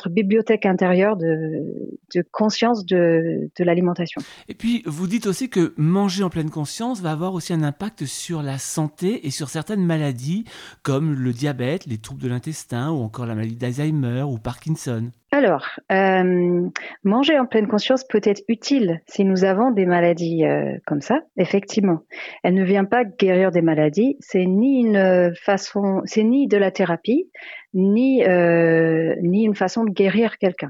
bibliothèque 0.09 0.65
intérieure 0.65 1.17
de, 1.17 1.91
conscience 2.31 2.85
de 2.85 3.49
l'alimentation. 3.59 4.21
Et 4.47 4.53
puis, 4.53 4.83
vous 4.85 5.07
dites 5.07 5.27
aussi 5.27 5.49
que 5.49 5.73
manger 5.77 6.23
en 6.23 6.29
pleine 6.29 6.49
conscience 6.49 7.01
va 7.01 7.11
avoir 7.11 7.33
aussi 7.33 7.53
un 7.53 7.63
impact 7.63 8.05
sur 8.05 8.41
la 8.41 8.57
santé 8.57 9.27
et 9.27 9.31
sur 9.31 9.49
certaines 9.49 9.85
maladies 9.85 10.45
comme 10.81 11.13
le 11.13 11.31
diabète, 11.31 11.85
les 11.85 11.97
troubles 11.97 12.21
de 12.21 12.29
l'intestin 12.29 12.91
ou 12.91 13.01
encore 13.01 13.25
la 13.25 13.35
maladie 13.35 13.55
d'Alzheimer 13.55 14.23
ou 14.23 14.37
Parkinson. 14.37 15.11
Alors, 15.35 15.67
euh, 15.91 16.69
manger 17.03 17.39
en 17.39 17.47
pleine 17.47 17.67
conscience 17.67 18.03
peut 18.03 18.21
être 18.23 18.43
utile 18.47 19.01
si 19.07 19.25
nous 19.25 19.45
avons 19.45 19.71
des 19.71 19.87
maladies 19.87 20.45
euh, 20.45 20.77
comme 20.85 21.01
ça, 21.01 21.21
effectivement. 21.37 22.01
Elle 22.43 22.53
ne 22.53 22.63
vient 22.63 22.85
pas 22.85 23.03
guérir 23.03 23.49
des 23.49 23.63
maladies, 23.63 24.15
c'est 24.19 24.45
ni 24.45 24.81
une 24.81 25.33
façon, 25.33 26.03
c'est 26.05 26.21
ni 26.21 26.45
de 26.45 26.55
la 26.55 26.69
thérapie, 26.69 27.31
ni 27.73 28.23
euh, 28.23 29.15
ni 29.23 29.43
une 29.45 29.55
façon 29.55 29.85
de 29.85 29.89
guérir 29.89 30.37
quelqu'un. 30.37 30.69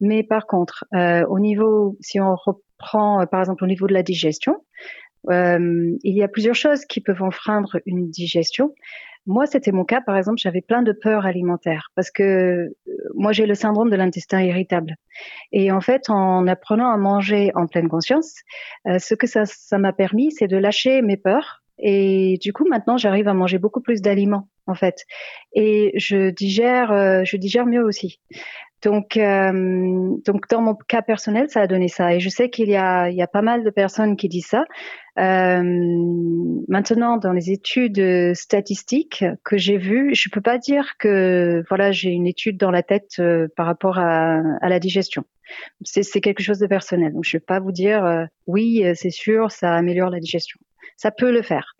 Mais 0.00 0.22
par 0.22 0.46
contre, 0.46 0.86
au 1.28 1.38
niveau, 1.38 1.98
si 2.00 2.22
on 2.22 2.34
reprend 2.36 3.26
par 3.26 3.40
exemple 3.40 3.64
au 3.64 3.66
niveau 3.66 3.86
de 3.86 3.92
la 3.92 4.02
digestion, 4.02 4.56
il 5.28 5.98
y 6.02 6.22
a 6.22 6.28
plusieurs 6.28 6.54
choses 6.54 6.86
qui 6.86 7.02
peuvent 7.02 7.22
enfreindre 7.22 7.76
une 7.84 8.08
digestion. 8.08 8.72
Moi, 9.26 9.46
c'était 9.46 9.72
mon 9.72 9.84
cas, 9.84 10.00
par 10.00 10.16
exemple, 10.16 10.38
j'avais 10.38 10.62
plein 10.62 10.82
de 10.82 10.92
peurs 10.92 11.26
alimentaires 11.26 11.90
parce 11.94 12.10
que 12.10 12.22
euh, 12.22 12.74
moi, 13.14 13.32
j'ai 13.32 13.46
le 13.46 13.54
syndrome 13.54 13.90
de 13.90 13.96
l'intestin 13.96 14.40
irritable. 14.40 14.96
Et 15.52 15.70
en 15.70 15.80
fait, 15.80 16.08
en 16.08 16.46
apprenant 16.46 16.90
à 16.90 16.96
manger 16.96 17.52
en 17.54 17.66
pleine 17.66 17.88
conscience, 17.88 18.34
euh, 18.86 18.98
ce 18.98 19.14
que 19.14 19.26
ça, 19.26 19.44
ça 19.44 19.78
m'a 19.78 19.92
permis, 19.92 20.32
c'est 20.32 20.48
de 20.48 20.56
lâcher 20.56 21.02
mes 21.02 21.16
peurs. 21.16 21.62
Et 21.78 22.38
du 22.40 22.52
coup, 22.52 22.66
maintenant, 22.68 22.96
j'arrive 22.96 23.28
à 23.28 23.34
manger 23.34 23.58
beaucoup 23.58 23.80
plus 23.80 24.02
d'aliments, 24.02 24.48
en 24.70 24.74
fait. 24.74 25.04
Et 25.52 25.92
je 25.96 26.30
digère, 26.30 26.92
euh, 26.92 27.22
je 27.24 27.36
digère 27.36 27.66
mieux 27.66 27.82
aussi. 27.82 28.20
Donc, 28.82 29.18
euh, 29.18 30.16
donc 30.24 30.48
dans 30.48 30.62
mon 30.62 30.74
cas 30.74 31.02
personnel, 31.02 31.50
ça 31.50 31.60
a 31.60 31.66
donné 31.66 31.88
ça. 31.88 32.14
Et 32.14 32.20
je 32.20 32.30
sais 32.30 32.48
qu'il 32.48 32.70
y 32.70 32.76
a, 32.76 33.10
il 33.10 33.16
y 33.16 33.20
a 33.20 33.26
pas 33.26 33.42
mal 33.42 33.62
de 33.62 33.68
personnes 33.68 34.16
qui 34.16 34.28
disent 34.28 34.46
ça. 34.46 34.64
Euh, 35.18 35.62
maintenant, 36.66 37.18
dans 37.18 37.32
les 37.32 37.50
études 37.50 38.34
statistiques 38.34 39.22
que 39.44 39.58
j'ai 39.58 39.76
vues, 39.76 40.14
je 40.14 40.30
peux 40.30 40.40
pas 40.40 40.56
dire 40.56 40.94
que 40.98 41.62
voilà, 41.68 41.92
j'ai 41.92 42.08
une 42.08 42.26
étude 42.26 42.56
dans 42.56 42.70
la 42.70 42.82
tête 42.82 43.20
par 43.54 43.66
rapport 43.66 43.98
à, 43.98 44.40
à 44.62 44.68
la 44.70 44.78
digestion. 44.78 45.24
C'est 45.82 46.22
quelque 46.22 46.42
chose 46.42 46.58
de 46.58 46.66
personnel. 46.66 47.12
Donc, 47.12 47.24
je 47.24 47.36
vais 47.36 47.40
pas 47.40 47.60
vous 47.60 47.72
dire 47.72 48.28
oui, 48.46 48.82
c'est 48.94 49.10
sûr, 49.10 49.50
ça 49.50 49.74
améliore 49.74 50.08
la 50.08 50.20
digestion. 50.20 50.58
Ça 51.00 51.10
peut 51.10 51.32
le 51.32 51.40
faire. 51.40 51.76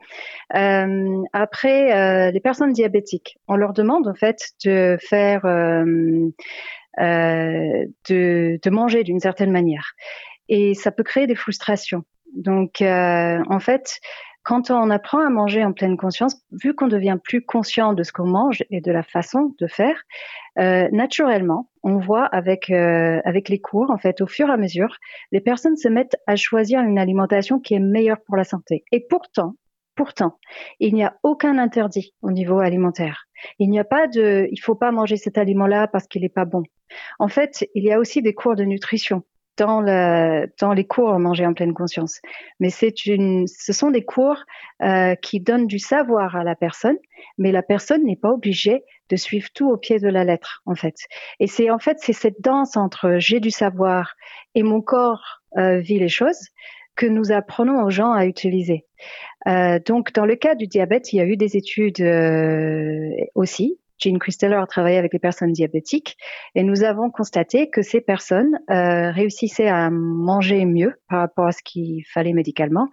Euh, 0.55 1.23
après, 1.35 2.33
les 2.33 2.41
personnes 2.41 2.73
diabétiques, 2.73 3.37
on 3.49 3.57
leur 3.57 3.75
demande 3.75 4.09
en 4.09 4.15
fait 4.15 4.39
de 4.65 4.97
faire 4.99 5.45
euh, 6.99 7.87
de, 8.09 8.71
manger 8.71 9.05
d'une 9.05 9.21
certaine 9.21 9.53
manière. 9.53 9.93
Et 10.49 10.75
ça 10.75 10.91
peut 10.91 11.05
créer 11.05 11.27
des 11.27 11.37
frustrations. 11.37 12.05
Donc, 12.35 12.83
euh, 12.83 13.39
en 13.49 13.61
fait, 13.61 14.01
quand 14.51 14.73
on 14.73 14.91
apprend 14.91 15.25
à 15.25 15.31
manger 15.31 15.65
en 15.65 15.73
pleine 15.73 15.97
conscience, 15.97 16.43
vu 16.51 16.75
qu'on 16.75 16.89
devient 16.89 17.19
plus 17.23 17.41
conscient 17.41 17.93
de 17.93 18.03
ce 18.03 18.11
qu'on 18.11 18.27
mange 18.27 18.65
et 18.69 18.81
de 18.81 18.91
la 18.91 19.05
façon 19.05 19.55
de 19.61 19.69
faire, 19.69 20.03
euh, 20.59 20.89
naturellement, 20.91 21.71
on 21.85 21.99
voit 21.99 22.25
avec 22.25 22.69
euh, 22.69 23.21
avec 23.25 23.49
les 23.49 23.61
cours, 23.61 23.93
en 23.93 23.97
fait, 23.97 24.21
au 24.21 24.27
fur 24.27 24.49
et 24.49 24.53
à 24.53 24.57
mesure, 24.57 24.97
les 25.31 25.41
personnes 25.41 25.77
se 25.77 25.87
mettent 25.87 26.17
à 26.27 26.35
choisir 26.35 26.81
une 26.81 26.99
alimentation 26.99 27.61
qui 27.61 27.75
est 27.75 27.79
meilleure 27.79 28.21
pour 28.27 28.35
la 28.37 28.43
santé. 28.43 28.83
Et 28.91 29.07
pourtant, 29.09 29.55
Pourtant, 29.97 30.39
il 30.79 30.95
n'y 30.95 31.05
a 31.05 31.19
aucun 31.23 31.59
interdit 31.59 32.15
au 32.23 32.31
niveau 32.31 32.61
alimentaire. 32.61 33.27
Il 33.59 33.69
n'y 33.69 33.79
a 33.79 33.85
pas 33.85 34.07
de, 34.07 34.49
il 34.51 34.57
faut 34.59 34.75
pas 34.75 34.93
manger 34.93 35.19
cet 35.19 35.37
aliment-là 35.37 35.89
parce 35.89 36.07
qu'il 36.07 36.23
n'est 36.23 36.31
pas 36.31 36.47
bon. 36.47 36.63
En 37.19 37.29
fait, 37.29 37.69
il 37.75 37.85
y 37.85 37.93
a 37.93 37.99
aussi 37.99 38.23
des 38.23 38.33
cours 38.33 38.57
de 38.57 38.65
nutrition 38.65 39.25
dans, 39.57 39.81
le, 39.81 40.47
dans 40.59 40.73
les 40.73 40.87
cours 40.87 41.19
manger 41.19 41.47
en 41.47 41.55
pleine 41.55 41.75
conscience. 41.75 42.21
Mais 42.61 42.71
une, 43.07 43.47
ce 43.47 43.73
sont 43.73 43.91
des 43.91 44.05
cours 44.05 44.45
euh, 44.83 45.15
qui 45.17 45.41
donnent 45.41 45.67
du 45.67 45.79
savoir 45.79 46.37
à 46.37 46.45
la 46.45 46.55
personne, 46.55 46.97
mais 47.39 47.53
la 47.53 47.63
personne 47.63 48.05
n'est 48.05 48.17
pas 48.17 48.31
obligée 48.31 48.83
de 49.09 49.17
suivre 49.17 49.49
tout 49.55 49.71
au 49.71 49.77
pied 49.77 49.99
de 49.99 50.09
la 50.09 50.25
lettre, 50.25 50.63
en 50.67 50.75
fait. 50.75 50.95
Et 51.41 51.47
c'est 51.47 51.71
en 51.71 51.79
fait 51.79 51.99
c'est 52.01 52.13
cette 52.13 52.41
danse 52.41 52.77
entre 52.77 53.17
j'ai 53.19 53.41
du 53.41 53.51
savoir 53.51 54.15
et 54.55 54.63
mon 54.63 54.81
corps 54.81 55.43
euh, 55.57 55.79
vit 55.79 55.99
les 55.99 56.09
choses 56.09 56.49
que 56.97 57.07
nous 57.07 57.33
apprenons 57.33 57.83
aux 57.83 57.91
gens 57.91 58.13
à 58.13 58.27
utiliser. 58.27 58.87
Euh, 59.47 59.79
donc, 59.85 60.13
dans 60.13 60.27
le 60.27 60.37
cas 60.37 60.55
du 60.55 60.67
diabète, 60.67 61.13
il 61.13 61.17
y 61.17 61.21
a 61.21 61.25
eu 61.25 61.37
des 61.37 61.57
études 61.57 62.03
aussi. 63.35 63.79
Jean 64.01 64.19
Christeller 64.19 64.57
a 64.57 64.67
travaillé 64.67 64.97
avec 64.97 65.13
les 65.13 65.19
personnes 65.19 65.53
diabétiques 65.53 66.17
et 66.55 66.63
nous 66.63 66.83
avons 66.83 67.11
constaté 67.11 67.69
que 67.69 67.83
ces 67.83 68.01
personnes 68.01 68.59
euh, 68.71 69.11
réussissaient 69.11 69.69
à 69.69 69.91
manger 69.91 70.65
mieux 70.65 70.95
par 71.09 71.21
rapport 71.21 71.47
à 71.47 71.53
ce 71.53 71.63
qu'il 71.63 72.05
fallait 72.07 72.33
médicalement 72.33 72.89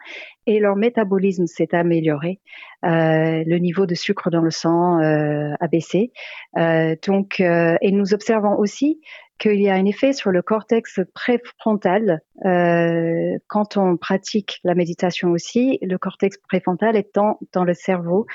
et 0.46 0.60
leur 0.60 0.76
métabolisme 0.76 1.46
s'est 1.46 1.74
amélioré. 1.74 2.40
Euh, 2.86 3.44
le 3.46 3.58
niveau 3.58 3.86
de 3.86 3.96
sucre 3.96 4.30
dans 4.30 4.42
le 4.42 4.52
sang 4.52 5.00
euh, 5.00 5.54
a 5.60 5.68
baissé. 5.68 6.12
donc, 6.56 7.40
et 7.40 7.92
nous 7.92 8.14
observons 8.14 8.58
aussi 8.58 9.02
qu'il 9.38 9.62
y 9.62 9.70
a 9.70 9.74
un 9.74 9.86
effet 9.86 10.14
sur 10.14 10.32
le 10.32 10.42
cortex 10.42 11.00
préfrontal 11.14 12.22
euh, 12.46 13.38
quand 13.48 13.78
on 13.78 13.98
pratique 13.98 14.60
la 14.64 14.76
méditation 14.76 15.30
aussi. 15.30 15.80
Le 15.82 15.98
cortex 15.98 16.38
préfrontal 16.38 16.96
étant 16.96 17.40
dans 17.54 17.64
le 17.64 17.74
cerveau 17.74 18.26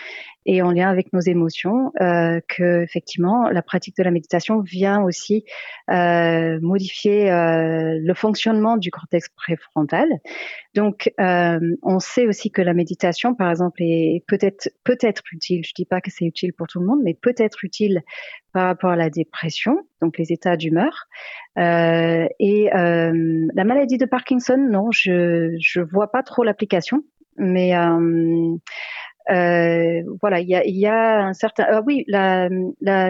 et 0.44 0.60
en 0.62 0.72
lien 0.72 0.88
avec 0.88 1.12
nos 1.12 1.20
émotions, 1.20 1.92
euh, 2.00 2.40
que 2.48 2.82
effectivement 2.82 3.48
la 3.48 3.62
pratique 3.62 3.96
de 3.96 4.02
la 4.02 4.10
méditation 4.10 4.60
vient 4.60 5.02
aussi 5.02 5.44
euh, 5.90 6.58
modifier 6.60 7.30
euh, 7.30 7.98
le 8.00 8.14
fonctionnement 8.14 8.76
du 8.76 8.90
cortex 8.90 9.28
préfrontal. 9.36 10.08
Donc, 10.74 11.12
euh, 11.20 11.60
on 11.82 12.00
sait 12.00 12.26
aussi 12.26 12.50
que 12.50 12.62
la 12.62 12.74
méditation, 12.74 13.34
par 13.34 13.50
exemple, 13.50 13.82
est 13.82 14.24
peut-être 14.26 14.70
peut-être 14.84 15.22
utile. 15.32 15.64
Je 15.64 15.72
dis 15.74 15.84
pas 15.84 16.00
que 16.00 16.10
c'est 16.10 16.24
utile 16.24 16.52
pour 16.52 16.66
tout 16.66 16.80
le 16.80 16.86
monde, 16.86 17.00
mais 17.04 17.14
peut-être 17.14 17.64
utile 17.64 18.02
par 18.52 18.66
rapport 18.66 18.90
à 18.90 18.96
la 18.96 19.10
dépression, 19.10 19.86
donc 20.00 20.18
les 20.18 20.32
états 20.32 20.56
d'humeur. 20.56 20.91
Euh, 21.58 22.26
et 22.38 22.74
euh, 22.74 23.46
la 23.54 23.64
maladie 23.64 23.98
de 23.98 24.06
Parkinson, 24.06 24.56
non, 24.56 24.90
je 24.90 25.56
je 25.60 25.80
vois 25.80 26.10
pas 26.10 26.22
trop 26.22 26.44
l'application, 26.44 27.04
mais 27.36 27.76
euh, 27.76 28.56
voilà, 30.20 30.40
il 30.40 30.48
y 30.48 30.86
a, 30.86 31.26
un 31.26 31.32
certain. 31.32 31.66
Ah 31.68 31.82
oui, 31.84 32.04
la, 32.08 32.48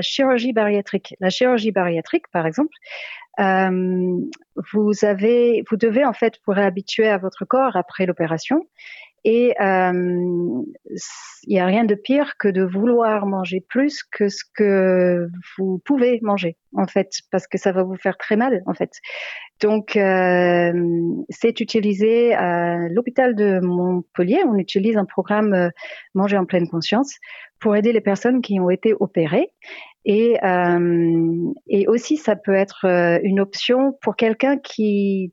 chirurgie 0.01 0.53
bariatrique. 0.53 1.15
La 1.21 1.31
chirurgie 1.31 1.73
bariatrique, 1.73 2.29
par 2.33 2.47
exemple, 2.47 2.75
vous 3.39 4.93
vous 4.93 5.77
devez 5.77 6.05
en 6.05 6.13
fait 6.13 6.39
vous 6.47 6.53
réhabituer 6.53 7.09
à 7.09 7.19
votre 7.19 7.45
corps 7.45 7.77
après 7.77 8.07
l'opération. 8.07 8.67
Et 9.25 9.55
euh, 9.61 9.93
il 11.45 11.49
n'y 11.49 11.61
a 11.61 11.67
rien 11.67 11.85
de 11.85 11.95
pire 11.95 12.37
que 12.39 12.49
de 12.49 12.63
vouloir 12.63 13.27
manger 13.27 13.65
plus 13.69 14.03
que 14.03 14.29
ce 14.29 14.43
que 14.55 15.29
vous 15.57 15.81
pouvez 15.85 16.19
manger, 16.23 16.57
en 16.77 16.87
fait, 16.87 17.11
parce 17.31 17.47
que 17.47 17.57
ça 17.57 17.71
va 17.71 17.85
vous 17.85 17.97
faire 17.97 18.17
très 18.19 18.37
mal, 18.37 18.63
en 18.67 18.75
fait. 18.75 18.91
Donc, 19.61 19.97
euh, 19.97 20.73
c'est 21.31 21.61
utilisé 21.61 22.35
à 22.35 22.89
l'hôpital 22.89 23.37
de 23.37 23.61
Montpellier. 23.61 24.43
On 24.45 24.57
utilise 24.57 24.97
un 24.97 25.05
programme 25.05 25.55
euh, 25.55 25.69
Manger 26.15 26.39
en 26.39 26.45
pleine 26.45 26.69
conscience 26.69 27.15
pour 27.61 27.77
aider 27.77 27.93
les 27.93 28.01
personnes 28.01 28.43
qui 28.43 28.59
ont 28.59 28.71
été 28.71 28.93
opérées. 28.99 29.53
Et, 30.05 30.37
euh, 30.45 31.53
et 31.69 31.87
aussi, 31.87 32.17
ça 32.17 32.35
peut 32.35 32.55
être 32.55 32.87
euh, 32.87 33.21
une 33.23 33.39
option 33.39 33.97
pour 34.03 34.17
quelqu'un 34.17 34.59
qui 34.59 35.33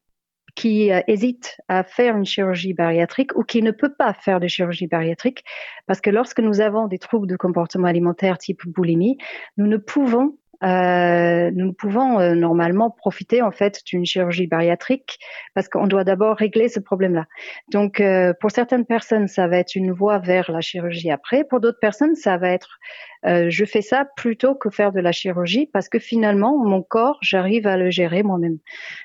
qui 0.55 0.91
euh, 0.91 1.01
hésite 1.07 1.57
à 1.67 1.83
faire 1.83 2.15
une 2.15 2.25
chirurgie 2.25 2.73
bariatrique 2.73 3.35
ou 3.37 3.43
qui 3.43 3.61
ne 3.61 3.71
peut 3.71 3.93
pas 3.93 4.13
faire 4.13 4.39
de 4.39 4.47
chirurgie 4.47 4.87
bariatrique, 4.87 5.43
parce 5.87 6.01
que 6.01 6.09
lorsque 6.09 6.39
nous 6.39 6.61
avons 6.61 6.87
des 6.87 6.99
troubles 6.99 7.27
de 7.27 7.35
comportement 7.35 7.87
alimentaire 7.87 8.37
type 8.37 8.67
boulimie, 8.67 9.17
nous 9.57 9.67
ne 9.67 9.77
pouvons 9.77 10.35
euh, 10.63 11.51
nous 11.53 11.71
pouvons 11.71 12.19
euh, 12.19 12.35
normalement 12.35 12.89
profiter 12.89 13.41
en 13.41 13.51
fait 13.51 13.81
d'une 13.85 14.05
chirurgie 14.05 14.47
bariatrique 14.47 15.19
parce 15.55 15.69
qu'on 15.69 15.87
doit 15.87 16.03
d'abord 16.03 16.35
régler 16.35 16.67
ce 16.67 16.79
problème-là. 16.79 17.25
Donc, 17.71 18.01
euh, 18.01 18.33
pour 18.39 18.51
certaines 18.51 18.85
personnes, 18.85 19.27
ça 19.27 19.47
va 19.47 19.57
être 19.57 19.75
une 19.75 19.91
voie 19.91 20.19
vers 20.19 20.51
la 20.51 20.61
chirurgie 20.61 21.11
après. 21.11 21.43
Pour 21.43 21.61
d'autres 21.61 21.79
personnes, 21.79 22.15
ça 22.15 22.37
va 22.37 22.49
être 22.49 22.79
je 23.21 23.65
fais 23.65 23.81
ça 23.81 24.05
plutôt 24.15 24.55
que 24.55 24.69
faire 24.69 24.93
de 24.93 25.01
la 25.01 25.11
chirurgie 25.11 25.65
parce 25.73 25.89
que 25.89 25.99
finalement, 25.99 26.57
mon 26.57 26.81
corps, 26.81 27.17
j'arrive 27.21 27.67
à 27.67 27.75
le 27.75 27.89
gérer 27.89 28.23
moi-même. 28.23 28.59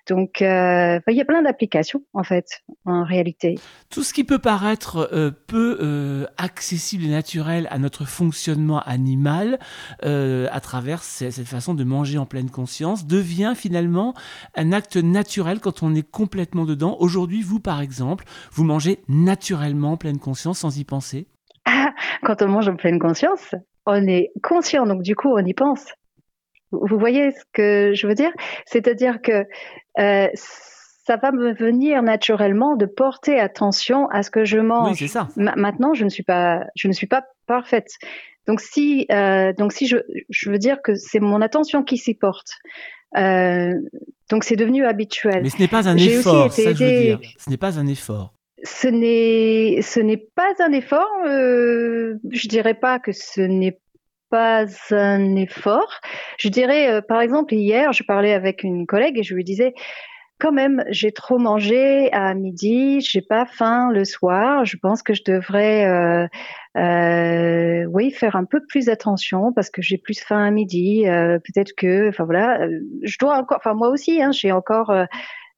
Donc, 0.06 0.40
il 0.40 0.44
y 0.44 1.20
a 1.20 1.24
plein 1.26 1.42
d'applications 1.42 2.00
en 2.12 2.22
fait, 2.22 2.62
en 2.84 3.02
réalité. 3.02 3.56
Tout 3.90 4.04
ce 4.04 4.14
qui 4.14 4.22
peut 4.22 4.38
paraître 4.38 5.34
peu 5.48 6.28
accessible 6.36 7.06
et 7.06 7.08
naturel 7.08 7.66
à 7.72 7.78
notre 7.78 8.04
fonctionnement 8.04 8.78
animal 8.82 9.58
à 10.00 10.60
travers 10.60 11.02
cette 11.44 11.54
façon 11.54 11.74
de 11.74 11.84
manger 11.84 12.16
en 12.16 12.24
pleine 12.24 12.48
conscience 12.48 13.06
devient 13.06 13.52
finalement 13.54 14.14
un 14.54 14.72
acte 14.72 14.96
naturel 14.96 15.60
quand 15.60 15.82
on 15.82 15.94
est 15.94 16.08
complètement 16.08 16.64
dedans. 16.64 16.96
Aujourd'hui, 17.00 17.42
vous 17.42 17.60
par 17.60 17.82
exemple, 17.82 18.24
vous 18.50 18.64
mangez 18.64 19.00
naturellement 19.08 19.92
en 19.92 19.96
pleine 19.98 20.18
conscience 20.18 20.60
sans 20.60 20.78
y 20.78 20.84
penser 20.84 21.26
quand 22.22 22.40
on 22.42 22.48
mange 22.48 22.68
en 22.68 22.76
pleine 22.76 22.98
conscience, 22.98 23.54
on 23.86 24.06
est 24.06 24.30
conscient, 24.42 24.86
donc 24.86 25.02
du 25.02 25.14
coup, 25.14 25.28
on 25.28 25.44
y 25.44 25.54
pense. 25.54 25.86
Vous 26.72 26.98
voyez 26.98 27.30
ce 27.30 27.44
que 27.52 27.92
je 27.94 28.06
veux 28.06 28.14
dire? 28.14 28.32
C'est-à-dire 28.66 29.20
que 29.22 29.44
euh, 29.98 30.28
ça 30.34 31.16
va 31.16 31.30
me 31.30 31.52
venir 31.52 32.02
naturellement 32.02 32.76
de 32.76 32.86
porter 32.86 33.38
attention 33.38 34.08
à 34.08 34.22
ce 34.22 34.30
que 34.30 34.44
je 34.44 34.58
mange. 34.58 34.90
Oui, 34.90 34.96
c'est 34.96 35.08
ça. 35.08 35.28
maintenant, 35.36 35.92
je 35.92 36.04
ne 36.04 36.08
suis 36.08 36.22
pas, 36.22 36.60
je 36.74 36.88
ne 36.88 36.92
suis 36.92 37.06
pas 37.06 37.22
parfaite. 37.46 37.90
Donc 38.46 38.60
si, 38.60 39.06
euh, 39.10 39.52
donc 39.52 39.72
si 39.72 39.86
je, 39.86 39.96
je 40.28 40.50
veux 40.50 40.58
dire 40.58 40.82
que 40.82 40.94
c'est 40.94 41.20
mon 41.20 41.40
attention 41.40 41.82
qui 41.82 41.96
s'y 41.96 42.14
porte. 42.14 42.58
Euh, 43.16 43.72
donc 44.30 44.44
c'est 44.44 44.56
devenu 44.56 44.84
habituel. 44.84 45.42
Mais 45.42 45.50
ce 45.50 45.58
n'est 45.58 45.68
pas 45.68 45.88
un 45.88 45.96
effort, 45.96 46.52
ça 46.52 46.62
je 46.62 46.68
veux 46.68 46.74
dire. 46.74 47.20
Ce 47.38 47.48
n'est 47.48 47.56
pas 47.56 47.78
un 47.78 47.86
effort 47.86 48.34
ce 48.64 48.88
n'est 48.88 49.82
ce 49.82 50.00
n'est 50.00 50.16
pas 50.16 50.54
un 50.60 50.72
effort. 50.72 51.10
Euh, 51.26 52.14
je 52.30 52.48
dirais 52.48 52.74
pas 52.74 52.98
que 52.98 53.12
ce 53.12 53.42
n'est 53.42 53.78
pas 54.30 54.64
un 54.90 55.36
effort. 55.36 56.00
Je 56.38 56.48
dirais, 56.48 56.90
euh, 56.90 57.00
par 57.02 57.20
exemple, 57.20 57.54
hier, 57.54 57.92
je 57.92 58.02
parlais 58.02 58.32
avec 58.32 58.64
une 58.64 58.86
collègue 58.86 59.18
et 59.18 59.22
je 59.22 59.34
lui 59.34 59.44
disais, 59.44 59.74
quand 60.40 60.52
même, 60.52 60.84
j'ai 60.88 61.12
trop 61.12 61.38
mangé 61.38 62.12
à 62.12 62.34
midi, 62.34 63.00
j'ai 63.00 63.22
pas 63.22 63.46
faim 63.46 63.90
le 63.92 64.04
soir. 64.04 64.64
Je 64.64 64.76
pense 64.76 65.02
que 65.02 65.14
je 65.14 65.22
devrais, 65.24 65.86
euh, 65.86 66.26
euh 66.76 67.84
oui, 67.84 68.10
faire 68.10 68.34
un 68.34 68.44
peu 68.44 68.60
plus 68.66 68.88
attention 68.88 69.52
parce 69.52 69.70
que 69.70 69.80
j'ai 69.80 69.96
plus 69.96 70.20
faim 70.20 70.44
à 70.44 70.50
midi. 70.50 71.06
Euh, 71.06 71.38
peut-être 71.38 71.72
que, 71.76 72.08
enfin 72.08 72.24
voilà, 72.24 72.66
je 73.02 73.16
dois 73.18 73.36
encore, 73.36 73.58
enfin 73.58 73.74
moi 73.74 73.88
aussi, 73.88 74.20
hein, 74.20 74.32
j'ai 74.32 74.50
encore 74.50 74.92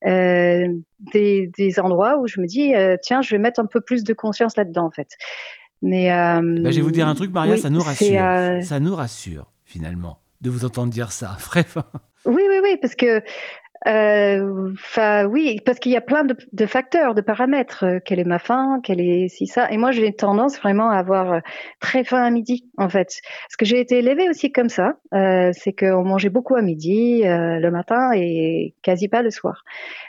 des, 0.04 1.50
des, 1.56 1.80
endroits 1.80 2.18
où 2.18 2.26
je 2.26 2.40
me 2.40 2.46
dis, 2.46 2.74
tiens, 3.02 3.22
je 3.22 3.30
vais 3.30 3.38
mettre 3.38 3.60
un 3.60 3.66
peu 3.66 3.80
plus 3.80 4.04
de 4.04 4.12
conscience 4.12 4.56
là-dedans, 4.56 4.86
en 4.86 4.90
fait. 4.90 5.08
Mais 5.82 6.08
bah, 6.08 6.40
je 6.42 6.76
vais 6.76 6.82
vous 6.82 6.90
dire 6.90 7.08
un 7.08 7.14
truc, 7.14 7.32
Maria, 7.32 7.56
ça 7.56 7.70
nous 7.70 7.80
rassure. 7.80 8.62
Ça 8.62 8.78
nous 8.78 8.94
rassure, 8.94 9.50
finalement, 9.64 10.20
de 10.42 10.50
vous 10.50 10.64
entendre 10.66 10.92
dire 10.92 11.12
ça. 11.12 11.38
Bref. 11.46 11.78
Oui, 12.26 12.42
oui, 12.48 12.58
oui, 12.62 12.76
parce 12.80 12.96
que 12.96 13.22
Enfin, 13.86 15.24
euh, 15.24 15.28
oui, 15.28 15.60
parce 15.64 15.78
qu'il 15.78 15.92
y 15.92 15.96
a 15.96 16.00
plein 16.00 16.24
de, 16.24 16.66
facteurs, 16.66 17.14
de 17.14 17.20
paramètres. 17.20 17.84
Euh, 17.84 17.98
quelle 18.04 18.18
est 18.18 18.24
ma 18.24 18.40
faim 18.40 18.80
Quelle 18.82 19.00
est 19.00 19.28
si 19.28 19.46
ça 19.46 19.70
Et 19.70 19.76
moi, 19.76 19.92
j'ai 19.92 20.12
tendance 20.12 20.58
vraiment 20.58 20.90
à 20.90 20.96
avoir 20.96 21.32
euh, 21.34 21.40
très 21.78 22.02
faim 22.02 22.20
à 22.22 22.30
midi, 22.30 22.68
en 22.78 22.88
fait. 22.88 23.20
Parce 23.46 23.56
que 23.56 23.64
j'ai 23.64 23.78
été 23.78 23.98
élevée 23.98 24.28
aussi 24.28 24.50
comme 24.50 24.68
ça. 24.68 24.94
Euh, 25.14 25.52
c'est 25.52 25.72
qu'on 25.72 26.02
mangeait 26.02 26.30
beaucoup 26.30 26.56
à 26.56 26.62
midi, 26.62 27.22
euh, 27.24 27.60
le 27.60 27.70
matin 27.70 28.10
et 28.12 28.74
quasi 28.82 29.06
pas 29.06 29.22
le 29.22 29.30
soir. 29.30 29.62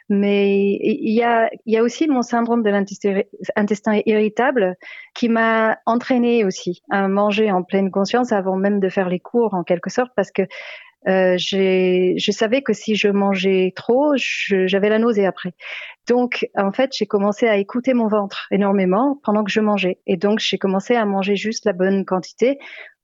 Mais 0.09 0.79
il 0.81 1.13
y 1.13 1.21
a, 1.21 1.49
il 1.67 1.73
y 1.73 1.77
a 1.77 1.83
aussi 1.83 2.07
mon 2.07 2.23
syndrome 2.23 2.63
de 2.63 2.71
l'intestin 2.71 4.01
irritable 4.07 4.75
qui 5.13 5.29
m'a 5.29 5.77
entraînée 5.85 6.45
aussi 6.45 6.81
à 6.89 7.07
manger 7.07 7.51
en 7.51 7.61
pleine 7.61 7.91
conscience 7.91 8.31
avant 8.31 8.55
même 8.55 8.79
de 8.79 8.89
faire 8.89 9.09
les 9.09 9.19
cours, 9.19 9.53
en 9.53 9.63
quelque 9.63 9.89
sorte, 9.91 10.11
parce 10.15 10.31
que 10.31 10.43
euh, 11.07 11.37
je 11.37 12.31
savais 12.31 12.61
que 12.61 12.73
si 12.73 12.95
je 12.95 13.07
mangeais 13.07 13.71
trop, 13.75 14.13
j'avais 14.15 14.89
la 14.89 14.99
nausée 14.99 15.25
après. 15.25 15.53
Donc, 16.07 16.47
en 16.55 16.71
fait, 16.71 16.91
j'ai 16.95 17.05
commencé 17.05 17.47
à 17.47 17.57
écouter 17.57 17.93
mon 17.93 18.07
ventre 18.07 18.47
énormément 18.51 19.19
pendant 19.23 19.43
que 19.43 19.51
je 19.51 19.59
mangeais. 19.59 19.99
Et 20.07 20.17
donc, 20.17 20.39
j'ai 20.39 20.57
commencé 20.57 20.95
à 20.95 21.05
manger 21.05 21.35
juste 21.35 21.65
la 21.65 21.73
bonne 21.73 22.05
quantité 22.05 22.57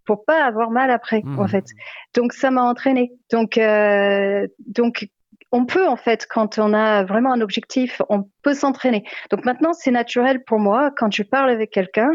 pour 0.06 0.26
pas 0.26 0.44
avoir 0.44 0.70
mal 0.70 0.92
après, 0.92 1.22
en 1.26 1.44
mmh. 1.44 1.48
fait. 1.48 1.66
Donc, 2.14 2.34
ça 2.34 2.52
m'a 2.52 2.64
entraîné. 2.64 3.14
Donc, 3.32 3.58
euh, 3.58 4.48
donc, 4.66 5.08
on 5.54 5.68
peut 5.68 5.88
en 5.88 5.96
fait, 5.96 6.26
quand 6.28 6.58
on 6.58 6.74
a 6.74 7.04
vraiment 7.04 7.32
un 7.32 7.40
objectif, 7.40 8.02
on 8.10 8.24
peut 8.42 8.56
s'entraîner. 8.56 9.04
Donc 9.30 9.46
maintenant, 9.46 9.72
c'est 9.72 9.92
naturel 9.92 10.44
pour 10.44 10.58
moi 10.60 10.92
quand 10.98 11.14
je 11.14 11.22
parle 11.22 11.52
avec 11.52 11.70
quelqu'un, 11.70 12.10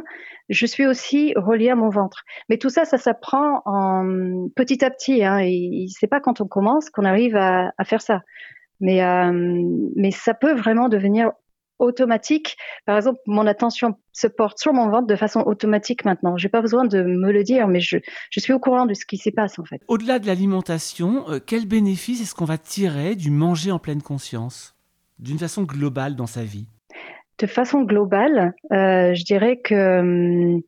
je 0.49 0.67
suis 0.67 0.87
aussi 0.87 1.35
reliée 1.37 1.71
à 1.71 1.77
mon 1.77 1.89
ventre. 1.89 2.25
Mais 2.49 2.59
tout 2.59 2.69
ça, 2.69 2.85
ça 2.85 2.99
s'apprend 2.99 3.63
en 3.65 4.49
petit 4.57 4.85
à 4.85 4.91
petit. 4.91 5.25
Hein, 5.25 5.39
et 5.41 5.87
c'est 5.89 6.09
pas 6.09 6.19
quand 6.19 6.41
on 6.41 6.49
commence 6.49 6.91
qu'on 6.91 7.05
arrive 7.05 7.37
à, 7.37 7.71
faire 7.85 8.03
ça. 8.03 8.23
Mais 8.81 9.05
euh, 9.05 9.31
mais 9.95 10.11
ça 10.11 10.35
peut 10.35 10.55
vraiment 10.55 10.89
devenir 10.89 11.31
automatique. 11.79 12.57
Par 12.87 12.97
exemple, 12.97 13.21
mon 13.27 13.47
attention 13.47 13.97
se 14.13 14.27
porte 14.27 14.59
sur 14.59 14.73
mon 14.73 14.89
ventre 14.91 15.07
de 15.07 15.17
façon 15.17 15.41
automatique 15.41 16.05
maintenant. 16.05 16.37
J'ai 16.37 16.49
pas 16.49 16.61
besoin 16.61 16.85
de 16.85 17.03
me 17.03 17.33
le 17.33 17.45
dire, 17.45 17.69
mais 17.69 17.81
je, 17.81 17.99
je 18.31 18.41
suis 18.41 18.53
au 18.53 18.59
courant 18.59 18.87
de 18.87 18.95
ce 18.95 19.07
qui 19.07 19.17
s'y 19.17 19.31
passe 19.31 19.59
en 19.59 19.65
fait. 19.65 19.81
Au-delà 19.89 20.19
de 20.19 20.27
l'alimentation, 20.27 21.29
euh, 21.29 21.39
quel 21.45 21.67
bénéfice 21.67 22.21
est-ce 22.21 22.35
qu'on 22.35 22.45
va 22.45 22.59
tirer 22.59 23.15
du 23.15 23.31
manger 23.31 23.71
en 23.71 23.79
pleine 23.79 24.03
conscience, 24.03 24.77
d'une 25.19 25.39
façon 25.39 25.63
globale 25.63 26.17
dans 26.17 26.27
sa 26.27 26.43
vie? 26.43 26.67
De 27.39 27.47
façon 27.47 27.83
globale, 27.83 28.55
euh, 28.73 29.15
je 29.15 29.25
dirais 29.25 29.61
que 29.63 30.01
hum, 30.01 30.63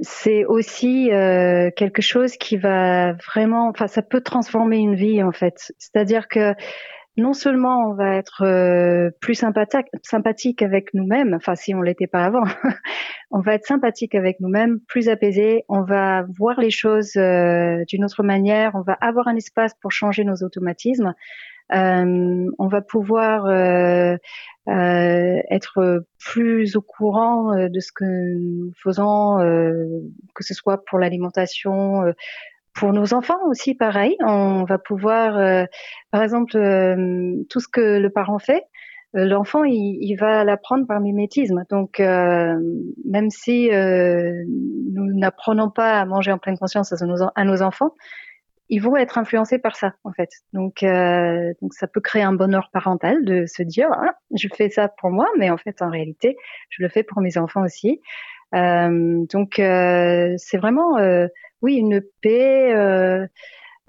c'est 0.00 0.44
aussi 0.44 1.10
euh, 1.10 1.70
quelque 1.74 2.02
chose 2.02 2.36
qui 2.36 2.56
va 2.56 3.14
vraiment, 3.14 3.68
enfin, 3.68 3.86
ça 3.86 4.02
peut 4.02 4.20
transformer 4.20 4.76
une 4.76 4.94
vie 4.94 5.22
en 5.22 5.32
fait. 5.32 5.72
C'est-à-dire 5.78 6.28
que 6.28 6.54
non 7.16 7.32
seulement 7.32 7.88
on 7.88 7.94
va 7.94 8.16
être 8.16 8.42
euh, 8.42 9.10
plus 9.20 9.34
sympathique, 9.34 10.62
avec 10.62 10.92
nous-mêmes, 10.92 11.34
enfin 11.34 11.54
si 11.54 11.74
on 11.74 11.80
l'était 11.80 12.06
pas 12.06 12.24
avant, 12.24 12.44
on 13.30 13.40
va 13.40 13.54
être 13.54 13.66
sympathique 13.66 14.14
avec 14.14 14.40
nous-mêmes, 14.40 14.80
plus 14.86 15.08
apaisé, 15.08 15.64
on 15.68 15.82
va 15.82 16.24
voir 16.38 16.60
les 16.60 16.70
choses 16.70 17.16
euh, 17.16 17.84
d'une 17.88 18.04
autre 18.04 18.22
manière, 18.22 18.72
on 18.74 18.82
va 18.82 18.94
avoir 18.94 19.28
un 19.28 19.36
espace 19.36 19.72
pour 19.80 19.92
changer 19.92 20.24
nos 20.24 20.42
automatismes, 20.42 21.14
euh, 21.72 22.50
on 22.58 22.68
va 22.68 22.80
pouvoir 22.82 23.46
être 24.68 26.04
plus 26.18 26.76
au 26.76 26.82
courant 26.82 27.68
de 27.68 27.80
ce 27.80 27.92
que 27.92 28.04
nous 28.04 28.72
faisons, 28.82 29.38
que 30.34 30.44
ce 30.44 30.54
soit 30.54 30.84
pour 30.84 30.98
l'alimentation 30.98 32.02
pour 32.76 32.92
nos 32.92 33.14
enfants 33.14 33.38
aussi, 33.46 33.74
pareil, 33.74 34.16
on 34.20 34.64
va 34.64 34.78
pouvoir, 34.78 35.38
euh, 35.38 35.64
par 36.10 36.22
exemple, 36.22 36.56
euh, 36.56 37.34
tout 37.48 37.58
ce 37.58 37.68
que 37.68 37.98
le 37.98 38.10
parent 38.10 38.38
fait, 38.38 38.64
euh, 39.16 39.24
l'enfant, 39.24 39.64
il, 39.64 40.14
va 40.16 40.44
l'apprendre 40.44 40.86
par 40.86 41.00
mimétisme. 41.00 41.64
Donc, 41.70 41.98
même 41.98 43.30
si 43.30 43.70
nous 43.70 45.14
n'apprenons 45.14 45.70
pas 45.70 46.00
à 46.00 46.04
manger 46.04 46.32
en 46.32 46.38
pleine 46.38 46.58
conscience 46.58 46.92
à 46.92 47.06
nos, 47.06 47.22
à 47.34 47.44
nos, 47.44 47.62
enfants, 47.62 47.94
ils 48.68 48.80
vont 48.80 48.96
être 48.96 49.16
influencés 49.16 49.58
par 49.58 49.76
ça, 49.76 49.94
en 50.04 50.12
fait. 50.12 50.28
Donc, 50.52 50.84
donc 51.62 51.72
ça 51.72 51.86
peut 51.86 52.00
créer 52.00 52.22
un 52.22 52.34
bonheur 52.34 52.68
parental 52.72 53.24
de 53.24 53.46
se 53.46 53.62
dire, 53.62 53.88
ah, 53.92 54.14
je 54.34 54.48
fais 54.54 54.68
ça 54.68 54.88
pour 54.88 55.10
moi, 55.10 55.28
mais 55.38 55.50
en 55.50 55.56
fait, 55.56 55.80
en 55.80 55.88
réalité, 55.88 56.36
je 56.68 56.82
le 56.82 56.90
fais 56.90 57.02
pour 57.04 57.22
mes 57.22 57.38
enfants 57.38 57.64
aussi. 57.64 58.02
Donc, 59.28 59.54
c'est 59.56 60.58
vraiment 60.58 60.98
oui, 61.62 61.74
une 61.74 62.00
paix, 62.20 62.74
euh, 62.74 63.26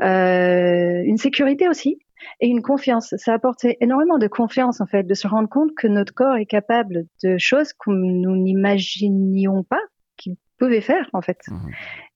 euh, 0.01 1.03
une 1.05 1.17
sécurité 1.17 1.67
aussi 1.67 1.99
et 2.39 2.47
une 2.47 2.61
confiance. 2.61 3.13
Ça 3.17 3.33
apporte 3.33 3.65
énormément 3.81 4.17
de 4.17 4.27
confiance 4.27 4.81
en 4.81 4.85
fait, 4.85 5.03
de 5.03 5.13
se 5.13 5.27
rendre 5.27 5.49
compte 5.49 5.71
que 5.75 5.87
notre 5.87 6.13
corps 6.13 6.35
est 6.35 6.45
capable 6.45 7.05
de 7.23 7.37
choses 7.37 7.73
que 7.73 7.89
nous 7.91 8.35
n'imaginions 8.35 9.63
pas 9.63 9.81
qu'il 10.17 10.35
pouvait 10.57 10.81
faire 10.81 11.09
en 11.13 11.21
fait. 11.21 11.39
Mmh. 11.47 11.55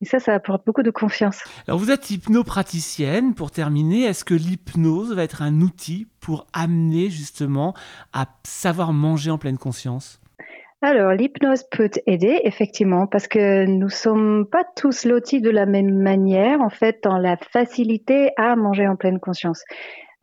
Et 0.01 0.05
ça, 0.05 0.19
ça 0.19 0.33
apporte 0.33 0.65
beaucoup 0.65 0.83
de 0.83 0.89
confiance. 0.89 1.43
Alors 1.67 1.79
vous 1.79 1.91
êtes 1.91 2.09
hypnopraticienne. 2.09 3.35
Pour 3.35 3.51
terminer, 3.51 4.03
est-ce 4.03 4.25
que 4.25 4.33
l'hypnose 4.33 5.13
va 5.13 5.23
être 5.23 5.41
un 5.41 5.61
outil 5.61 6.07
pour 6.19 6.47
amener 6.53 7.09
justement 7.09 7.75
à 8.13 8.27
savoir 8.43 8.93
manger 8.93 9.31
en 9.31 9.37
pleine 9.37 9.57
conscience? 9.57 10.20
Alors, 10.83 11.11
l'hypnose 11.11 11.63
peut 11.69 11.91
aider, 12.07 12.41
effectivement, 12.43 13.05
parce 13.05 13.27
que 13.27 13.65
nous 13.65 13.89
sommes 13.89 14.47
pas 14.51 14.63
tous 14.75 15.05
lotis 15.05 15.39
de 15.39 15.51
la 15.51 15.67
même 15.67 16.01
manière, 16.01 16.59
en 16.61 16.69
fait, 16.69 16.99
dans 17.03 17.19
la 17.19 17.37
facilité 17.37 18.31
à 18.35 18.55
manger 18.55 18.87
en 18.87 18.95
pleine 18.95 19.19
conscience. 19.19 19.63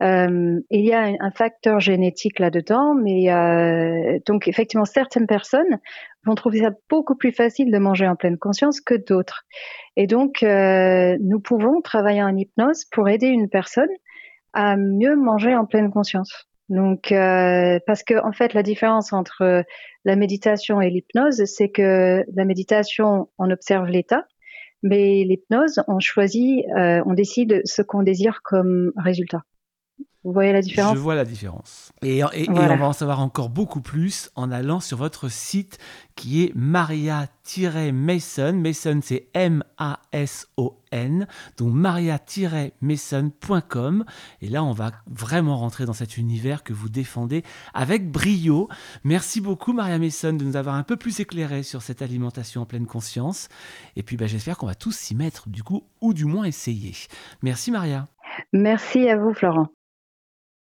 Euh, 0.01 0.59
il 0.69 0.85
y 0.85 0.93
a 0.93 1.11
un, 1.19 1.31
facteur 1.31 1.79
génétique 1.79 2.39
là-dedans, 2.39 2.93
mais 2.95 3.31
euh, 3.31 4.19
donc 4.25 4.47
effectivement, 4.47 4.85
certaines 4.85 5.27
personnes 5.27 5.79
vont 6.25 6.35
trouver 6.35 6.59
ça 6.59 6.71
beaucoup 6.89 7.15
plus 7.15 7.33
facile 7.33 7.71
de 7.71 7.77
manger 7.77 8.07
en 8.07 8.15
pleine 8.15 8.37
conscience 8.37 8.79
que 8.79 8.95
d'autres. 8.95 9.43
Et 9.97 10.07
donc, 10.07 10.43
euh, 10.43 11.17
nous 11.21 11.39
pouvons 11.39 11.81
travailler 11.81 12.23
en 12.23 12.35
hypnose 12.35 12.85
pour 12.91 13.09
aider 13.09 13.27
une 13.27 13.49
personne 13.49 13.89
à 14.53 14.77
mieux 14.77 15.15
manger 15.15 15.55
en 15.55 15.65
pleine 15.65 15.91
conscience. 15.91 16.48
Donc, 16.69 17.11
euh, 17.11 17.79
parce 17.87 18.03
que 18.03 18.23
en 18.23 18.31
fait, 18.31 18.53
la 18.53 18.63
différence 18.63 19.11
entre 19.11 19.63
la 20.05 20.15
méditation 20.15 20.81
et 20.81 20.89
l'hypnose, 20.89 21.43
c'est 21.45 21.69
que 21.69 22.23
la 22.33 22.45
méditation, 22.45 23.29
on 23.39 23.49
observe 23.49 23.87
l'état, 23.87 24.25
mais 24.83 25.23
l'hypnose, 25.23 25.81
on 25.87 25.99
choisit, 25.99 26.63
euh, 26.77 27.01
on 27.05 27.13
décide 27.13 27.61
ce 27.65 27.81
qu'on 27.81 28.03
désire 28.03 28.41
comme 28.43 28.91
résultat. 28.95 29.43
Vous 30.29 30.33
voyez 30.33 30.53
la 30.53 30.61
différence 30.61 30.93
Je 30.93 30.99
vois 30.99 31.15
la 31.15 31.25
différence. 31.25 31.91
Et, 32.03 32.23
on 32.23 32.53
va 32.53 32.85
en 32.85 32.93
savoir 32.93 33.19
encore 33.19 33.49
beaucoup 33.49 33.81
plus 33.81 34.29
en 34.35 34.51
allant 34.51 34.79
sur 34.79 34.95
votre 34.95 35.27
site 35.27 35.79
qui 36.13 36.43
est 36.43 36.51
maria-mason. 36.53 38.53
Mason, 38.53 38.99
c'est 39.01 39.29
M-A-S-O-N. 39.33 41.25
Donc 41.57 41.73
maria-mason.com. 41.73 44.05
Et 44.43 44.49
là, 44.49 44.63
on 44.63 44.71
va 44.71 44.91
vraiment 45.07 45.57
rentrer 45.57 45.87
dans 45.87 45.93
cet 45.93 46.17
univers 46.17 46.63
que 46.63 46.73
vous 46.73 46.89
défendez 46.89 47.41
avec 47.73 48.11
brio. 48.11 48.69
Merci 49.03 49.41
beaucoup, 49.41 49.73
Maria 49.73 49.97
Mason, 49.97 50.33
de 50.33 50.43
nous 50.43 50.57
avoir 50.57 50.75
un 50.75 50.83
peu 50.83 50.95
plus 50.95 51.21
éclairé 51.21 51.63
sur 51.63 51.81
cette 51.81 52.03
alimentation 52.03 52.61
en 52.61 52.67
pleine 52.67 52.85
conscience. 52.85 53.49
Et 53.95 54.03
puis, 54.03 54.15
bah, 54.15 54.27
j'espère 54.27 54.59
qu'on 54.59 54.67
va 54.67 54.75
tous 54.75 54.95
s'y 54.95 55.15
mettre, 55.15 55.49
du 55.49 55.63
coup, 55.63 55.85
ou 56.01 56.13
du 56.13 56.25
moins 56.25 56.43
essayer. 56.43 56.93
Merci, 57.41 57.71
Maria. 57.71 58.05
Merci 58.53 59.09
à 59.09 59.17
vous, 59.17 59.33
Florent. 59.33 59.69